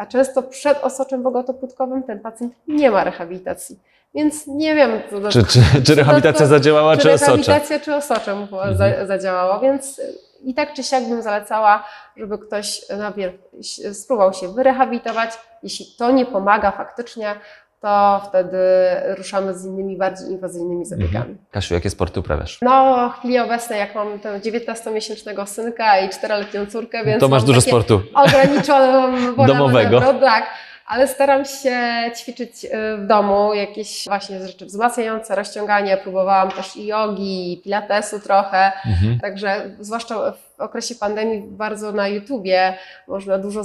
a 0.00 0.06
często 0.06 0.42
przed 0.42 0.78
osoczem 0.84 1.22
pogotopłytkowym 1.22 2.02
ten 2.02 2.20
pacjent 2.20 2.54
nie 2.68 2.90
ma 2.90 3.04
rehabilitacji. 3.04 3.78
Więc 4.14 4.46
nie 4.46 4.74
wiem, 4.74 4.90
co 5.10 5.20
do- 5.20 5.28
Czy, 5.28 5.44
czy, 5.44 5.60
czy 5.86 5.94
rehabilitacja 5.94 6.46
zadziałała, 6.46 6.96
czy, 6.96 7.12
osocze? 7.12 7.26
rehabilitacja, 7.26 7.80
czy 7.80 7.94
osocze 7.94 8.34
mu 8.34 8.42
Mhm. 8.42 8.76
za, 8.76 9.06
zadziałało, 9.06 9.60
więc 9.60 9.98
y, 9.98 10.02
i 10.44 10.54
tak 10.54 10.72
czy 10.74 10.82
siak 10.82 11.04
bym 11.08 11.22
zalecała, 11.22 11.84
żeby 12.16 12.38
ktoś 12.38 12.88
najpierw 12.98 13.34
spróbował 13.92 14.32
się 14.32 14.48
wyrehabilitować. 14.48 15.30
Jeśli 15.62 15.86
to 15.98 16.10
nie 16.10 16.26
pomaga 16.26 16.70
faktycznie, 16.70 17.34
to 17.80 18.20
wtedy 18.28 18.58
ruszamy 19.16 19.54
z 19.54 19.64
innymi, 19.64 19.96
bardziej 19.96 20.28
inwazyjnymi 20.30 20.84
zabiegami. 20.86 21.30
Mhm. 21.30 21.38
Kasiu, 21.50 21.74
jakie 21.74 21.90
sporty 21.90 22.20
uprawiasz? 22.20 22.58
No, 22.62 23.10
w 23.16 23.18
chwili 23.18 23.38
obecnej, 23.38 23.78
jak 23.78 23.94
mam 23.94 24.18
tę 24.18 24.40
19-miesięcznego 24.40 25.46
synka 25.46 25.98
i 26.00 26.08
4-letnią 26.08 26.66
córkę, 26.70 27.04
więc 27.04 27.20
To 27.20 27.28
masz 27.28 27.44
dużo 27.44 27.60
sportu. 27.60 28.00
ograniczoną 28.14 29.12
wolę 29.36 29.48
Domowego. 29.48 30.00
manewru, 30.00 30.20
tak. 30.20 30.44
Ale 30.86 31.08
staram 31.08 31.44
się 31.44 31.76
ćwiczyć 32.16 32.64
y, 32.64 32.68
w 32.96 33.06
domu 33.06 33.54
jakieś 33.54 34.04
właśnie 34.04 34.46
rzeczy 34.46 34.66
wzmacniające, 34.66 35.34
rozciąganie. 35.36 35.96
Próbowałam 35.96 36.50
też 36.50 36.76
i 36.76 36.86
jogi, 36.86 37.52
i 37.52 37.62
pilatesu 37.62 38.20
trochę. 38.20 38.72
Mhm. 38.86 39.20
Także 39.20 39.70
zwłaszcza 39.80 40.32
w 40.32 40.49
okresie 40.60 40.94
pandemii 40.94 41.42
bardzo 41.42 41.92
na 41.92 42.08
YouTubie 42.08 42.74
można 43.08 43.38
dużo 43.38 43.62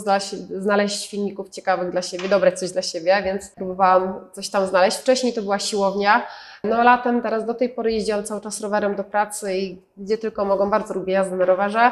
znaleźć, 0.49 1.09
filmików 1.09 1.49
ciekawych 1.49 1.91
dla 1.91 2.01
siebie, 2.01 2.29
dobrać 2.29 2.59
coś 2.59 2.71
dla 2.71 2.81
siebie, 2.81 3.21
więc 3.23 3.49
próbowałam 3.49 4.19
coś 4.31 4.49
tam 4.49 4.67
znaleźć. 4.67 4.97
Wcześniej 4.97 5.33
to 5.33 5.41
była 5.41 5.59
siłownia. 5.59 6.27
No 6.63 6.83
latem 6.83 7.21
teraz 7.21 7.45
do 7.45 7.53
tej 7.53 7.69
pory 7.69 7.91
jeździłam 7.91 8.23
cały 8.23 8.41
czas 8.41 8.61
rowerem 8.61 8.95
do 8.95 9.03
pracy 9.03 9.57
i 9.57 9.81
gdzie 9.97 10.17
tylko 10.17 10.45
mogą, 10.45 10.69
bardzo 10.69 10.93
lubię 10.93 11.13
jazdę 11.13 11.35
na 11.35 11.45
rowerze, 11.45 11.91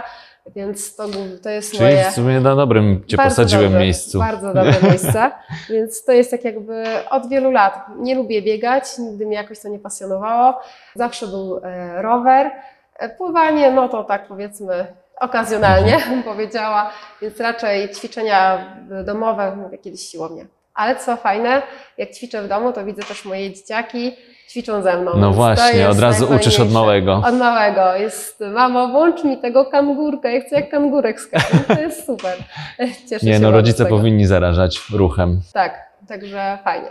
więc 0.56 0.96
to, 0.96 1.04
to 1.44 1.50
jest 1.50 1.72
Czyli 1.72 1.84
moje... 1.84 2.04
w 2.04 2.14
sumie 2.14 2.40
na 2.40 2.56
dobrym 2.56 3.04
cię 3.08 3.18
Bardzo 3.18 3.36
posadziłem 3.36 3.66
dobre, 3.66 3.80
miejscu. 3.80 4.20
Bardzo 4.20 4.54
dobre 4.54 4.74
miejsce, 4.90 5.32
więc 5.70 6.06
to 6.06 6.12
jest 6.12 6.32
tak 6.32 6.44
jakby 6.44 6.84
od 7.10 7.30
wielu 7.30 7.52
lat. 7.52 7.86
Nie 8.00 8.16
lubię 8.16 8.42
biegać, 8.42 8.98
nigdy 8.98 9.26
mnie 9.26 9.36
jakoś 9.36 9.60
to 9.60 9.70
nie 9.70 9.80
pasjonowało. 9.80 10.60
Zawsze 10.96 11.28
był 11.28 11.58
e, 11.64 12.02
rower. 12.02 12.52
E, 13.00 13.10
Pływanie, 13.10 13.72
no 13.72 13.90
to 13.90 14.04
tak 14.04 14.28
powiedzmy 14.28 14.88
okazjonalnie 15.20 15.98
bym 16.10 16.24
powiedziała, 16.24 16.92
więc 17.22 17.40
raczej 17.40 17.90
ćwiczenia 17.90 18.66
domowe, 19.06 19.56
mówię 19.56 19.78
kiedyś 19.78 20.02
siłownia. 20.02 20.46
Ale 20.74 20.96
co 20.96 21.18
fajne, 21.18 21.62
jak 21.98 22.12
ćwiczę 22.12 22.42
w 22.42 22.48
domu, 22.48 22.74
to 22.74 22.86
widzę 22.86 23.04
też 23.04 23.26
moje 23.26 23.54
dzieciaki 23.54 24.16
ćwiczą 24.50 24.82
ze 24.82 24.98
mną. 24.98 25.12
No 25.16 25.32
właśnie, 25.32 25.90
od 25.90 26.00
razu 26.00 26.34
uczysz 26.36 26.60
od 26.60 26.72
małego. 26.72 27.22
Od 27.26 27.36
małego. 27.36 27.96
Jest, 27.96 28.44
mamo, 28.54 28.88
włącz 28.88 29.24
mi 29.24 29.38
tego 29.38 29.66
kangurka, 29.66 30.30
ja 30.30 30.42
chcę 30.42 30.56
jak 30.56 30.70
kangurek 30.70 31.22
skakać. 31.22 31.68
To 31.68 31.82
jest 31.82 32.06
super. 32.06 32.38
Cieszę 33.10 33.26
Nie 33.26 33.34
się 33.34 33.40
no, 33.40 33.52
rodzice 33.52 33.86
powinni 33.86 34.26
zarażać 34.26 34.82
ruchem. 34.94 35.42
Tak, 35.54 35.93
także 36.08 36.58
fajnie. 36.64 36.88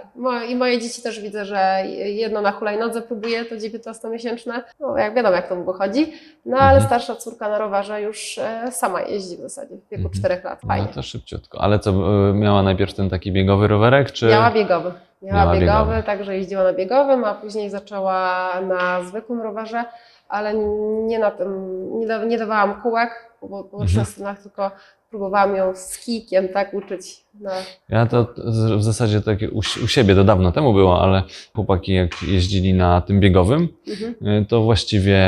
I 0.49 0.57
moje 0.57 0.79
dzieci 0.81 1.03
też 1.03 1.21
widzę, 1.21 1.45
że 1.45 1.83
jedno 2.05 2.41
na 2.41 2.53
hulajnodze 2.53 3.03
próbuje, 3.03 3.45
to 3.45 3.55
19-miesięczne. 3.55 4.63
No 4.81 4.97
jak 4.99 5.15
wiadomo, 5.15 5.35
jak 5.37 5.49
to 5.49 5.57
wychodzi. 5.65 6.13
No 6.47 6.57
ale 6.57 6.73
Mhm. 6.79 6.87
starsza 6.87 7.17
córka 7.17 7.49
na 7.49 7.59
rowerze 7.59 8.03
już 8.03 8.39
e, 8.39 8.73
sama 8.73 9.01
jeździ 9.03 9.37
w 9.37 9.41
zasadzie 9.41 9.77
w 9.77 9.89
wieku 9.89 10.03
Mhm. 10.05 10.11
4 10.15 10.41
lat. 10.45 10.63
No 10.63 10.69
Fajnie. 10.69 10.89
to 10.89 11.03
szybciutko. 11.03 11.61
Ale 11.61 11.79
co, 11.79 11.91
y, 12.31 12.35
miała 12.35 12.63
najpierw 12.63 12.95
ten 12.95 13.11
taki 13.11 13.33
biegowy 13.33 13.69
rowerek, 13.69 14.13
czy... 14.13 14.27
Miała 14.27 14.51
biegowy. 14.51 14.93
Miała, 15.23 15.39
Miała 15.45 15.53
biegowy, 15.61 15.67
biegowy. 15.91 16.03
także 16.03 16.37
jeździła 16.37 16.63
na 16.65 16.73
biegowym, 16.73 17.25
a 17.25 17.35
później 17.35 17.71
zaczęła 17.71 18.51
na 18.69 19.03
zwykłym 19.03 19.41
rowerze, 19.41 19.85
ale 20.29 20.55
nie 21.07 21.19
na 21.19 21.31
tym, 21.31 21.51
nie, 21.99 22.07
da, 22.07 22.25
nie 22.25 22.39
dawałam 22.39 22.83
kółek, 22.83 23.11
bo 23.43 23.65
po 23.65 23.83
Mhm. 23.83 24.37
tylko 24.43 24.71
próbowałam 25.17 25.57
ją 25.57 25.77
z 25.77 25.99
kijkiem 25.99 26.49
tak 26.49 26.75
uczyć. 26.75 27.25
Na, 27.41 27.51
Ja 27.89 28.07
to 28.07 28.27
w 28.77 28.83
zasadzie 28.83 29.21
tak 29.21 29.39
u, 29.53 29.59
u 29.85 29.89
siebie 29.89 30.15
to 30.15 30.25
dawno 30.25 30.53
temu 30.53 30.73
było, 30.73 31.03
ale 31.03 31.23
chłopaki 31.55 31.95
jak 31.95 32.23
jeździli 32.23 32.75
na 32.75 33.01
tym 33.01 33.21
biegowym, 33.21 33.69
mhm. 33.89 34.43
y, 34.43 34.47
to 34.49 34.63
właściwie 34.63 35.19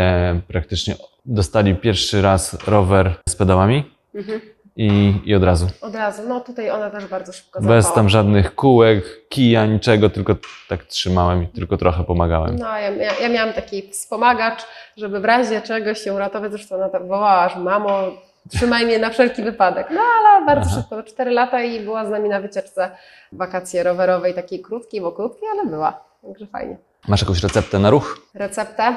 praktycznie 0.49 0.95
dostali 1.27 1.75
pierwszy 1.75 2.23
raz 2.23 2.67
rower 2.69 3.15
z 3.29 3.37
pedałami 3.37 3.85
Mhm. 4.15 4.41
i, 4.77 5.15
i 5.25 5.35
od 5.35 5.43
razu. 5.45 5.67
Od 5.81 5.95
razu, 5.95 6.23
no 6.29 6.41
tutaj 6.41 6.71
ona 6.71 6.91
też 6.91 7.07
bardzo 7.07 7.33
szybko 7.33 7.61
Bez 7.61 7.69
załapała. 7.69 7.95
tam 7.95 8.09
żadnych 8.09 8.55
kółek, 8.55 9.05
kija, 9.29 9.67
niczego, 9.67 10.11
tylko 10.11 10.37
tak 10.69 10.85
trzymałem 10.85 11.43
i 11.43 11.47
tylko 11.47 11.77
trochę 11.77 12.05
pomagałem. 12.05 12.57
No, 12.59 12.67
ja, 12.79 12.91
ja, 12.91 13.13
ja 13.23 13.29
miałam 13.29 13.53
taki 13.55 13.91
wspomagacz, 13.91 14.63
żeby 14.97 15.21
w 15.21 15.25
razie 15.25 15.63
czegoś 15.63 15.99
się 15.99 16.13
uratować. 16.15 16.51
Zresztą 16.53 16.75
ona 16.77 16.89
tak 16.89 17.09
wołała, 17.09 17.49
że 17.49 17.59
mamo, 17.61 17.99
Trzymaj 18.51 18.87
mnie 18.87 18.99
na 18.99 19.11
wszelki 19.11 19.43
wypadek. 19.43 19.87
No 19.91 20.01
ale 20.01 20.47
bardzo 20.47 20.71
Aha. 20.73 20.81
szybko, 20.81 21.03
4 21.03 21.31
lata 21.31 21.63
i 21.63 21.81
była 21.81 22.05
z 22.07 22.11
nami 22.11 22.29
na 22.29 22.41
wycieczce 22.41 22.91
wakacje 23.33 23.83
rowerowej, 23.83 24.35
takiej 24.35 24.61
krótkiej, 24.63 25.01
bo 25.01 25.13
krótkiej, 25.13 25.49
ale 25.49 25.67
była. 25.67 26.05
Także 26.23 26.47
fajnie. 26.47 26.77
Masz 27.09 27.21
jakąś 27.21 27.43
receptę 27.43 27.79
na 27.79 27.91
ruch? 27.91 28.19
Receptę. 28.35 28.97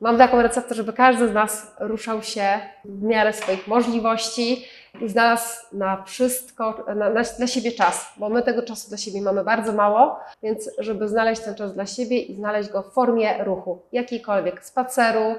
Mam 0.00 0.18
taką 0.18 0.42
receptę, 0.42 0.74
żeby 0.74 0.92
każdy 0.92 1.28
z 1.28 1.32
nas 1.32 1.74
ruszał 1.80 2.22
się 2.22 2.60
w 2.84 3.02
miarę 3.02 3.32
swoich 3.32 3.66
możliwości 3.68 4.64
i 5.00 5.08
znalazł 5.08 5.48
na 5.72 6.02
wszystko, 6.02 6.84
na, 6.96 7.10
na, 7.10 7.22
dla 7.38 7.46
siebie 7.46 7.72
czas, 7.72 8.12
bo 8.16 8.28
my 8.28 8.42
tego 8.42 8.62
czasu 8.62 8.88
dla 8.88 8.98
siebie 8.98 9.22
mamy 9.22 9.44
bardzo 9.44 9.72
mało, 9.72 10.18
więc 10.42 10.70
żeby 10.78 11.08
znaleźć 11.08 11.42
ten 11.42 11.54
czas 11.54 11.74
dla 11.74 11.86
siebie 11.86 12.18
i 12.18 12.36
znaleźć 12.36 12.70
go 12.70 12.82
w 12.82 12.92
formie 12.92 13.44
ruchu, 13.44 13.82
jakiejkolwiek, 13.92 14.64
spaceru, 14.64 15.34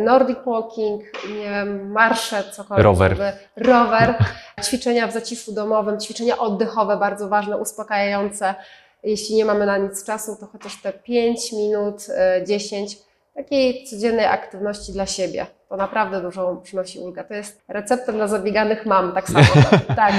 nordic 0.00 0.38
walking, 0.46 1.02
nie 1.28 1.64
marsze, 1.64 2.44
cokolwiek. 2.52 2.84
Rower. 2.84 3.10
Żeby, 3.10 3.32
rower, 3.56 4.14
ćwiczenia 4.64 5.06
w 5.06 5.12
zaciszu 5.12 5.52
domowym, 5.52 6.00
ćwiczenia 6.00 6.38
oddechowe, 6.38 6.96
bardzo 6.96 7.28
ważne, 7.28 7.56
uspokajające. 7.56 8.54
Jeśli 9.02 9.36
nie 9.36 9.44
mamy 9.44 9.66
na 9.66 9.78
nic 9.78 10.04
czasu, 10.04 10.36
to 10.40 10.46
chociaż 10.46 10.82
te 10.82 10.92
5 10.92 11.52
minut, 11.52 12.06
e, 12.08 12.44
10 12.46 12.98
takiej 13.34 13.84
codziennej 13.84 14.26
aktywności 14.26 14.92
dla 14.92 15.06
siebie. 15.06 15.46
To 15.68 15.76
naprawdę 15.76 16.22
dużą 16.22 16.60
przynosi 16.62 16.98
ulgę. 16.98 17.24
To 17.24 17.34
jest 17.34 17.62
recepta 17.68 18.12
dla 18.12 18.28
zabieganych 18.28 18.86
mam, 18.86 19.12
tak 19.12 19.28
samo. 19.28 19.46
tak. 19.96 20.12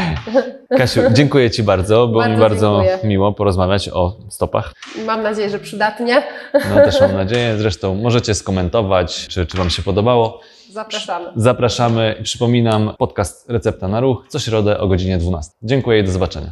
Kasiu, 0.78 1.02
dziękuję 1.12 1.52
Ci 1.52 1.64
bardzo. 1.64 2.08
Było 2.08 2.24
mi 2.24 2.38
Bardzo 2.38 2.40
bardzo 2.40 2.84
dziękuję. 2.84 3.10
miło 3.10 3.34
porozmawiać 3.34 3.90
o 3.90 4.16
stopach. 4.30 4.74
Mam 5.06 5.24
nadzieję, 5.24 5.50
że 5.50 5.60
przydatnie. 5.60 6.24
No 6.54 6.76
też 6.76 7.02
mam 7.02 7.14
nadzieję. 7.14 7.58
Zresztą 7.58 7.96
możecie 7.96 8.36
skomentować, 8.36 9.28
czy, 9.28 9.46
czy 9.46 9.58
Wam 9.58 9.70
się 9.70 9.82
podobało. 9.82 10.40
Zapraszamy. 10.72 11.30
Zapraszamy. 11.36 12.16
Przypominam, 12.24 12.94
podcast 12.98 13.50
Recepta 13.50 13.88
na 13.88 14.00
Ruch 14.00 14.26
co 14.28 14.40
środę 14.40 14.80
o 14.80 14.88
godzinie 14.88 15.18
12. 15.18 15.52
Dziękuję 15.62 16.00
i 16.00 16.04
do 16.04 16.12
zobaczenia. 16.12 16.52